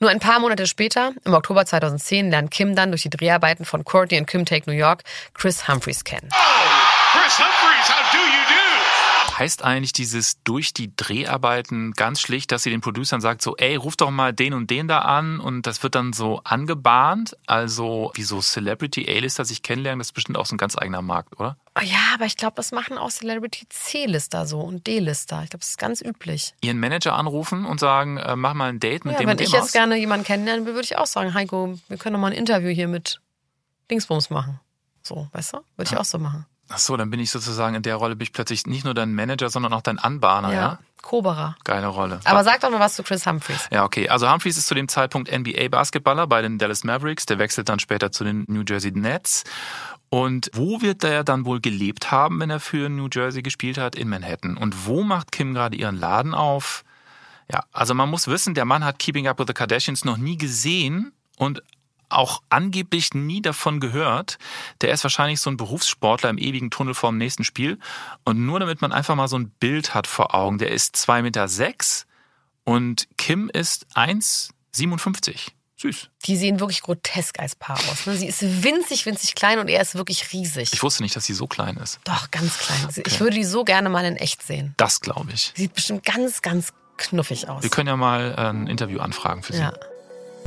Nur 0.00 0.10
ein 0.10 0.20
paar 0.20 0.38
Monate 0.38 0.66
später, 0.66 1.12
im 1.24 1.34
Oktober 1.34 1.64
2010, 1.66 2.30
lernt 2.30 2.50
Kim 2.52 2.74
dann 2.76 2.90
durch 2.90 3.02
die 3.02 3.10
Dreharbeiten 3.10 3.64
von 3.64 3.84
Courtney 3.84 4.18
und 4.18 4.26
Kim 4.26 4.44
Take 4.44 4.70
New 4.70 4.76
York 4.76 5.02
Chris 5.34 5.66
Humphreys 5.68 6.04
kennen. 6.04 6.28
Chris 6.30 7.38
Humphreys, 7.38 7.88
how 7.88 8.12
do 8.12 8.18
you? 8.18 8.37
Heißt 9.38 9.62
eigentlich 9.62 9.92
dieses 9.92 10.42
durch 10.42 10.72
die 10.74 10.94
Dreharbeiten 10.96 11.92
ganz 11.92 12.20
schlicht, 12.20 12.50
dass 12.50 12.64
sie 12.64 12.70
den 12.70 12.80
Producern 12.80 13.20
sagt 13.20 13.40
so, 13.40 13.56
ey, 13.56 13.76
ruf 13.76 13.96
doch 13.96 14.10
mal 14.10 14.32
den 14.32 14.52
und 14.52 14.68
den 14.68 14.88
da 14.88 15.00
an 15.00 15.38
und 15.38 15.66
das 15.66 15.82
wird 15.84 15.94
dann 15.94 16.12
so 16.12 16.40
angebahnt, 16.42 17.36
also 17.46 18.10
wie 18.14 18.24
so 18.24 18.40
Celebrity 18.40 19.06
A-Lister 19.08 19.44
sich 19.44 19.62
kennenlernen, 19.62 20.00
das 20.00 20.08
ist 20.08 20.12
bestimmt 20.12 20.38
auch 20.38 20.46
so 20.46 20.56
ein 20.56 20.58
ganz 20.58 20.76
eigener 20.76 21.02
Markt, 21.02 21.38
oder? 21.38 21.56
Oh 21.78 21.84
ja, 21.84 22.14
aber 22.14 22.24
ich 22.26 22.36
glaube, 22.36 22.54
das 22.56 22.72
machen 22.72 22.98
auch 22.98 23.10
Celebrity 23.10 23.66
C-Lister 23.68 24.44
so 24.46 24.58
und 24.58 24.88
D-Lister. 24.88 25.44
Ich 25.44 25.50
glaube, 25.50 25.60
das 25.60 25.70
ist 25.70 25.78
ganz 25.78 26.00
üblich. 26.00 26.54
Ihren 26.60 26.80
Manager 26.80 27.14
anrufen 27.14 27.64
und 27.64 27.78
sagen, 27.78 28.16
äh, 28.16 28.34
mach 28.34 28.54
mal 28.54 28.70
ein 28.70 28.80
Date 28.80 29.04
mit 29.04 29.12
Ja, 29.12 29.18
dem 29.20 29.26
wenn 29.28 29.34
und 29.34 29.40
dem 29.40 29.46
ich 29.46 29.52
jetzt 29.52 29.62
aus. 29.62 29.72
gerne 29.72 29.96
jemanden 29.96 30.26
kennenlernen 30.26 30.66
will, 30.66 30.74
würde 30.74 30.86
ich 30.86 30.98
auch 30.98 31.06
sagen, 31.06 31.34
Heiko, 31.34 31.78
wir 31.86 31.96
können 31.96 32.14
doch 32.14 32.20
mal 32.20 32.32
ein 32.32 32.36
Interview 32.36 32.70
hier 32.70 32.88
mit 32.88 33.20
Dingsbums 33.88 34.30
machen. 34.30 34.58
So, 35.02 35.28
weißt 35.32 35.52
du? 35.52 35.58
Würde 35.76 35.92
ich 35.92 35.96
auch 35.96 36.04
so 36.04 36.18
machen. 36.18 36.44
Ach 36.68 36.78
so, 36.78 36.96
dann 36.96 37.10
bin 37.10 37.20
ich 37.20 37.30
sozusagen 37.30 37.74
in 37.74 37.82
der 37.82 37.96
Rolle, 37.96 38.16
bin 38.16 38.24
ich 38.24 38.32
plötzlich 38.32 38.66
nicht 38.66 38.84
nur 38.84 38.94
dein 38.94 39.14
Manager, 39.14 39.48
sondern 39.48 39.72
auch 39.72 39.82
dein 39.82 39.98
Anbahner, 39.98 40.52
ja? 40.52 40.78
Koberer. 41.00 41.56
Geile 41.64 41.86
Rolle. 41.86 42.20
Aber 42.24 42.44
sag 42.44 42.60
doch 42.60 42.70
mal 42.70 42.80
was 42.80 42.96
zu 42.96 43.02
Chris 43.02 43.24
Humphreys. 43.24 43.68
Ja, 43.70 43.84
okay. 43.84 44.08
Also 44.08 44.30
Humphreys 44.30 44.58
ist 44.58 44.66
zu 44.66 44.74
dem 44.74 44.88
Zeitpunkt 44.88 45.30
NBA-Basketballer 45.30 46.26
bei 46.26 46.42
den 46.42 46.58
Dallas 46.58 46.84
Mavericks. 46.84 47.24
Der 47.24 47.38
wechselt 47.38 47.68
dann 47.68 47.78
später 47.78 48.12
zu 48.12 48.24
den 48.24 48.44
New 48.48 48.62
Jersey 48.68 48.90
Nets. 48.90 49.44
Und 50.10 50.50
wo 50.52 50.80
wird 50.80 51.04
er 51.04 51.24
dann 51.24 51.44
wohl 51.44 51.60
gelebt 51.60 52.10
haben, 52.10 52.40
wenn 52.40 52.50
er 52.50 52.60
für 52.60 52.88
New 52.88 53.08
Jersey 53.10 53.42
gespielt 53.42 53.78
hat? 53.78 53.94
In 53.94 54.08
Manhattan. 54.08 54.56
Und 54.56 54.86
wo 54.86 55.02
macht 55.02 55.32
Kim 55.32 55.54
gerade 55.54 55.76
ihren 55.76 55.98
Laden 55.98 56.34
auf? 56.34 56.84
Ja, 57.50 57.64
also 57.72 57.94
man 57.94 58.10
muss 58.10 58.26
wissen, 58.26 58.54
der 58.54 58.64
Mann 58.64 58.84
hat 58.84 58.98
Keeping 58.98 59.28
Up 59.28 59.38
with 59.38 59.46
the 59.46 59.54
Kardashians 59.54 60.04
noch 60.04 60.18
nie 60.18 60.36
gesehen 60.36 61.12
und 61.36 61.62
auch 62.08 62.42
angeblich 62.48 63.14
nie 63.14 63.42
davon 63.42 63.80
gehört. 63.80 64.38
Der 64.80 64.92
ist 64.92 65.04
wahrscheinlich 65.04 65.40
so 65.40 65.50
ein 65.50 65.56
Berufssportler 65.56 66.30
im 66.30 66.38
ewigen 66.38 66.70
Tunnel 66.70 66.94
vorm 66.94 67.18
nächsten 67.18 67.44
Spiel. 67.44 67.78
Und 68.24 68.44
nur 68.44 68.60
damit 68.60 68.80
man 68.80 68.92
einfach 68.92 69.14
mal 69.14 69.28
so 69.28 69.38
ein 69.38 69.50
Bild 69.50 69.94
hat 69.94 70.06
vor 70.06 70.34
Augen. 70.34 70.58
Der 70.58 70.70
ist 70.70 70.96
zwei 70.96 71.22
Meter 71.22 71.48
sechs 71.48 72.06
und 72.64 73.08
Kim 73.16 73.50
ist 73.52 73.86
1,57. 73.94 75.52
Süß. 75.80 76.10
Die 76.24 76.36
sehen 76.36 76.58
wirklich 76.58 76.82
grotesk 76.82 77.38
als 77.38 77.54
Paar 77.54 77.76
aus. 77.76 78.06
Ne? 78.06 78.16
Sie 78.16 78.26
ist 78.26 78.42
winzig, 78.64 79.06
winzig 79.06 79.36
klein 79.36 79.60
und 79.60 79.68
er 79.68 79.80
ist 79.80 79.94
wirklich 79.94 80.32
riesig. 80.32 80.72
Ich 80.72 80.82
wusste 80.82 81.04
nicht, 81.04 81.14
dass 81.14 81.24
sie 81.24 81.34
so 81.34 81.46
klein 81.46 81.76
ist. 81.76 82.00
Doch, 82.02 82.32
ganz 82.32 82.58
klein. 82.58 82.88
Ich 83.06 83.20
würde 83.20 83.36
die 83.36 83.44
so 83.44 83.62
gerne 83.62 83.88
mal 83.88 84.04
in 84.04 84.16
echt 84.16 84.42
sehen. 84.42 84.74
Das 84.76 85.00
glaube 85.00 85.30
ich. 85.32 85.52
Sieht 85.54 85.74
bestimmt 85.74 86.04
ganz, 86.04 86.42
ganz 86.42 86.72
knuffig 86.96 87.48
aus. 87.48 87.62
Wir 87.62 87.70
können 87.70 87.86
ja 87.86 87.96
mal 87.96 88.34
äh, 88.36 88.50
ein 88.50 88.66
Interview 88.66 88.98
anfragen 88.98 89.44
für 89.44 89.52
sie. 89.52 89.60
Ja. 89.60 89.72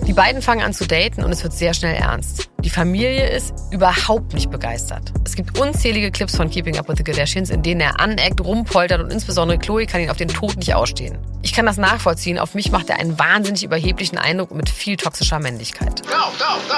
Die 0.08 0.14
beiden 0.14 0.42
fangen 0.42 0.62
an 0.62 0.74
zu 0.74 0.86
daten 0.86 1.24
und 1.24 1.32
es 1.32 1.44
wird 1.44 1.54
sehr 1.54 1.74
schnell 1.74 1.96
ernst. 1.96 2.50
Die 2.64 2.70
Familie 2.70 3.30
ist 3.30 3.54
überhaupt 3.72 4.34
nicht 4.34 4.52
begeistert. 4.52 5.12
Es 5.26 5.36
gibt 5.36 5.60
unzählige 5.60 6.12
Clips 6.12 6.36
von 6.36 6.50
Keeping 6.50 6.78
Up 6.78 6.88
with 6.90 6.98
the 6.98 7.04
Kardashians, 7.04 7.50
in 7.50 7.64
denen 7.64 7.82
er 7.82 8.00
aneckt, 8.00 8.42
rumpoltert 8.42 9.02
und 9.02 9.12
insbesondere 9.12 9.58
Chloe 9.58 9.86
kann 9.86 10.02
ihn 10.02 10.10
auf 10.10 10.18
den 10.18 10.28
Tod 10.28 10.58
nicht 10.58 10.74
ausstehen. 10.74 11.18
Ich 11.42 11.54
kann 11.54 11.66
das 11.66 11.78
nachvollziehen. 11.78 12.40
Auf 12.40 12.54
mich 12.54 12.72
macht 12.72 12.90
er 12.90 13.00
einen 13.00 13.18
wahnsinnig 13.18 13.64
überheblichen 13.64 14.18
Eindruck 14.18 14.52
mit 14.52 14.70
viel 14.70 14.98
toxischer 14.98 15.40
Männlichkeit. 15.40 16.02
Go, 16.08 16.18
go, 16.38 16.46
go. 16.68 16.76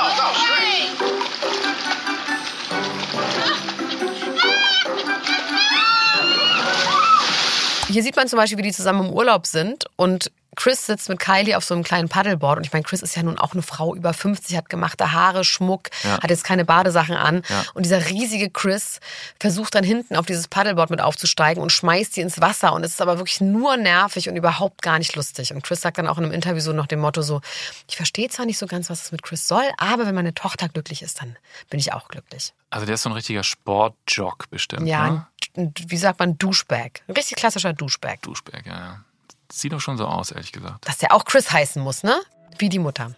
Hier 7.93 8.01
sieht 8.01 8.15
man 8.15 8.27
zum 8.27 8.37
Beispiel, 8.37 8.57
wie 8.57 8.63
die 8.63 8.71
zusammen 8.71 9.05
im 9.05 9.13
Urlaub 9.13 9.45
sind 9.45 9.85
und 9.97 10.31
Chris 10.55 10.85
sitzt 10.85 11.09
mit 11.09 11.19
Kylie 11.19 11.55
auf 11.57 11.63
so 11.65 11.73
einem 11.73 11.83
kleinen 11.83 12.09
Paddleboard 12.09 12.57
und 12.57 12.65
ich 12.65 12.73
meine, 12.73 12.83
Chris 12.83 13.01
ist 13.01 13.15
ja 13.15 13.23
nun 13.23 13.37
auch 13.37 13.53
eine 13.53 13.61
Frau 13.61 13.95
über 13.95 14.13
50, 14.13 14.55
hat 14.57 14.69
gemachte 14.69 15.11
Haare, 15.11 15.43
Schmuck, 15.43 15.89
Ja. 16.03 16.21
hat 16.21 16.29
jetzt 16.29 16.43
keine 16.43 16.65
Badesachen 16.65 17.15
an 17.15 17.41
Ja. 17.49 17.63
und 17.73 17.83
dieser 17.85 18.09
riesige 18.09 18.49
Chris 18.49 18.99
versucht 19.39 19.75
dann 19.75 19.83
hinten 19.83 20.15
auf 20.15 20.25
dieses 20.25 20.47
Paddleboard 20.47 20.89
mit 20.89 21.01
aufzusteigen 21.01 21.61
und 21.61 21.71
schmeißt 21.71 22.13
sie 22.13 22.21
ins 22.21 22.39
Wasser 22.41 22.73
und 22.73 22.83
es 22.83 22.91
ist 22.91 23.01
aber 23.01 23.17
wirklich 23.17 23.41
nur 23.41 23.77
nervig 23.77 24.29
und 24.29 24.35
überhaupt 24.35 24.81
gar 24.81 24.99
nicht 24.99 25.15
lustig 25.15 25.53
und 25.53 25.63
Chris 25.63 25.81
sagt 25.81 25.97
dann 25.97 26.07
auch 26.07 26.17
in 26.17 26.25
einem 26.25 26.33
Interview 26.33 26.61
so 26.61 26.73
nach 26.73 26.87
dem 26.87 26.99
Motto 26.99 27.21
so, 27.21 27.41
ich 27.89 27.95
verstehe 27.95 28.29
zwar 28.29 28.45
nicht 28.45 28.57
so 28.57 28.67
ganz, 28.67 28.89
was 28.89 29.03
es 29.05 29.11
mit 29.11 29.23
Chris 29.23 29.47
soll, 29.47 29.63
aber 29.77 30.05
wenn 30.05 30.15
meine 30.15 30.33
Tochter 30.33 30.69
glücklich 30.69 31.01
ist, 31.01 31.21
dann 31.21 31.37
bin 31.69 31.79
ich 31.79 31.93
auch 31.93 32.07
glücklich. 32.07 32.53
Also 32.69 32.85
der 32.85 32.95
ist 32.95 33.03
so 33.03 33.09
ein 33.09 33.13
richtiger 33.13 33.43
Sportjock 33.43 34.49
bestimmt. 34.49 34.87
Ja, 34.87 35.09
Ne? 35.09 35.27
ein, 35.55 35.73
wie 35.87 35.97
sagt 35.97 36.19
man, 36.19 36.37
Douchebag. 36.39 37.01
Ein 37.07 37.13
richtig 37.13 37.37
klassischer 37.37 37.73
Douchebag. 37.73 38.21
Duschberg, 38.23 38.65
ja, 38.65 38.73
ja. 38.77 39.03
Sieht 39.55 39.71
doch 39.71 39.79
schon 39.79 39.97
so 39.97 40.07
aus, 40.07 40.31
ehrlich 40.31 40.51
gesagt. 40.51 40.87
dass 40.87 40.97
der 40.97 41.13
auch 41.13 41.25
Chris 41.25 41.51
heißen 41.51 41.79
muss, 41.81 42.01
ne? 42.01 42.19
Wie 42.57 42.69
die 42.69 42.79
Mutter. 42.79 43.11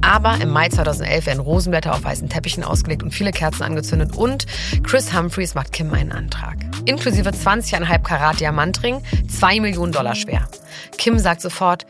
Aber 0.00 0.36
im 0.40 0.50
Mai 0.50 0.68
2011 0.68 1.26
werden 1.26 1.38
Rosenblätter 1.38 1.94
auf 1.94 2.02
weißen 2.02 2.28
Teppichen 2.28 2.64
ausgelegt 2.64 3.04
und 3.04 3.12
viele 3.12 3.30
Kerzen 3.30 3.62
angezündet 3.62 4.16
und 4.16 4.46
Chris 4.82 5.14
Humphreys 5.14 5.54
macht 5.54 5.72
Kim 5.72 5.92
einen 5.94 6.10
Antrag. 6.10 6.56
Inklusive 6.86 7.28
20,5 7.30 8.02
Karat 8.02 8.40
Diamantring, 8.40 9.04
2 9.28 9.60
Millionen 9.60 9.92
Dollar 9.92 10.16
schwer. 10.16 10.48
Kim 10.96 11.16
sagt 11.18 11.42
sofort, 11.42 11.86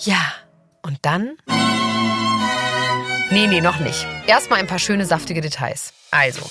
ja. 0.00 0.18
Und 0.82 0.98
dann? 1.02 1.36
Nee, 3.30 3.46
nee, 3.46 3.60
noch 3.62 3.78
nicht. 3.80 4.06
Erstmal 4.26 4.60
ein 4.60 4.66
paar 4.66 4.78
schöne, 4.78 5.06
saftige 5.06 5.40
Details. 5.40 5.94
Also, 6.10 6.42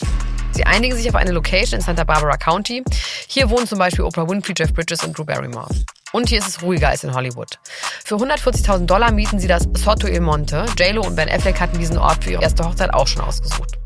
sie 0.51 0.65
einigen 0.65 0.95
sich 0.95 1.08
auf 1.08 1.15
eine 1.15 1.32
Location 1.32 1.80
in 1.80 1.86
Santa 1.86 2.04
Barbara 2.04 2.38
County. 2.38 2.84
Hier 3.28 3.49
wohnen 3.51 3.67
zum 3.67 3.78
Beispiel 3.78 4.04
Oprah 4.04 4.28
Winfrey, 4.28 4.56
Jeff 4.58 4.73
Bridges 4.73 5.04
und 5.04 5.15
Drew 5.17 5.25
Barrymore. 5.25 5.69
Und 6.15 6.30
hier 6.30 6.39
ist 6.39 6.47
es 6.47 6.62
ruhiger 6.62 6.88
als 6.88 7.04
in 7.04 7.13
Hollywood. 7.13 7.60
Für 8.06 8.15
140.000 8.15 8.86
Dollar 8.86 9.12
mieten 9.12 9.38
sie 9.38 9.49
das 9.49 9.67
Soto 9.75 10.08
Il 10.08 10.21
Monte. 10.21 10.65
JLo 10.78 11.06
und 11.06 11.17
Ben 11.17 11.28
Affleck 11.28 11.60
hatten 11.60 11.78
diesen 11.78 11.97
Ort 11.97 12.23
für 12.23 12.32
ihre 12.32 12.41
erste 12.41 12.63
Hochzeit 12.63 12.93
auch 12.93 13.06
schon 13.06 13.21
ausgesucht. 13.21 13.78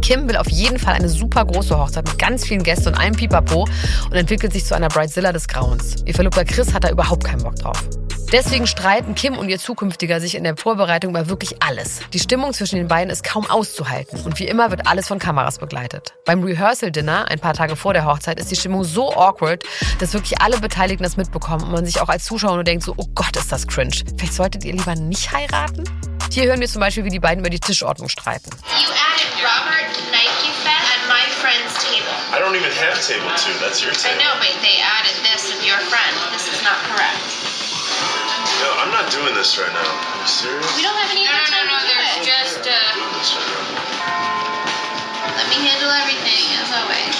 Kim 0.00 0.28
will 0.28 0.36
auf 0.36 0.48
jeden 0.48 0.78
Fall 0.78 0.94
eine 0.94 1.08
super 1.08 1.44
große 1.44 1.76
Hochzeit 1.78 2.06
mit 2.06 2.18
ganz 2.18 2.44
vielen 2.44 2.62
Gästen 2.62 2.88
und 2.88 2.94
einem 2.94 3.16
Pipapo 3.16 3.66
und 4.10 4.14
entwickelt 4.14 4.52
sich 4.52 4.64
zu 4.64 4.74
einer 4.74 4.88
Bridezilla 4.88 5.32
des 5.32 5.48
Grauens. 5.48 5.96
Ihr 6.04 6.14
Verlobter 6.14 6.44
Chris 6.44 6.72
hat 6.74 6.84
da 6.84 6.90
überhaupt 6.90 7.24
keinen 7.24 7.42
Bock 7.42 7.56
drauf. 7.56 7.82
Deswegen 8.32 8.66
streiten 8.66 9.14
Kim 9.14 9.38
und 9.38 9.48
ihr 9.48 9.58
Zukünftiger 9.58 10.20
sich 10.20 10.34
in 10.34 10.42
der 10.42 10.56
Vorbereitung 10.56 11.10
über 11.10 11.28
wirklich 11.28 11.62
alles. 11.62 12.00
Die 12.12 12.18
Stimmung 12.18 12.52
zwischen 12.52 12.74
den 12.74 12.88
beiden 12.88 13.08
ist 13.08 13.22
kaum 13.22 13.48
auszuhalten 13.48 14.20
und 14.22 14.40
wie 14.40 14.48
immer 14.48 14.70
wird 14.70 14.88
alles 14.88 15.06
von 15.06 15.20
Kameras 15.20 15.58
begleitet. 15.58 16.14
Beim 16.24 16.42
Rehearsal 16.42 16.90
Dinner, 16.90 17.30
ein 17.30 17.38
paar 17.38 17.54
Tage 17.54 17.76
vor 17.76 17.92
der 17.92 18.04
Hochzeit, 18.04 18.40
ist 18.40 18.50
die 18.50 18.56
Stimmung 18.56 18.82
so 18.82 19.14
awkward, 19.14 19.62
dass 20.00 20.12
wirklich 20.12 20.40
alle 20.40 20.58
Beteiligten 20.58 21.04
das 21.04 21.16
mitbekommen 21.16 21.64
und 21.64 21.72
man 21.72 21.86
sich 21.86 22.00
auch 22.00 22.08
als 22.08 22.24
Zuschauer 22.24 22.56
nur 22.56 22.64
denkt 22.64 22.82
so, 22.82 22.94
oh 22.96 23.06
Gott, 23.14 23.36
ist 23.36 23.52
das 23.52 23.64
cringe. 23.68 23.94
Vielleicht 24.16 24.34
solltet 24.34 24.64
ihr 24.64 24.72
lieber 24.72 24.96
nicht 24.96 25.30
heiraten? 25.32 25.84
Hier 26.32 26.46
hören 26.46 26.60
wir 26.60 26.68
zum 26.68 26.80
Beispiel, 26.80 27.04
wie 27.04 27.10
die 27.10 27.20
beiden 27.20 27.40
über 27.40 27.50
die 27.50 27.60
Tischordnung 27.60 28.08
streiten. 28.08 28.50
You 29.38 29.46
I 32.36 32.38
don't 32.38 32.52
even 32.54 32.68
have 32.84 33.00
table 33.00 33.32
two. 33.40 33.56
That's 33.64 33.80
your 33.80 33.96
I 33.96 33.96
table. 33.96 34.20
know, 34.20 34.34
but 34.36 34.52
they 34.60 34.76
added 34.84 35.16
this 35.24 35.48
of 35.56 35.64
your 35.64 35.80
friend. 35.88 36.12
This 36.36 36.44
is 36.52 36.60
not 36.60 36.76
correct. 36.84 37.16
No, 38.60 38.68
I'm 38.76 38.92
not 38.92 39.08
doing 39.10 39.32
this 39.34 39.56
right 39.56 39.72
now. 39.72 39.80
Are 39.80 40.20
you 40.20 40.28
serious? 40.28 40.68
We 40.76 40.82
don't 40.84 40.96
have 41.00 41.10
any 41.16 41.24
No, 41.24 41.32
other 41.32 41.48
no, 41.48 41.56
time 41.56 41.66
no, 41.66 41.76
to 41.80 41.80
do 41.80 41.96
there's 41.96 42.20
it. 42.20 42.28
just, 42.28 42.60
I'm 42.68 42.76
uh, 42.76 42.92
doing 43.00 43.14
this 43.16 43.30
right 43.32 43.48
now. 43.48 43.72
Let 45.32 45.48
me 45.48 45.58
handle 45.64 45.90
everything, 45.96 46.44
as 46.60 46.68
always. 46.76 47.16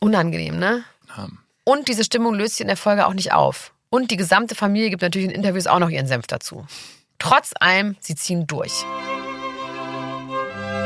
Unangenehm, 0.00 0.58
ne? 0.58 0.84
Ja. 1.16 1.28
Und 1.64 1.88
diese 1.88 2.04
Stimmung 2.04 2.34
löst 2.34 2.54
sich 2.56 2.60
in 2.62 2.68
der 2.68 2.76
Folge 2.76 3.06
auch 3.06 3.14
nicht 3.14 3.32
auf. 3.32 3.72
Und 3.90 4.10
die 4.10 4.16
gesamte 4.16 4.54
Familie 4.54 4.90
gibt 4.90 5.02
natürlich 5.02 5.28
in 5.28 5.34
Interviews 5.34 5.66
auch 5.66 5.78
noch 5.80 5.90
ihren 5.90 6.06
Senf 6.06 6.26
dazu. 6.26 6.66
Trotz 7.18 7.52
allem, 7.60 7.96
sie 8.00 8.14
ziehen 8.14 8.46
durch. 8.46 8.72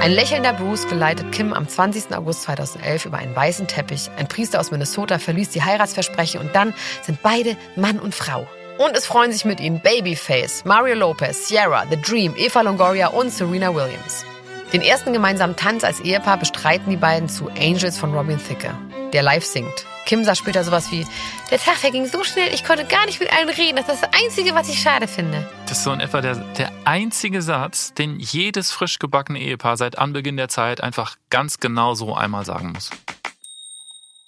Ein 0.01 0.13
lächelnder 0.13 0.55
Bruce 0.55 0.89
geleitet 0.89 1.31
Kim 1.31 1.53
am 1.53 1.69
20. 1.69 2.17
August 2.17 2.45
2011 2.45 3.05
über 3.05 3.19
einen 3.19 3.37
weißen 3.37 3.67
Teppich. 3.67 4.11
Ein 4.17 4.29
Priester 4.29 4.59
aus 4.59 4.71
Minnesota 4.71 5.19
verließ 5.19 5.51
die 5.51 5.63
Heiratsversprechen 5.63 6.41
und 6.41 6.57
dann 6.57 6.73
sind 7.03 7.23
beide 7.23 7.55
Mann 7.77 7.99
und 7.99 8.15
Frau. 8.15 8.49
Und 8.79 8.97
es 8.97 9.05
freuen 9.05 9.31
sich 9.31 9.45
mit 9.45 9.61
ihnen 9.61 9.81
Babyface, 9.81 10.65
Mario 10.65 10.95
Lopez, 10.95 11.49
Sierra, 11.49 11.85
The 11.91 12.01
Dream, 12.01 12.35
Eva 12.35 12.63
Longoria 12.63 13.09
und 13.09 13.31
Serena 13.31 13.75
Williams. 13.75 14.25
Den 14.73 14.81
ersten 14.81 15.13
gemeinsamen 15.13 15.57
Tanz 15.57 15.85
als 15.85 16.01
Ehepaar 16.01 16.39
bestreiten 16.39 16.89
die 16.89 16.97
beiden 16.97 17.29
zu 17.29 17.51
Angels 17.51 17.99
von 17.99 18.15
Robin 18.15 18.41
Thicke, 18.43 18.75
der 19.13 19.23
live 19.23 19.45
singt. 19.45 19.85
Kim 20.11 20.25
sagt 20.25 20.39
später 20.39 20.65
sowas 20.65 20.91
wie, 20.91 21.07
der 21.53 21.61
Tag 21.61 21.77
verging 21.77 22.05
so 22.05 22.25
schnell, 22.25 22.53
ich 22.53 22.65
konnte 22.65 22.85
gar 22.85 23.07
nicht 23.07 23.21
mit 23.21 23.33
allen 23.33 23.49
reden. 23.49 23.77
Das 23.77 23.95
ist 23.95 24.03
das 24.03 24.11
Einzige, 24.13 24.57
was 24.57 24.69
ich 24.69 24.83
schade 24.83 25.07
finde. 25.07 25.49
Das 25.67 25.79
ist 25.79 25.85
so 25.85 25.93
in 25.93 26.01
etwa 26.01 26.21
der, 26.21 26.35
der 26.35 26.73
einzige 26.85 27.43
Satz, 27.43 27.95
den 27.95 28.19
jedes 28.19 28.73
frisch 28.73 28.99
gebackene 28.99 29.39
Ehepaar 29.39 29.77
seit 29.77 29.99
Anbeginn 29.99 30.37
der 30.37 30.49
Zeit 30.49 30.81
einfach 30.81 31.15
ganz 31.31 31.61
genau 31.61 31.95
so 31.95 32.13
einmal 32.13 32.45
sagen 32.45 32.73
muss. 32.73 32.91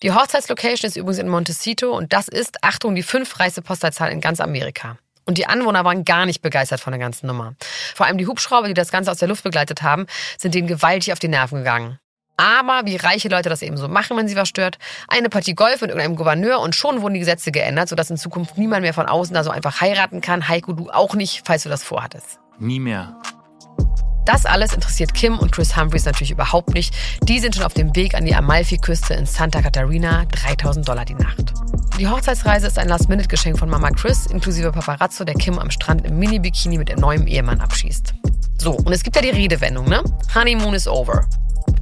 Die 0.04 0.12
Hochzeitslocation 0.12 0.88
ist 0.88 0.94
übrigens 0.94 1.18
in 1.18 1.28
Montecito 1.28 1.90
und 1.96 2.12
das 2.12 2.28
ist, 2.28 2.62
Achtung, 2.62 2.94
die 2.94 3.02
fünfreichste 3.02 3.60
Postleitzahl 3.60 4.12
in 4.12 4.20
ganz 4.20 4.38
Amerika. 4.38 4.98
Und 5.24 5.36
die 5.36 5.48
Anwohner 5.48 5.84
waren 5.84 6.04
gar 6.04 6.26
nicht 6.26 6.42
begeistert 6.42 6.78
von 6.78 6.92
der 6.92 7.00
ganzen 7.00 7.26
Nummer. 7.26 7.56
Vor 7.96 8.06
allem 8.06 8.18
die 8.18 8.28
Hubschrauber, 8.28 8.68
die 8.68 8.74
das 8.74 8.92
Ganze 8.92 9.10
aus 9.10 9.18
der 9.18 9.26
Luft 9.26 9.42
begleitet 9.42 9.82
haben, 9.82 10.06
sind 10.38 10.54
denen 10.54 10.68
gewaltig 10.68 11.12
auf 11.12 11.18
die 11.18 11.26
Nerven 11.26 11.58
gegangen. 11.58 11.98
Aber 12.42 12.86
wie 12.86 12.96
reiche 12.96 13.28
Leute 13.28 13.48
das 13.48 13.62
eben 13.62 13.76
so 13.76 13.86
machen, 13.86 14.16
wenn 14.16 14.26
sie 14.26 14.34
was 14.34 14.48
stört, 14.48 14.78
eine 15.06 15.28
Partie 15.28 15.54
Golf 15.54 15.80
mit 15.80 15.90
irgendeinem 15.90 16.16
Gouverneur 16.16 16.58
und 16.58 16.74
schon 16.74 17.00
wurden 17.00 17.14
die 17.14 17.20
Gesetze 17.20 17.52
geändert, 17.52 17.88
sodass 17.88 18.10
in 18.10 18.16
Zukunft 18.16 18.58
niemand 18.58 18.82
mehr 18.82 18.94
von 18.94 19.06
außen 19.06 19.32
da 19.32 19.44
so 19.44 19.50
einfach 19.50 19.80
heiraten 19.80 20.20
kann. 20.20 20.48
Heiko, 20.48 20.72
du 20.72 20.90
auch 20.90 21.14
nicht, 21.14 21.42
falls 21.44 21.62
du 21.62 21.68
das 21.68 21.84
vorhattest. 21.84 22.40
Nie 22.58 22.80
mehr. 22.80 23.16
Das 24.24 24.44
alles 24.44 24.74
interessiert 24.74 25.14
Kim 25.14 25.38
und 25.38 25.52
Chris 25.52 25.76
Humphreys 25.76 26.04
natürlich 26.04 26.32
überhaupt 26.32 26.74
nicht. 26.74 26.92
Die 27.22 27.38
sind 27.38 27.54
schon 27.54 27.64
auf 27.64 27.74
dem 27.74 27.94
Weg 27.94 28.14
an 28.14 28.24
die 28.24 28.34
Amalfi-Küste 28.34 29.14
in 29.14 29.26
Santa 29.26 29.62
Catarina, 29.62 30.24
3000 30.24 30.88
Dollar 30.88 31.04
die 31.04 31.14
Nacht. 31.14 31.54
Die 31.96 32.08
Hochzeitsreise 32.08 32.66
ist 32.66 32.78
ein 32.78 32.88
Last-Minute-Geschenk 32.88 33.56
von 33.56 33.68
Mama 33.68 33.90
Chris, 33.90 34.26
inklusive 34.26 34.72
Paparazzo, 34.72 35.22
der 35.22 35.36
Kim 35.36 35.60
am 35.60 35.70
Strand 35.70 36.04
im 36.04 36.18
Mini-Bikini 36.18 36.78
mit 36.78 36.90
ihrem 36.90 37.00
neuen 37.00 37.28
Ehemann 37.28 37.60
abschießt. 37.60 38.14
So, 38.58 38.72
und 38.72 38.92
es 38.92 39.04
gibt 39.04 39.14
ja 39.14 39.22
die 39.22 39.30
Redewendung, 39.30 39.88
ne? 39.88 40.02
Honeymoon 40.34 40.74
is 40.74 40.88
over. 40.88 41.28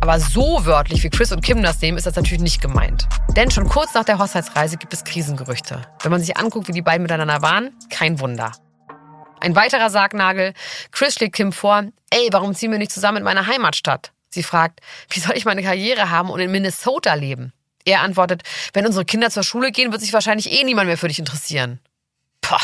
Aber 0.01 0.19
so 0.19 0.65
wörtlich, 0.65 1.03
wie 1.03 1.11
Chris 1.11 1.33
und 1.33 1.43
Kim 1.43 1.63
das 1.63 1.81
nehmen, 1.81 1.99
ist 1.99 2.07
das 2.07 2.17
natürlich 2.17 2.43
nicht 2.43 2.61
gemeint. 2.61 3.07
Denn 3.37 3.51
schon 3.51 3.69
kurz 3.69 3.95
nach 3.95 4.05
der 4.05 4.19
Hochzeitsreise 4.19 4.77
gibt 4.77 4.93
es 4.93 5.05
Krisengerüchte. 5.05 5.83
Wenn 6.03 6.11
man 6.11 6.21
sich 6.21 6.37
anguckt, 6.37 6.69
wie 6.69 6.73
die 6.73 6.83
beiden 6.83 7.03
miteinander 7.03 7.43
waren, 7.43 7.73
kein 7.91 8.21
Wunder. 8.21 8.53
Ein 9.41 9.57
weiterer 9.57 9.91
Sargnagel. 9.91 10.53
Chris 10.91 11.15
schlägt 11.15 11.37
Kim 11.37 11.53
vor, 11.53 11.85
ey, 12.11 12.29
warum 12.31 12.55
ziehen 12.55 12.71
wir 12.71 12.79
nicht 12.79 12.93
zusammen 12.93 13.19
in 13.19 13.25
meine 13.25 13.47
Heimatstadt? 13.47 14.13
Sie 14.29 14.43
fragt, 14.43 14.81
wie 15.09 15.21
soll 15.21 15.37
ich 15.37 15.45
meine 15.45 15.63
Karriere 15.63 16.11
haben 16.11 16.31
und 16.31 16.41
in 16.41 16.51
Minnesota 16.51 17.15
leben? 17.15 17.53
Er 17.85 18.03
antwortet, 18.03 18.43
wenn 18.73 18.87
unsere 18.87 19.05
Kinder 19.05 19.31
zur 19.31 19.43
Schule 19.43 19.73
gehen, 19.73 19.91
wird 19.91 20.03
sich 20.03 20.13
wahrscheinlich 20.13 20.53
eh 20.53 20.65
niemand 20.65 20.87
mehr 20.87 20.99
für 20.99 21.09
dich 21.09 21.19
interessieren. 21.19 21.81
Pah, 22.41 22.61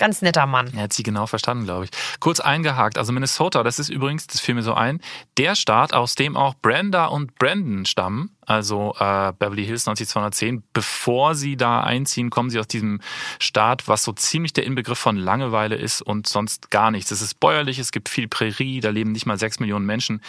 ganz 0.00 0.22
netter 0.22 0.46
Mann. 0.46 0.72
Er 0.74 0.84
hat 0.84 0.92
sie 0.92 1.04
genau 1.04 1.26
verstanden, 1.26 1.64
glaube 1.64 1.84
ich. 1.84 1.90
Kurz 2.18 2.40
eingehakt, 2.40 2.98
also 2.98 3.12
Minnesota, 3.12 3.62
das 3.62 3.78
ist 3.78 3.90
übrigens, 3.90 4.26
das 4.26 4.40
fiel 4.40 4.56
mir 4.56 4.62
so 4.62 4.74
ein, 4.74 5.00
der 5.38 5.54
Staat, 5.54 5.92
aus 5.92 6.16
dem 6.16 6.36
auch 6.36 6.54
Brenda 6.60 7.06
und 7.06 7.36
Brandon 7.36 7.84
stammen, 7.84 8.30
also 8.46 8.94
äh, 8.98 9.32
Beverly 9.38 9.64
Hills 9.64 9.86
90210. 9.86 10.64
Bevor 10.72 11.34
sie 11.34 11.56
da 11.56 11.82
einziehen, 11.82 12.30
kommen 12.30 12.50
sie 12.50 12.58
aus 12.58 12.66
diesem 12.66 13.00
Staat, 13.38 13.86
was 13.86 14.02
so 14.02 14.12
ziemlich 14.12 14.52
der 14.52 14.64
Inbegriff 14.64 14.98
von 14.98 15.16
Langeweile 15.16 15.76
ist 15.76 16.02
und 16.02 16.26
sonst 16.26 16.70
gar 16.70 16.90
nichts. 16.90 17.10
Es 17.10 17.22
ist 17.22 17.38
bäuerlich, 17.38 17.78
es 17.78 17.92
gibt 17.92 18.08
viel 18.08 18.26
Prärie, 18.26 18.80
da 18.80 18.90
leben 18.90 19.12
nicht 19.12 19.26
mal 19.26 19.38
sechs 19.38 19.60
Millionen 19.60 19.86
Menschen 19.86 20.20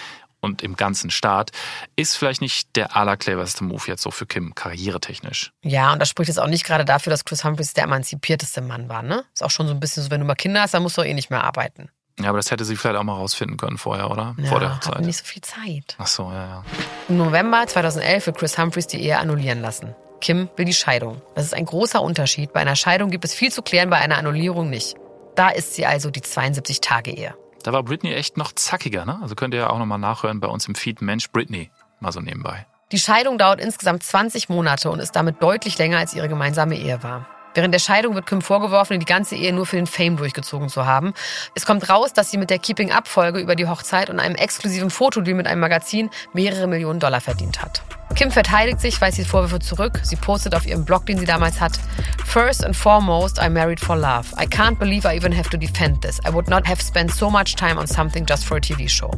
und 0.42 0.62
im 0.64 0.76
ganzen 0.76 1.10
Staat, 1.10 1.52
ist 1.96 2.16
vielleicht 2.18 2.42
nicht 2.42 2.76
der 2.76 2.96
allercleverste 2.96 3.64
Move 3.64 3.84
jetzt 3.88 4.02
so 4.02 4.12
für 4.12 4.26
Kim, 4.26 4.54
karrieretechnisch. 4.56 5.52
Ja, 5.64 5.94
und 5.94 6.00
das 6.00 6.10
spricht 6.10 6.28
jetzt 6.30 6.40
auch 6.40 6.48
nicht 6.48 6.66
gerade 6.66 6.84
dafür, 6.86 7.12
dass 7.12 7.24
Chris 7.26 7.44
Humphries 7.44 7.74
der 7.74 7.86
emanzipierteste 7.86 8.62
Mann 8.62 8.90
war, 8.90 9.04
ne? 9.04 9.24
Ist 9.34 9.44
auch 9.44 9.52
schon 9.52 9.68
so 9.68 9.74
ein 9.74 9.80
bisschen 9.80 10.04
so, 10.04 10.12
wenn 10.12 10.20
du 10.20 10.26
mal 10.26 10.36
Kinder 10.36 10.62
hast, 10.62 10.74
dann 10.74 10.84
musst 10.84 10.98
du 10.98 11.02
eh 11.04 11.14
nicht 11.14 11.30
mehr 11.30 11.44
arbeiten. 11.44 11.90
Ja, 12.20 12.30
aber 12.30 12.38
das 12.40 12.52
hätte 12.52 12.66
sie 12.66 12.76
vielleicht 12.76 12.98
auch 12.98 13.04
mal 13.04 13.16
rausfinden 13.16 13.58
können 13.58 13.78
vorher, 13.78 14.12
oder? 14.12 14.36
Ja, 14.38 14.50
Vor 14.50 14.60
der 14.60 14.76
Hochzeit. 14.76 15.00
nicht 15.02 15.18
so 15.18 15.24
viel 15.26 15.42
Zeit. 15.42 15.96
Ach 15.98 16.08
so, 16.08 16.24
ja, 16.24 16.46
ja. 16.48 16.64
Im 17.08 17.18
November 17.18 17.66
2011 17.66 18.28
will 18.28 18.34
Chris 18.34 18.58
Humphries 18.58 18.88
die 18.88 19.02
Ehe 19.02 19.18
annullieren 19.18 19.62
lassen. 19.62 19.96
Kim 20.20 20.50
will 20.56 20.66
die 20.66 20.74
Scheidung. 20.74 21.22
Das 21.34 21.46
ist 21.46 21.54
ein 21.56 21.66
großer 21.66 22.02
Unterschied. 22.02 22.54
Bei 22.54 22.60
einer 22.60 22.76
Scheidung 22.76 23.10
gibt 23.10 23.26
es 23.26 23.34
viel 23.34 23.52
zu 23.52 23.62
klären, 23.64 23.90
bei 23.90 23.98
einer 23.98 24.18
Annullierung 24.18 24.70
nicht. 24.70 24.96
Da 25.36 25.50
ist 25.50 25.74
sie 25.74 25.86
also 25.86 26.12
die 26.12 26.22
72-Tage-Ehe. 26.22 27.34
Da 27.64 27.74
war 27.74 27.84
Britney 27.84 28.14
echt 28.14 28.38
noch 28.38 28.52
zackiger, 28.52 29.06
ne? 29.06 29.20
Also 29.22 29.36
könnt 29.36 29.54
ihr 29.54 29.62
ja 29.62 29.70
auch 29.70 29.80
nochmal 29.80 30.00
nachhören 30.00 30.40
bei 30.40 30.48
uns 30.48 30.68
im 30.68 30.76
Feed 30.76 31.02
Mensch 31.02 31.30
Britney. 31.32 31.72
Mal 32.00 32.12
so 32.12 32.20
nebenbei. 32.20 32.66
Die 32.92 33.00
Scheidung 33.00 33.38
dauert 33.38 33.62
insgesamt 33.62 34.04
20 34.04 34.50
Monate 34.50 34.90
und 34.92 35.00
ist 35.00 35.16
damit 35.16 35.42
deutlich 35.42 35.78
länger, 35.78 35.98
als 35.98 36.14
ihre 36.14 36.28
gemeinsame 36.28 36.76
Ehe 36.76 37.02
war. 37.04 37.26
Während 37.54 37.74
der 37.74 37.80
Scheidung 37.80 38.16
wird 38.16 38.26
Kim 38.28 38.42
vorgeworfen, 38.42 39.00
die 39.00 39.06
ganze 39.06 39.36
Ehe 39.36 39.54
nur 39.54 39.66
für 39.66 39.76
den 39.76 39.88
Fame 39.88 40.18
durchgezogen 40.18 40.70
zu 40.70 40.86
haben. 40.86 41.14
Es 41.56 41.66
kommt 41.66 41.90
raus, 41.90 42.14
dass 42.14 42.32
sie 42.32 42.38
mit 42.38 42.50
der 42.50 42.60
Keeping 42.60 42.92
Up-Folge 42.92 43.40
über 43.40 43.56
die 43.56 43.68
Hochzeit 43.68 44.10
und 44.10 44.20
einem 44.20 44.36
exklusiven 44.36 44.90
Fotodeal 44.90 45.36
mit 45.36 45.48
einem 45.48 45.62
Magazin 45.62 46.10
mehrere 46.34 46.68
Millionen 46.68 47.00
Dollar 47.00 47.22
verdient 47.22 47.62
hat. 47.62 47.84
Kim 48.16 48.32
verteidigt 48.32 48.82
sich, 48.82 49.00
weist 49.00 49.18
die 49.18 49.24
Vorwürfe 49.24 49.60
zurück. 49.60 50.00
Sie 50.04 50.16
postet 50.18 50.54
auf 50.56 50.66
ihrem 50.66 50.86
Blog, 50.86 51.06
den 51.06 51.18
sie 51.18 51.26
damals 51.26 51.62
hat, 51.62 51.80
First 52.26 52.64
and 52.64 52.76
foremost, 52.76 53.40
I 53.42 53.50
married 53.50 53.80
for 53.80 53.96
love. 53.98 54.34
I 54.38 54.46
can't 54.46 54.80
believe 54.80 55.06
I 55.06 55.16
even 55.16 55.36
have 55.36 55.50
to 55.50 55.58
defend 55.58 56.02
this. 56.02 56.20
I 56.26 56.34
would 56.34 56.48
not 56.48 56.66
have 56.68 56.82
spent 56.82 57.12
so 57.12 57.30
much 57.30 57.56
time 57.56 57.78
on 57.78 57.88
something 57.88 58.26
just 58.26 58.46
for 58.46 58.58
a 58.58 58.62
TV 58.62 58.88
show. 58.88 59.12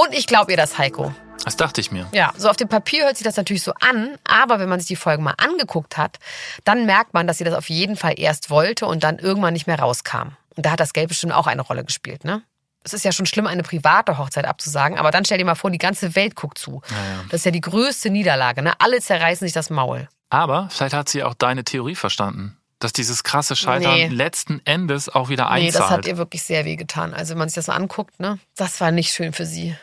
Und 0.00 0.14
ich 0.14 0.28
glaube 0.28 0.52
ihr 0.52 0.56
das, 0.56 0.78
Heiko. 0.78 1.12
Das 1.44 1.56
dachte 1.56 1.80
ich 1.80 1.90
mir. 1.90 2.06
Ja, 2.12 2.32
so 2.36 2.48
auf 2.48 2.56
dem 2.56 2.68
Papier 2.68 3.04
hört 3.04 3.16
sich 3.16 3.24
das 3.24 3.36
natürlich 3.36 3.62
so 3.64 3.72
an, 3.80 4.16
aber 4.24 4.60
wenn 4.60 4.68
man 4.68 4.78
sich 4.78 4.86
die 4.86 4.94
Folgen 4.96 5.24
mal 5.24 5.34
angeguckt 5.38 5.96
hat, 5.96 6.18
dann 6.62 6.86
merkt 6.86 7.14
man, 7.14 7.26
dass 7.26 7.38
sie 7.38 7.44
das 7.44 7.54
auf 7.54 7.68
jeden 7.68 7.96
Fall 7.96 8.14
erst 8.16 8.48
wollte 8.50 8.86
und 8.86 9.02
dann 9.02 9.18
irgendwann 9.18 9.54
nicht 9.54 9.66
mehr 9.66 9.78
rauskam. 9.80 10.36
Und 10.56 10.66
da 10.66 10.70
hat 10.70 10.78
das 10.78 10.92
Geld 10.92 11.08
bestimmt 11.08 11.32
auch 11.32 11.48
eine 11.48 11.62
Rolle 11.62 11.84
gespielt, 11.84 12.24
ne? 12.24 12.42
Es 12.84 12.92
ist 12.92 13.04
ja 13.04 13.10
schon 13.10 13.26
schlimm, 13.26 13.48
eine 13.48 13.64
private 13.64 14.18
Hochzeit 14.18 14.44
abzusagen, 14.46 14.98
aber 14.98 15.10
dann 15.10 15.24
stell 15.24 15.38
dir 15.38 15.44
mal 15.44 15.56
vor, 15.56 15.70
die 15.72 15.78
ganze 15.78 16.14
Welt 16.14 16.36
guckt 16.36 16.58
zu. 16.58 16.80
Das 17.28 17.40
ist 17.40 17.44
ja 17.44 17.50
die 17.50 17.60
größte 17.60 18.08
Niederlage, 18.10 18.62
ne? 18.62 18.74
Alle 18.78 19.00
zerreißen 19.00 19.44
sich 19.46 19.52
das 19.52 19.68
Maul. 19.68 20.08
Aber 20.30 20.68
vielleicht 20.70 20.94
hat 20.94 21.08
sie 21.08 21.24
auch 21.24 21.34
deine 21.34 21.64
Theorie 21.64 21.96
verstanden. 21.96 22.54
dass 22.80 22.92
dieses 22.92 23.24
krasse 23.24 23.56
Scheitern 23.56 23.92
Nee. 23.94 24.06
letzten 24.06 24.60
Endes 24.64 25.08
auch 25.08 25.28
wieder 25.28 25.50
Nee, 25.54 25.66
das 25.72 25.80
hat 25.80 25.82
einzahlt. 25.86 26.06
ihr 26.06 26.16
wirklich 26.16 26.44
sehr 26.44 26.64
weh 26.64 26.76
getan. 26.76 27.12
Also 27.12 27.30
wenn 27.32 27.38
man 27.38 27.48
sich 27.48 27.56
das 27.56 27.66
so 27.66 27.72
anguckt, 27.72 28.20
ne, 28.20 28.38
das 28.54 28.80
war 28.80 28.92
nicht 28.92 29.12
schön 29.12 29.32
für 29.32 29.46
sie. 29.46 29.76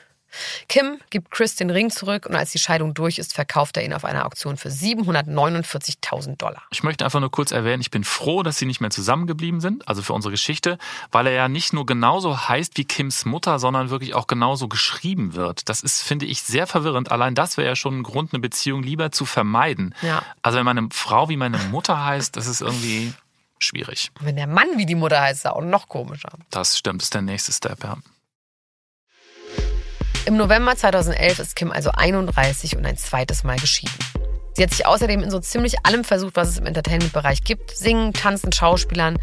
Kim 0.67 0.99
gibt 1.09 1.31
Chris 1.31 1.55
den 1.55 1.69
Ring 1.69 1.89
zurück 1.89 2.25
und 2.25 2.35
als 2.35 2.51
die 2.51 2.59
Scheidung 2.59 2.93
durch 2.93 3.17
ist, 3.19 3.33
verkauft 3.33 3.77
er 3.77 3.83
ihn 3.83 3.93
auf 3.93 4.05
einer 4.05 4.25
Auktion 4.25 4.57
für 4.57 4.69
749.000 4.69 6.37
Dollar. 6.37 6.63
Ich 6.71 6.83
möchte 6.83 7.05
einfach 7.05 7.19
nur 7.19 7.31
kurz 7.31 7.51
erwähnen, 7.51 7.81
ich 7.81 7.91
bin 7.91 8.03
froh, 8.03 8.43
dass 8.43 8.57
sie 8.57 8.65
nicht 8.65 8.81
mehr 8.81 8.89
zusammengeblieben 8.89 9.61
sind, 9.61 9.87
also 9.87 10.01
für 10.01 10.13
unsere 10.13 10.31
Geschichte, 10.31 10.77
weil 11.11 11.27
er 11.27 11.33
ja 11.33 11.47
nicht 11.47 11.73
nur 11.73 11.85
genauso 11.85 12.47
heißt 12.47 12.77
wie 12.77 12.85
Kims 12.85 13.25
Mutter, 13.25 13.59
sondern 13.59 13.89
wirklich 13.89 14.13
auch 14.13 14.27
genauso 14.27 14.67
geschrieben 14.67 15.33
wird. 15.33 15.69
Das 15.69 15.81
ist, 15.81 16.01
finde 16.01 16.25
ich, 16.25 16.41
sehr 16.41 16.67
verwirrend. 16.67 17.11
Allein 17.11 17.35
das 17.35 17.57
wäre 17.57 17.67
ja 17.67 17.75
schon 17.75 17.99
ein 17.99 18.03
Grund, 18.03 18.33
eine 18.33 18.39
Beziehung 18.39 18.83
lieber 18.83 19.11
zu 19.11 19.25
vermeiden. 19.25 19.95
Ja. 20.01 20.23
Also 20.41 20.57
wenn 20.57 20.65
meine 20.65 20.89
Frau 20.91 21.29
wie 21.29 21.37
meine 21.37 21.57
Mutter 21.57 22.03
heißt, 22.03 22.35
das 22.35 22.47
ist 22.47 22.61
irgendwie 22.61 23.13
schwierig. 23.59 24.11
Wenn 24.19 24.35
der 24.35 24.47
Mann 24.47 24.67
wie 24.77 24.85
die 24.85 24.95
Mutter 24.95 25.21
heißt, 25.21 25.39
ist 25.39 25.45
er 25.45 25.55
auch 25.55 25.61
noch 25.61 25.87
komischer. 25.87 26.29
Das 26.49 26.77
stimmt, 26.77 27.01
ist 27.01 27.13
der 27.13 27.21
nächste 27.21 27.51
Step, 27.51 27.83
ja. 27.83 27.97
Im 30.25 30.37
November 30.37 30.75
2011 30.75 31.37
ist 31.37 31.55
Kim 31.55 31.71
also 31.71 31.91
31 31.91 32.75
und 32.75 32.85
ein 32.85 32.97
zweites 32.97 33.43
Mal 33.43 33.57
geschieden. 33.57 33.93
Sie 34.53 34.63
hat 34.63 34.71
sich 34.71 34.87
außerdem 34.87 35.21
in 35.21 35.29
so 35.29 35.39
ziemlich 35.39 35.85
allem 35.85 36.03
versucht, 36.03 36.35
was 36.35 36.47
es 36.47 36.57
im 36.57 36.65
Entertainment-Bereich 36.65 37.43
gibt. 37.43 37.69
Singen, 37.69 38.11
tanzen, 38.11 38.51
Schauspielern. 38.51 39.19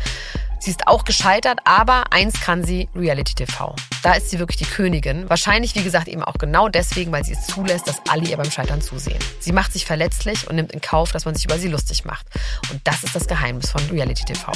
Sie 0.60 0.70
ist 0.70 0.86
auch 0.86 1.04
gescheitert, 1.04 1.58
aber 1.64 2.12
eins 2.12 2.40
kann 2.40 2.62
sie, 2.62 2.88
Reality 2.94 3.34
TV. 3.34 3.74
Da 4.04 4.12
ist 4.12 4.30
sie 4.30 4.38
wirklich 4.38 4.58
die 4.58 4.64
Königin. 4.64 5.28
Wahrscheinlich, 5.28 5.74
wie 5.74 5.82
gesagt, 5.82 6.06
eben 6.06 6.22
auch 6.22 6.38
genau 6.38 6.68
deswegen, 6.68 7.10
weil 7.10 7.24
sie 7.24 7.32
es 7.32 7.48
zulässt, 7.48 7.88
dass 7.88 8.00
alle 8.08 8.28
ihr 8.28 8.36
beim 8.36 8.50
Scheitern 8.50 8.80
zusehen. 8.80 9.18
Sie 9.40 9.50
macht 9.50 9.72
sich 9.72 9.84
verletzlich 9.84 10.48
und 10.48 10.54
nimmt 10.54 10.70
in 10.70 10.80
Kauf, 10.80 11.10
dass 11.10 11.24
man 11.24 11.34
sich 11.34 11.46
über 11.46 11.58
sie 11.58 11.68
lustig 11.68 12.04
macht. 12.04 12.26
Und 12.70 12.80
das 12.84 13.02
ist 13.02 13.16
das 13.16 13.26
Geheimnis 13.26 13.72
von 13.72 13.82
Reality 13.90 14.24
TV. 14.24 14.52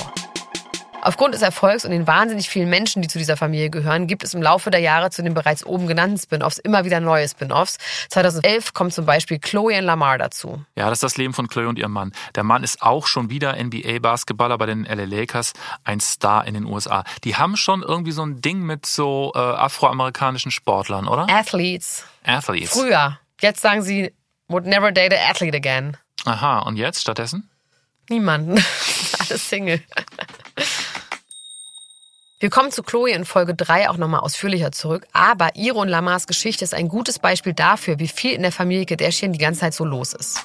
Aufgrund 1.07 1.35
des 1.35 1.43
Erfolgs 1.43 1.85
und 1.85 1.93
den 1.93 2.09
wahnsinnig 2.09 2.49
vielen 2.49 2.69
Menschen, 2.69 3.01
die 3.01 3.07
zu 3.07 3.17
dieser 3.19 3.37
Familie 3.37 3.71
gehören, 3.71 4.09
gibt 4.09 4.25
es 4.25 4.35
im 4.35 4.43
Laufe 4.43 4.73
der 4.73 4.81
Jahre 4.81 5.11
zu 5.11 5.23
den 5.23 5.35
bereits 5.35 5.65
oben 5.65 5.87
genannten 5.87 6.19
Spin-offs 6.19 6.59
immer 6.59 6.85
wieder 6.85 6.99
neue 6.99 7.29
Spin-offs. 7.29 7.79
2011 8.09 8.75
kommt 8.75 8.93
zum 8.93 9.07
Beispiel 9.07 9.39
Chloe 9.39 9.79
und 9.79 9.85
Lamar 9.85 10.19
dazu. 10.19 10.65
Ja, 10.75 10.91
das 10.91 10.97
ist 10.97 11.05
das 11.05 11.17
Leben 11.17 11.33
von 11.33 11.47
Chloe 11.47 11.69
und 11.69 11.79
ihrem 11.79 11.93
Mann. 11.93 12.13
Der 12.35 12.43
Mann 12.43 12.65
ist 12.65 12.83
auch 12.83 13.07
schon 13.07 13.31
wieder 13.31 13.55
NBA-Basketballer 13.55 14.59
bei 14.59 14.67
den 14.67 14.85
LA 14.85 15.05
Lakers, 15.05 15.53
ein 15.85 16.01
Star 16.01 16.45
in 16.45 16.55
den 16.55 16.65
USA. 16.65 17.05
Die 17.23 17.37
haben 17.37 17.57
schon 17.57 17.85
irgendwie 17.85 18.11
so 18.11 18.27
ein 18.27 18.41
Ding 18.41 18.63
mit 18.63 18.85
so 18.85 19.31
äh, 19.37 19.39
afroamerikanischen 19.39 20.51
Sportlern, 20.51 21.07
oder? 21.07 21.29
Athletes. 21.31 22.05
Athletes. 22.25 22.73
Früher. 22.73 23.17
Jetzt 23.41 23.61
sagen 23.61 23.83
sie, 23.83 24.13
would 24.49 24.67
never 24.67 24.91
date 24.91 25.13
an 25.13 25.21
athlete 25.31 25.57
again. 25.57 25.97
Aha, 26.25 26.59
und 26.63 26.75
jetzt 26.75 27.01
stattdessen? 27.01 27.49
Niemanden. 28.11 28.57
Alles 29.21 29.49
Single. 29.49 29.81
Wir 32.39 32.51
kommen 32.51 32.71
zu 32.71 32.83
Chloe 32.83 33.13
in 33.13 33.25
Folge 33.25 33.55
3 33.55 33.89
auch 33.89 33.97
nochmal 33.97 34.21
ausführlicher 34.21 34.71
zurück, 34.71 35.07
aber 35.15 35.57
ihre 35.57 35.79
und 35.79 35.89
Lamars 35.89 36.27
Geschichte 36.27 36.65
ist 36.65 36.75
ein 36.75 36.89
gutes 36.89 37.19
Beispiel 37.19 37.55
dafür, 37.55 37.99
wie 37.99 38.09
viel 38.09 38.33
in 38.33 38.43
der 38.43 38.53
Familie 38.53 38.85
Kardashian 38.85 39.33
die 39.33 39.39
ganze 39.39 39.61
Zeit 39.61 39.73
so 39.73 39.87
los 39.87 40.13
ist. 40.13 40.45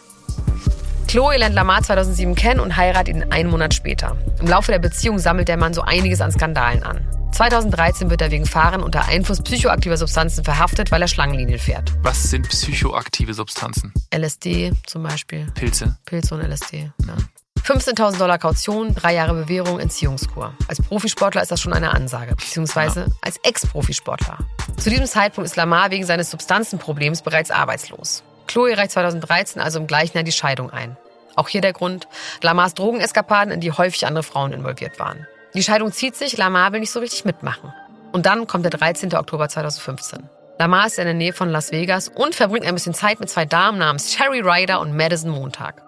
Chloe 1.09 1.35
lernt 1.35 1.53
Lamar 1.53 1.83
2007 1.83 2.33
kennen 2.35 2.61
und 2.61 2.77
heiratet 2.77 3.13
ihn 3.13 3.23
einen 3.33 3.49
Monat 3.49 3.73
später. 3.73 4.15
Im 4.39 4.47
Laufe 4.47 4.71
der 4.71 4.79
Beziehung 4.79 5.19
sammelt 5.19 5.49
der 5.49 5.57
Mann 5.57 5.73
so 5.73 5.81
einiges 5.81 6.21
an 6.21 6.31
Skandalen 6.31 6.81
an. 6.83 7.05
2013 7.33 8.09
wird 8.09 8.21
er 8.21 8.31
wegen 8.31 8.45
Fahren 8.45 8.83
unter 8.83 9.09
Einfluss 9.09 9.41
psychoaktiver 9.41 9.97
Substanzen 9.97 10.45
verhaftet, 10.45 10.91
weil 10.91 11.01
er 11.01 11.09
Schlangenlinien 11.09 11.59
fährt. 11.59 11.91
Was 12.03 12.23
sind 12.23 12.47
psychoaktive 12.47 13.33
Substanzen? 13.33 13.91
LSD 14.15 14.71
zum 14.87 15.03
Beispiel. 15.03 15.47
Pilze. 15.55 15.97
Pilze 16.05 16.35
und 16.35 16.41
LSD. 16.41 16.89
Ja. 17.05 17.17
15.000 17.63 18.17
Dollar 18.17 18.39
Kaution, 18.39 18.95
drei 18.95 19.13
Jahre 19.13 19.33
Bewährung, 19.35 19.79
Entziehungskur. 19.79 20.53
Als 20.67 20.81
Profisportler 20.81 21.43
ist 21.43 21.51
das 21.51 21.61
schon 21.61 21.73
eine 21.73 21.93
Ansage, 21.93 22.35
beziehungsweise 22.35 23.05
als 23.21 23.37
Ex-Profisportler. 23.43 24.39
Zu 24.77 24.89
diesem 24.89 25.05
Zeitpunkt 25.05 25.47
ist 25.47 25.55
Lamar 25.55 25.91
wegen 25.91 26.03
seines 26.03 26.31
Substanzenproblems 26.31 27.21
bereits 27.21 27.51
arbeitslos. 27.51 28.23
Chloe 28.47 28.75
reicht 28.75 28.91
2013 28.91 29.61
also 29.61 29.79
im 29.79 29.85
gleichen 29.85 30.17
Jahr 30.17 30.23
die 30.23 30.31
Scheidung 30.31 30.71
ein. 30.71 30.97
Auch 31.35 31.47
hier 31.47 31.61
der 31.61 31.71
Grund, 31.71 32.07
Lamars 32.41 32.73
Drogeneskapaden, 32.73 33.53
in 33.53 33.61
die 33.61 33.71
häufig 33.71 34.07
andere 34.07 34.23
Frauen 34.23 34.53
involviert 34.53 34.99
waren. 34.99 35.27
Die 35.53 35.63
Scheidung 35.63 35.91
zieht 35.91 36.15
sich, 36.15 36.37
Lamar 36.37 36.73
will 36.73 36.79
nicht 36.79 36.91
so 36.91 36.99
richtig 36.99 37.25
mitmachen. 37.25 37.71
Und 38.11 38.25
dann 38.25 38.47
kommt 38.47 38.65
der 38.65 38.71
13. 38.71 39.13
Oktober 39.13 39.47
2015. 39.47 40.27
Lamar 40.57 40.87
ist 40.87 40.97
in 40.97 41.05
der 41.05 41.13
Nähe 41.13 41.33
von 41.33 41.49
Las 41.49 41.71
Vegas 41.71 42.09
und 42.09 42.33
verbringt 42.35 42.65
ein 42.65 42.73
bisschen 42.73 42.93
Zeit 42.93 43.19
mit 43.19 43.29
zwei 43.29 43.45
Damen 43.45 43.77
namens 43.77 44.13
Sherry 44.13 44.41
Ryder 44.41 44.79
und 44.79 44.95
Madison 44.95 45.31
Montag. 45.31 45.81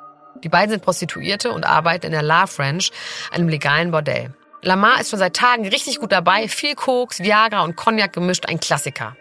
Die 0.43 0.49
beiden 0.49 0.69
sind 0.69 0.83
Prostituierte 0.83 1.51
und 1.51 1.65
arbeiten 1.65 2.05
in 2.07 2.11
der 2.11 2.23
Love 2.23 2.59
Ranch, 2.59 2.91
einem 3.31 3.49
legalen 3.49 3.91
Bordell. 3.91 4.33
Lamar 4.61 5.01
ist 5.01 5.09
schon 5.09 5.19
seit 5.19 5.35
Tagen 5.35 5.67
richtig 5.67 5.99
gut 5.99 6.11
dabei, 6.11 6.47
viel 6.47 6.75
Koks, 6.75 7.19
Viagra 7.19 7.63
und 7.63 7.75
Cognac 7.75 8.13
gemischt, 8.13 8.45
ein 8.47 8.59
Klassiker. 8.59 9.15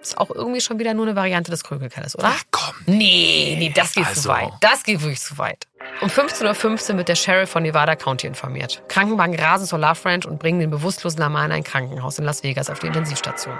Ist 0.00 0.18
auch 0.18 0.30
irgendwie 0.30 0.60
schon 0.60 0.78
wieder 0.78 0.94
nur 0.94 1.04
eine 1.06 1.16
Variante 1.16 1.50
des 1.50 1.64
Krökelkellers, 1.64 2.16
oder? 2.16 2.28
Ach 2.32 2.42
komm. 2.52 2.74
Nee, 2.86 3.56
nee, 3.58 3.72
das 3.74 3.92
geht 3.92 4.04
zu 4.04 4.10
Also. 4.10 4.28
weit. 4.28 4.52
Das 4.60 4.84
geht 4.84 5.00
wirklich 5.02 5.20
zu 5.20 5.36
weit. 5.36 5.66
Um 6.00 6.08
15.15 6.08 6.92
Uhr 6.92 6.98
wird 6.98 7.08
der 7.08 7.16
Sheriff 7.16 7.50
von 7.50 7.62
Nevada 7.64 7.96
County 7.96 8.26
informiert. 8.28 8.82
Krankenwagen 8.88 9.34
rasen 9.38 9.66
zur 9.66 9.80
Love 9.80 10.04
Ranch 10.04 10.24
und 10.24 10.38
bringen 10.38 10.60
den 10.60 10.70
bewusstlosen 10.70 11.18
Lamar 11.18 11.44
in 11.46 11.52
ein 11.52 11.64
Krankenhaus 11.64 12.18
in 12.18 12.24
Las 12.24 12.42
Vegas 12.44 12.70
auf 12.70 12.78
die 12.78 12.86
Intensivstation. 12.86 13.56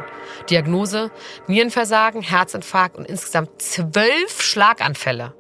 Diagnose, 0.48 1.10
Nierenversagen, 1.48 2.22
Herzinfarkt 2.22 2.96
und 2.96 3.06
insgesamt 3.06 3.60
zwölf 3.60 4.40
Schlaganfälle. 4.40 5.34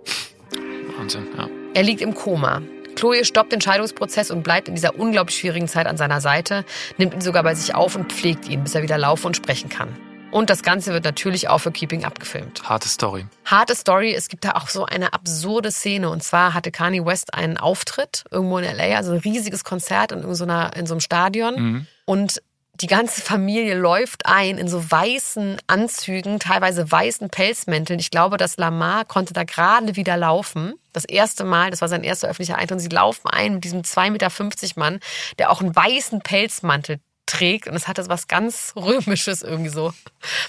Wahnsinn, 0.98 1.28
ja. 1.38 1.46
Er 1.76 1.82
liegt 1.82 2.00
im 2.00 2.14
Koma. 2.14 2.62
Chloe 2.94 3.22
stoppt 3.26 3.52
den 3.52 3.60
Scheidungsprozess 3.60 4.30
und 4.30 4.42
bleibt 4.42 4.66
in 4.66 4.74
dieser 4.74 4.98
unglaublich 4.98 5.36
schwierigen 5.36 5.68
Zeit 5.68 5.86
an 5.86 5.98
seiner 5.98 6.22
Seite, 6.22 6.64
nimmt 6.96 7.12
ihn 7.12 7.20
sogar 7.20 7.42
bei 7.42 7.54
sich 7.54 7.74
auf 7.74 7.96
und 7.96 8.10
pflegt 8.10 8.48
ihn, 8.48 8.62
bis 8.62 8.74
er 8.74 8.82
wieder 8.82 8.96
laufen 8.96 9.26
und 9.26 9.36
sprechen 9.36 9.68
kann. 9.68 9.94
Und 10.30 10.48
das 10.48 10.62
Ganze 10.62 10.94
wird 10.94 11.04
natürlich 11.04 11.50
auch 11.50 11.58
für 11.58 11.70
Keeping 11.72 12.06
abgefilmt. 12.06 12.66
Harte 12.66 12.88
Story. 12.88 13.26
Harte 13.44 13.74
Story, 13.74 14.14
es 14.14 14.28
gibt 14.28 14.46
da 14.46 14.52
auch 14.52 14.68
so 14.68 14.86
eine 14.86 15.12
absurde 15.12 15.70
Szene. 15.70 16.08
Und 16.08 16.22
zwar 16.22 16.54
hatte 16.54 16.70
Kanye 16.70 17.04
West 17.04 17.34
einen 17.34 17.58
Auftritt 17.58 18.24
irgendwo 18.30 18.56
in 18.56 18.64
L.A., 18.64 18.96
also 18.96 19.12
ein 19.12 19.18
riesiges 19.18 19.62
Konzert 19.62 20.12
in, 20.12 20.34
so, 20.34 20.44
einer, 20.44 20.74
in 20.76 20.86
so 20.86 20.94
einem 20.94 21.00
Stadion. 21.00 21.86
Und 22.06 22.40
die 22.80 22.86
ganze 22.86 23.20
Familie 23.20 23.74
läuft 23.74 24.26
ein 24.26 24.58
in 24.58 24.68
so 24.68 24.90
weißen 24.90 25.58
Anzügen, 25.66 26.38
teilweise 26.40 26.90
weißen 26.90 27.30
Pelzmänteln. 27.30 27.98
Ich 27.98 28.10
glaube, 28.10 28.36
dass 28.36 28.56
Lamar 28.56 29.04
konnte 29.04 29.32
da 29.32 29.44
gerade 29.44 29.96
wieder 29.96 30.16
laufen. 30.16 30.74
Das 30.92 31.04
erste 31.04 31.44
Mal, 31.44 31.70
das 31.70 31.80
war 31.80 31.88
sein 31.88 32.04
erster 32.04 32.28
öffentlicher 32.28 32.58
Eintritt. 32.58 32.80
Sie 32.80 32.88
laufen 32.88 33.28
ein 33.28 33.54
mit 33.54 33.64
diesem 33.64 33.82
2,50 33.82 34.10
Meter 34.10 34.80
Mann, 34.80 35.00
der 35.38 35.50
auch 35.50 35.60
einen 35.60 35.74
weißen 35.74 36.20
Pelzmantel 36.20 37.00
trägt. 37.26 37.66
Und 37.66 37.74
es 37.74 37.88
hatte 37.88 38.08
was 38.08 38.28
ganz 38.28 38.72
Römisches 38.76 39.42
irgendwie 39.42 39.70
so. 39.70 39.92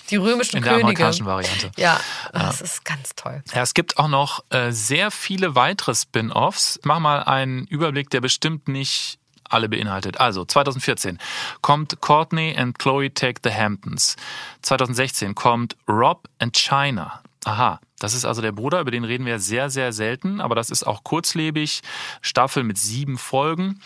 Die 0.10 0.16
römischen 0.16 0.58
In 0.58 0.64
der 0.64 0.74
Könige. 0.74 0.86
amerikanischen 0.88 1.26
Variante. 1.26 1.72
Ja, 1.78 2.00
das 2.34 2.62
ist 2.62 2.86
ganz 2.86 3.16
toll. 3.16 3.44
Ja, 3.54 3.62
es 3.62 3.74
gibt 3.74 3.98
auch 3.98 4.08
noch 4.08 4.44
äh, 4.50 4.72
sehr 4.72 5.12
viele 5.12 5.56
weitere 5.56 5.96
Spin-offs. 5.96 6.80
Mach 6.84 7.00
mal 7.00 7.24
einen 7.24 7.66
Überblick, 7.68 8.10
der 8.10 8.22
bestimmt 8.22 8.68
nicht 8.68 9.18
alle 9.50 9.70
beinhaltet. 9.70 10.20
Also 10.20 10.46
2014 10.46 11.20
kommt 11.62 12.02
Courtney 12.02 12.56
and 12.58 12.78
Chloe 12.80 13.14
Take 13.14 13.42
the 13.44 13.54
Hamptons. 13.54 14.16
2016 14.62 15.36
kommt 15.36 15.76
Rob 15.88 16.28
and 16.40 16.56
China. 16.56 17.22
Aha, 17.46 17.80
das 18.00 18.14
ist 18.14 18.26
also 18.26 18.42
der 18.42 18.52
Bruder, 18.52 18.82
über 18.82 18.92
den 18.92 19.06
reden 19.06 19.26
wir 19.26 19.40
sehr, 19.40 19.70
sehr 19.70 19.94
selten, 19.94 20.42
aber 20.42 20.54
das 20.54 20.70
ist 20.70 20.86
auch 20.86 21.04
kurzlebig. 21.04 21.82
Staffel 22.22 22.64
mit 22.64 22.78
sieben 22.78 23.18
Folgen. 23.18 23.82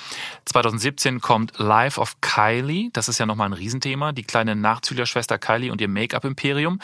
2017 0.46 1.22
kommt 1.22 1.54
Life 1.58 2.00
of 2.00 2.20
Kylie. 2.22 2.90
Das 2.94 3.08
ist 3.10 3.18
ja 3.20 3.26
nochmal 3.26 3.50
ein 3.50 3.54
Riesenthema. 3.54 4.12
Die 4.12 4.24
kleine 4.24 4.56
Nachzüglerschwester 4.56 5.38
Kylie 5.38 5.72
und 5.72 5.82
ihr 5.82 5.88
Make-up-Imperium. 5.88 6.80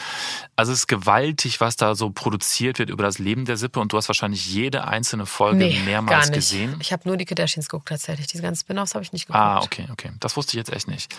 Also 0.56 0.72
es 0.72 0.80
ist 0.80 0.86
gewaltig, 0.86 1.60
was 1.60 1.76
da 1.76 1.94
so 1.94 2.10
produziert 2.10 2.78
wird 2.78 2.90
über 2.90 3.02
das 3.02 3.18
Leben 3.18 3.44
der 3.44 3.56
Sippe 3.56 3.80
und 3.80 3.92
du 3.92 3.96
hast 3.96 4.08
wahrscheinlich 4.08 4.46
jede 4.46 4.86
einzelne 4.86 5.26
Folge 5.26 5.66
mehrmals 5.84 6.10
gar 6.10 6.26
nicht. 6.26 6.34
gesehen. 6.34 6.76
Ich 6.80 6.92
habe 6.92 7.06
nur 7.06 7.16
die 7.16 7.24
Kardashians 7.24 7.68
geguckt 7.68 7.88
tatsächlich. 7.88 8.26
Diese 8.26 8.42
ganzen 8.42 8.60
Spin-offs 8.60 8.94
habe 8.94 9.04
ich 9.04 9.12
nicht 9.12 9.26
geguckt. 9.26 9.42
Ah, 9.44 9.60
okay, 9.60 9.86
okay. 9.92 10.10
Das 10.20 10.36
wusste 10.36 10.52
ich 10.52 10.56
jetzt 10.58 10.72
echt 10.72 10.88
nicht. 10.88 11.14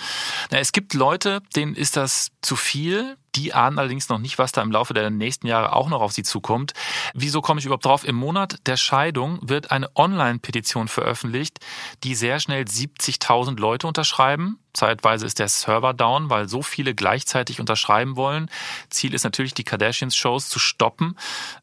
Na, 0.51 0.59
es 0.59 0.71
gibt 0.71 0.93
Leute, 0.93 1.41
denen 1.55 1.75
ist 1.75 1.95
das 1.97 2.31
zu 2.41 2.55
viel. 2.55 3.17
Die 3.35 3.53
ahnen 3.53 3.77
allerdings 3.77 4.09
noch 4.09 4.17
nicht, 4.17 4.39
was 4.39 4.51
da 4.51 4.61
im 4.63 4.71
Laufe 4.71 4.95
der 4.95 5.11
nächsten 5.11 5.45
Jahre 5.45 5.73
auch 5.73 5.87
noch 5.87 6.01
auf 6.01 6.11
sie 6.11 6.23
zukommt. 6.23 6.73
Wieso 7.13 7.41
komme 7.41 7.59
ich 7.59 7.65
überhaupt 7.65 7.85
drauf? 7.85 8.03
Im 8.03 8.15
Monat 8.15 8.57
der 8.65 8.75
Scheidung 8.75 9.37
wird 9.43 9.69
eine 9.69 9.95
Online-Petition 9.95 10.87
veröffentlicht, 10.87 11.59
die 12.03 12.15
sehr 12.19 12.39
schnell 12.39 12.63
70.000 12.63 13.59
Leute 13.59 13.87
unterschreiben. 13.87 14.59
Zeitweise 14.73 15.25
ist 15.25 15.39
der 15.39 15.47
Server 15.47 15.93
down, 15.93 16.29
weil 16.29 16.47
so 16.47 16.61
viele 16.61 16.93
gleichzeitig 16.93 17.59
unterschreiben 17.59 18.15
wollen. 18.15 18.49
Ziel 18.89 19.13
ist 19.13 19.23
natürlich, 19.23 19.53
die 19.53 19.63
Kardashians-Shows 19.63 20.49
zu 20.49 20.59
stoppen. 20.59 21.15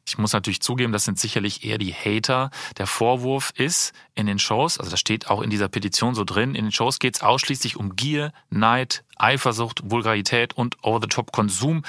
Ich 0.07 0.19
muss 0.19 0.33
natürlich 0.33 0.61
zugeben, 0.61 0.93
das 0.93 1.05
sind 1.05 1.19
sicherlich 1.19 1.65
eher 1.65 1.79
die 1.79 1.95
Hater. 1.95 2.51
Der 2.79 2.87
Vorwurf 2.87 3.53
ist 3.55 3.93
in 4.15 4.27
den 4.27 4.39
Shows, 4.39 4.79
also 4.79 4.91
das 4.91 4.99
steht 4.99 5.29
auch 5.31 5.43
in 5.43 5.51
dieser 5.51 5.69
Petition 5.69 6.15
so 6.15 6.25
drin, 6.25 6.55
in 6.55 6.65
den 6.65 6.73
Shows 6.73 6.99
geht 6.99 7.17
es 7.17 7.23
ausschließlich 7.23 7.77
um 7.77 7.95
Gier, 7.95 8.33
Neid, 8.51 9.05
Eifersucht, 9.17 9.83
Vulgarität 9.85 10.55
und 10.55 10.83
Over-the-Top-Konsum. 10.83 11.85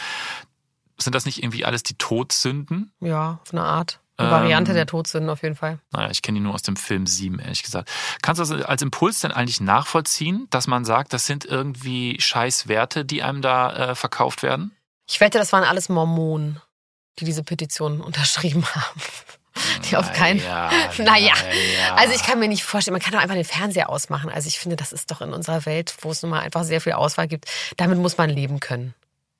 Sind 0.99 1.15
das 1.15 1.25
nicht 1.25 1.41
irgendwie 1.41 1.65
alles 1.65 1.83
die 1.83 1.95
Todsünden? 1.95 2.91
Ja, 2.99 3.39
auf 3.41 3.53
eine 3.53 3.63
Art. 3.63 3.99
Eine 4.17 4.31
Variante 4.31 4.73
der 4.73 4.87
Todsünden 4.87 5.29
auf 5.29 5.43
jeden 5.43 5.55
Fall. 5.55 5.79
Naja, 5.91 6.09
ich 6.09 6.23
kenne 6.23 6.39
die 6.39 6.43
nur 6.43 6.55
aus 6.55 6.63
dem 6.63 6.75
Film 6.75 7.05
7, 7.05 7.37
ehrlich 7.39 7.61
gesagt. 7.61 7.89
Kannst 8.23 8.39
du 8.39 8.45
das 8.45 8.65
als 8.65 8.81
Impuls 8.81 9.19
denn 9.19 9.31
eigentlich 9.31 9.61
nachvollziehen, 9.61 10.47
dass 10.49 10.65
man 10.65 10.85
sagt, 10.85 11.13
das 11.13 11.27
sind 11.27 11.45
irgendwie 11.45 12.19
scheiß 12.19 12.67
Werte, 12.67 13.05
die 13.05 13.21
einem 13.21 13.43
da 13.43 13.91
äh, 13.91 13.95
verkauft 13.95 14.41
werden? 14.41 14.71
Ich 15.07 15.19
wette, 15.19 15.37
das 15.37 15.53
waren 15.53 15.63
alles 15.63 15.87
Mormonen, 15.87 16.59
die 17.19 17.25
diese 17.25 17.43
Petition 17.43 18.01
unterschrieben 18.01 18.65
haben. 18.65 19.01
Die 19.89 19.97
auf 19.97 20.11
keinen. 20.13 20.37
Naja, 20.37 20.69
Naja, 20.97 21.33
naja. 21.33 21.95
also 21.95 22.13
ich 22.13 22.23
kann 22.23 22.39
mir 22.39 22.47
nicht 22.47 22.63
vorstellen, 22.63 22.93
man 22.93 23.01
kann 23.01 23.13
doch 23.13 23.19
einfach 23.19 23.35
den 23.35 23.43
Fernseher 23.45 23.89
ausmachen. 23.89 24.29
Also 24.29 24.47
ich 24.47 24.59
finde, 24.59 24.75
das 24.75 24.93
ist 24.93 25.09
doch 25.11 25.21
in 25.21 25.33
unserer 25.33 25.65
Welt, 25.65 25.95
wo 26.01 26.11
es 26.11 26.21
nun 26.21 26.31
mal 26.31 26.41
einfach 26.41 26.63
sehr 26.63 26.81
viel 26.81 26.93
Auswahl 26.93 27.27
gibt, 27.27 27.45
damit 27.77 27.97
muss 27.97 28.17
man 28.17 28.29
leben 28.29 28.59
können. 28.59 28.93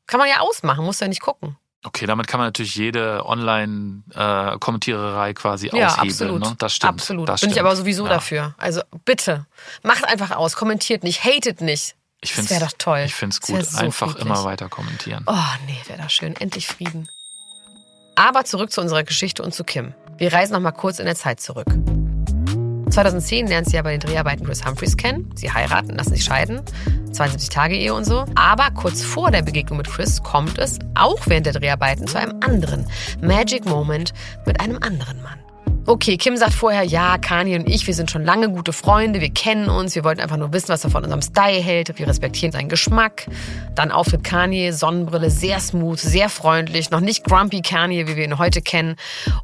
Kann 0.07 0.19
man 0.19 0.29
ja 0.29 0.39
ausmachen, 0.39 0.85
muss 0.85 0.99
ja 0.99 1.07
nicht 1.07 1.21
gucken. 1.21 1.57
Okay, 1.83 2.05
damit 2.05 2.27
kann 2.27 2.39
man 2.39 2.47
natürlich 2.47 2.75
jede 2.75 3.25
Online-Kommentiererei 3.25 5.33
quasi 5.33 5.67
Ja, 5.67 5.87
aushebeln. 5.87 6.09
absolut. 6.09 6.41
Ne? 6.41 6.55
Das 6.57 6.73
stimmt. 6.73 6.93
Absolut. 6.93 7.29
Das 7.29 7.41
Bin 7.41 7.49
ich 7.49 7.53
stimmt. 7.55 7.65
aber 7.67 7.75
sowieso 7.75 8.05
Ja. 8.05 8.09
dafür. 8.13 8.55
Also 8.57 8.81
bitte, 9.05 9.45
macht 9.83 10.05
einfach 10.05 10.31
aus, 10.31 10.55
kommentiert 10.55 11.03
nicht, 11.03 11.23
hatet 11.23 11.61
nicht. 11.61 11.95
Ich 12.19 12.31
Das 12.31 12.35
find's, 12.37 12.51
wäre 12.51 12.65
doch 12.65 12.73
toll. 12.77 13.03
Ich 13.05 13.13
finde 13.13 13.33
es 13.35 13.41
gut. 13.41 13.63
so 13.63 13.77
Einfach 13.77 14.07
friedlich. 14.11 14.25
immer 14.25 14.43
weiter 14.43 14.69
kommentieren. 14.69 15.23
Oh, 15.27 15.35
nee, 15.67 15.77
wäre 15.85 16.01
das 16.01 16.11
schön. 16.11 16.35
Endlich 16.35 16.65
Frieden. 16.67 17.07
Aber 18.15 18.43
zurück 18.43 18.71
zu 18.71 18.81
unserer 18.81 19.03
Geschichte 19.03 19.43
und 19.43 19.53
zu 19.53 19.63
Kim. 19.63 19.93
Wir 20.17 20.33
reisen 20.33 20.53
noch 20.53 20.59
mal 20.59 20.71
kurz 20.71 20.97
in 20.97 21.05
der 21.05 21.15
Zeit 21.15 21.39
zurück. 21.39 21.67
2010 22.89 23.47
lernt 23.47 23.69
sie 23.69 23.75
ja 23.75 23.81
bei 23.81 23.91
den 23.91 23.99
Dreharbeiten 23.99 24.45
Chris 24.45 24.65
Humphreys 24.65 24.97
kennen. 24.97 25.29
Sie 25.35 25.51
heiraten, 25.51 25.95
lassen 25.95 26.13
sich 26.13 26.23
scheiden. 26.23 26.61
72 27.11 27.49
Tage 27.49 27.75
Ehe 27.75 27.93
und 27.93 28.05
so. 28.05 28.25
Aber 28.35 28.69
kurz 28.71 29.03
vor 29.03 29.31
der 29.31 29.41
Begegnung 29.41 29.77
mit 29.77 29.87
Chris 29.87 30.21
kommt 30.23 30.57
es, 30.57 30.79
auch 30.95 31.19
während 31.25 31.45
der 31.45 31.53
Dreharbeiten, 31.53 32.07
zu 32.07 32.17
einem 32.17 32.39
anderen 32.41 32.85
Magic 33.21 33.65
Moment 33.65 34.13
mit 34.45 34.59
einem 34.59 34.77
anderen 34.81 35.21
Mann. 35.21 35.46
Okay, 35.89 36.17
Kim 36.17 36.35
sagt 36.35 36.53
vorher, 36.53 36.83
ja, 36.83 37.17
Kanye 37.17 37.55
und 37.55 37.69
ich, 37.69 37.87
wir 37.87 37.93
sind 37.93 38.11
schon 38.11 38.25
lange 38.25 38.49
gute 38.49 38.73
Freunde, 38.73 39.21
wir 39.21 39.29
kennen 39.29 39.69
uns, 39.69 39.95
wir 39.95 40.03
wollten 40.03 40.19
einfach 40.19 40.35
nur 40.35 40.51
wissen, 40.51 40.67
was 40.67 40.83
er 40.83 40.89
von 40.89 41.01
unserem 41.01 41.21
Style 41.21 41.61
hält, 41.61 41.97
wir 41.97 42.05
respektieren 42.05 42.51
seinen 42.51 42.67
Geschmack. 42.67 43.25
Dann 43.73 43.93
Auftritt 43.93 44.25
Kanye, 44.25 44.73
Sonnenbrille, 44.73 45.31
sehr 45.31 45.61
smooth, 45.61 45.97
sehr 45.97 46.27
freundlich, 46.27 46.91
noch 46.91 46.99
nicht 46.99 47.23
grumpy 47.23 47.61
Kanye, 47.61 48.05
wie 48.05 48.17
wir 48.17 48.25
ihn 48.25 48.37
heute 48.37 48.61
kennen. 48.61 48.97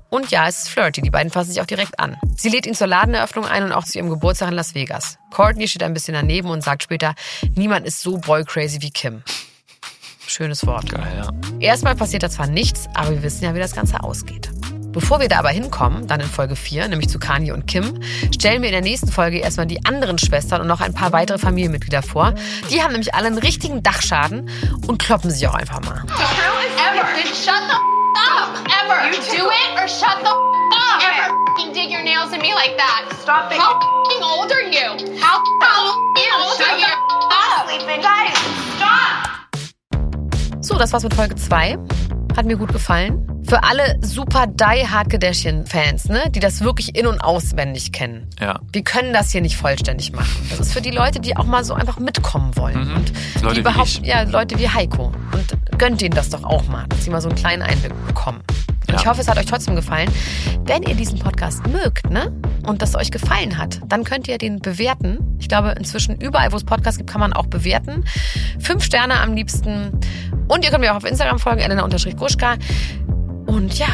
Und 0.10 0.32
ja, 0.32 0.46
es 0.46 0.64
ist 0.64 0.70
flirty, 0.70 1.02
die 1.02 1.12
beiden 1.12 1.32
fassen 1.32 1.52
sich 1.52 1.62
auch 1.62 1.66
direkt 1.66 1.98
an. 1.98 2.18
Sie 2.36 2.50
lädt 2.50 2.66
ihn 2.66 2.74
zur 2.74 2.88
Ladeneröffnung 2.88 3.46
ein 3.46 3.64
und 3.64 3.72
auch 3.72 3.86
zu 3.86 3.98
ihrem 3.98 4.10
Geburtstag 4.10 4.50
in 4.50 4.56
Las 4.56 4.76
Vegas. 4.76 5.20
Courtney 5.32 5.70
steht 5.70 5.84
ein 5.84 5.94
bisschen 5.94 6.14
daneben 6.14 6.50
und 6.50 6.62
sagt 6.62 6.84
später, 6.84 7.16
niemand 7.56 7.88
ist 7.88 8.02
so 8.02 8.18
boy-crazy 8.18 8.82
wie 8.82 8.92
Kim. 8.92 9.24
Schönes 10.28 10.68
Wort. 10.68 10.90
Geil, 10.90 11.08
ja. 11.16 11.30
Erstmal 11.62 11.96
passiert 11.96 12.24
da 12.24 12.30
zwar 12.30 12.48
nichts, 12.48 12.90
aber 12.96 13.12
wir 13.12 13.24
wissen 13.24 13.46
ja, 13.46 13.56
wie 13.56 13.60
das 13.60 13.74
Ganze 13.74 14.04
ausgeht. 14.04 14.50
Bevor 14.94 15.20
wir 15.20 15.28
da 15.28 15.40
aber 15.40 15.50
hinkommen, 15.50 16.08
dann 16.08 16.20
in 16.20 16.28
Folge 16.28 16.56
4, 16.56 16.88
nämlich 16.88 17.10
zu 17.10 17.18
Kanye 17.18 17.52
und 17.52 17.66
Kim, 17.66 18.00
stellen 18.32 18.62
wir 18.62 18.70
in 18.70 18.74
der 18.74 18.82
nächsten 18.82 19.12
Folge 19.12 19.40
erstmal 19.40 19.66
die 19.66 19.84
anderen 19.86 20.20
Schwestern 20.20 20.62
und 20.62 20.68
noch 20.68 20.82
ein 20.82 20.94
paar 20.94 21.12
weitere 21.12 21.40
Familienmitglieder 21.40 22.04
vor. 22.04 22.36
Die 22.70 22.84
haben 22.84 22.92
nämlich 22.92 23.16
alle 23.16 23.28
einen 23.28 23.40
richtigen 23.40 23.82
Dachschaden 23.82 24.50
und 24.88 25.00
kloppen 25.00 25.32
sich 25.32 25.48
auch 25.48 25.56
einfach 25.56 25.82
mal. 25.82 26.04
Ever. 26.78 27.06
Shut 27.34 27.62
the 27.68 27.76
up. 28.16 28.54
Ever. 28.70 29.10
You 29.10 29.22
do 29.36 29.50
it 29.50 29.82
or 29.82 29.88
shut 29.88 30.18
the 30.22 30.30
up. 30.30 31.02
Ever 31.02 31.34
f***ing 31.58 31.74
dig 31.74 31.90
your 31.92 32.04
nails 32.04 32.32
at 32.32 32.42
me 32.42 32.54
like 32.54 32.78
that. 32.78 33.10
Stop 33.22 33.52
it. 33.52 33.60
How 33.60 33.78
f***ing 33.78 34.24
old 34.24 34.52
are 34.52 34.62
you? 34.62 35.20
How 35.20 35.42
f***ing 35.42 36.32
old 36.40 36.62
are 36.62 36.78
you? 36.78 36.86
Up. 37.32 37.68
Sleeping. 37.68 38.02
Guys, 38.02 38.38
stop. 38.78 39.30
So, 40.62 40.78
das 40.78 40.94
war's 40.94 41.04
mit 41.04 41.14
Folge 41.14 41.36
2. 41.36 41.78
Hat 42.36 42.46
mir 42.46 42.58
gut 42.58 42.72
gefallen. 42.74 43.28
Für 43.48 43.64
alle 43.64 43.98
super 44.02 44.48
die-hard 44.48 45.10
Kardashian-Fans, 45.10 46.10
ne, 46.10 46.24
die 46.30 46.40
das 46.40 46.62
wirklich 46.62 46.96
in- 46.96 47.06
und 47.08 47.20
auswendig 47.20 47.92
kennen. 47.92 48.28
Ja. 48.40 48.60
Wir 48.72 48.84
können 48.84 49.14
das 49.14 49.32
hier 49.32 49.42
nicht 49.42 49.58
vollständig 49.58 50.14
machen. 50.14 50.48
Das 50.50 50.60
ist 50.60 50.74
für 50.74 50.82
die 50.82 50.92
Leute, 50.92 51.20
die 51.20 51.38
auch 51.38 51.46
mal 51.46 51.64
so 51.64 51.74
einfach 51.74 52.00
mitkommen 52.00 52.56
wollen. 52.56 52.90
Mhm. 52.90 52.96
Und 52.96 53.14
Leute 53.42 53.50
die 53.50 53.56
wie 53.58 53.60
überhaupt, 53.60 54.00
ich. 54.02 54.08
ja, 54.08 54.24
Leute 54.24 54.58
wie 54.58 54.68
Heiko. 54.68 55.12
Und 55.34 55.78
gönnt 55.78 56.02
ihnen 56.02 56.16
das 56.16 56.30
doch 56.30 56.44
auch 56.44 56.68
mal, 56.68 56.86
dass 56.88 57.04
sie 57.04 57.10
mal 57.10 57.22
so 57.22 57.30
einen 57.30 57.38
kleinen 57.38 57.62
Einblick 57.62 57.94
bekommen. 58.08 58.42
Ja. 58.94 59.00
ich 59.00 59.08
hoffe, 59.08 59.22
es 59.22 59.28
hat 59.28 59.38
euch 59.38 59.46
trotzdem 59.46 59.76
gefallen. 59.76 60.10
Wenn 60.66 60.84
ihr 60.84 60.96
diesen 60.96 61.20
Podcast 61.20 61.68
mögt, 61.68 62.10
ne? 62.10 62.32
Und 62.66 62.82
das 62.82 62.96
euch 62.96 63.12
gefallen 63.12 63.58
hat, 63.58 63.82
dann 63.88 64.04
könnt 64.04 64.28
ihr 64.28 64.38
den 64.38 64.60
bewerten. 64.60 65.18
Ich 65.40 65.50
glaube, 65.50 65.72
inzwischen 65.72 66.16
überall, 66.22 66.52
wo 66.52 66.56
es 66.56 66.64
Podcasts 66.64 66.98
gibt, 66.98 67.10
kann 67.10 67.20
man 67.20 67.34
auch 67.34 67.48
bewerten. 67.48 68.06
Fünf 68.60 68.84
Sterne 68.84 69.20
am 69.20 69.34
liebsten. 69.34 70.00
Und 70.48 70.64
ihr 70.64 70.70
könnt 70.70 70.82
mir 70.82 70.92
auch 70.94 70.98
auf 70.98 71.06
Instagram 71.06 71.40
folgen, 71.40 71.60
Elena-Gruschka. 71.60 72.56
Und 73.46 73.78
ja, 73.78 73.88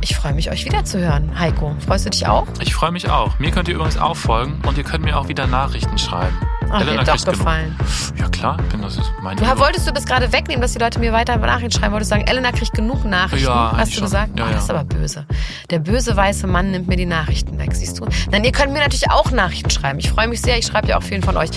ich 0.00 0.16
freue 0.16 0.34
mich, 0.34 0.50
euch 0.50 0.64
wiederzuhören. 0.64 1.38
Heiko, 1.38 1.76
freust 1.86 2.06
du 2.06 2.10
dich 2.10 2.26
auch? 2.26 2.46
Ich 2.60 2.74
freue 2.74 2.90
mich 2.90 3.08
auch. 3.08 3.38
Mir 3.38 3.50
könnt 3.50 3.68
ihr 3.68 3.74
übrigens 3.74 3.98
auch 3.98 4.16
folgen 4.16 4.60
und 4.66 4.78
ihr 4.78 4.84
könnt 4.84 5.04
mir 5.04 5.16
auch 5.18 5.28
wieder 5.28 5.46
Nachrichten 5.46 5.98
schreiben. 5.98 6.36
Ach, 6.70 6.80
Elena 6.80 7.04
doch 7.04 7.12
kriegt 7.12 7.24
genug. 7.24 7.38
gefallen. 7.38 7.76
Ja 8.18 8.28
klar, 8.28 8.56
bin 8.70 8.82
das 8.82 8.96
ist 8.96 9.10
mein 9.22 9.36
Du 9.36 9.44
Lieber. 9.44 9.58
wolltest 9.58 9.86
du 9.86 9.92
das 9.92 10.04
gerade 10.04 10.32
wegnehmen, 10.32 10.60
dass 10.62 10.72
die 10.72 10.78
Leute 10.78 10.98
mir 10.98 11.12
weiter 11.12 11.36
Nachrichten 11.36 11.70
schreiben? 11.78 11.92
Wolltest 11.92 12.10
du 12.10 12.16
sagen, 12.16 12.26
Elena 12.28 12.52
kriegt 12.52 12.72
genug 12.74 13.04
Nachrichten? 13.04 13.46
Ja, 13.46 13.72
Hast 13.76 13.92
du 13.92 13.94
schon. 13.96 14.04
gesagt? 14.04 14.38
Ja, 14.38 14.46
oh, 14.46 14.52
das 14.52 14.62
ist 14.64 14.68
ja. 14.68 14.74
aber 14.74 14.84
böse. 14.84 15.26
Der 15.70 15.78
böse 15.78 16.16
weiße 16.16 16.46
Mann 16.46 16.70
nimmt 16.70 16.88
mir 16.88 16.96
die 16.96 17.06
Nachrichten 17.06 17.58
weg, 17.58 17.70
siehst 17.74 17.98
du? 18.00 18.06
Nein, 18.30 18.44
ihr 18.44 18.52
könnt 18.52 18.72
mir 18.72 18.80
natürlich 18.80 19.10
auch 19.10 19.30
Nachrichten 19.30 19.70
schreiben. 19.70 19.98
Ich 19.98 20.10
freue 20.10 20.28
mich 20.28 20.40
sehr, 20.40 20.58
ich 20.58 20.66
schreibe 20.66 20.88
ja 20.88 20.98
auch 20.98 21.02
vielen 21.02 21.22
von 21.22 21.36
euch. 21.36 21.50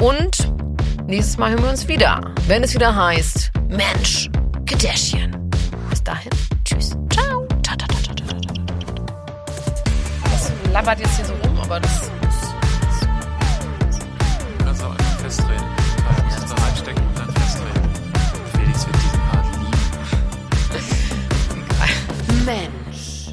Und 0.00 0.50
nächstes 1.06 1.36
Mal 1.38 1.50
hören 1.50 1.62
wir 1.62 1.70
uns 1.70 1.86
wieder, 1.88 2.20
wenn 2.46 2.62
es 2.62 2.74
wieder 2.74 2.94
heißt 2.96 3.52
Mensch, 3.68 4.30
Kardashian. 4.66 5.50
Bis 5.90 6.02
dahin, 6.02 6.30
tschüss. 6.64 6.90
Ciao. 7.10 7.46
Das 10.24 10.52
labert 10.72 10.98
jetzt 11.00 11.16
hier 11.16 11.24
so 11.26 11.34
rum, 11.34 11.58
aber 11.62 11.80
das... 11.80 12.10
festdrehen. 15.24 15.64
Du 16.18 16.24
musst 16.24 16.38
es 16.38 16.54
da 16.54 16.54
reinstecken 16.62 17.02
und 17.08 17.18
dann 17.18 17.30
festdrehen. 17.32 17.72
Felix 18.52 18.86
wird 18.86 18.96
diesen 18.96 19.20
Part 19.30 19.46
lieben. 19.56 19.72
Mensch. 22.44 23.32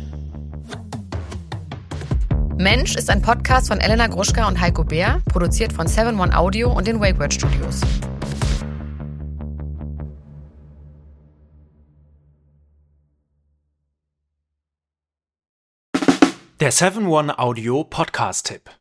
Mensch 2.57 2.95
ist 2.95 3.09
ein 3.09 3.21
Podcast 3.21 3.67
von 3.67 3.81
Elena 3.81 4.07
Gruschka 4.07 4.47
und 4.47 4.61
Heiko 4.61 4.85
Bär, 4.85 5.21
produziert 5.25 5.73
von 5.73 5.87
7 5.87 6.17
One 6.17 6.33
Audio 6.37 6.71
und 6.71 6.87
den 6.87 7.01
WakeWord 7.01 7.33
Studios. 7.33 7.81
Der 16.61 16.71
7-One 16.71 17.37
Audio 17.39 17.83
Podcast-Tipp. 17.83 18.80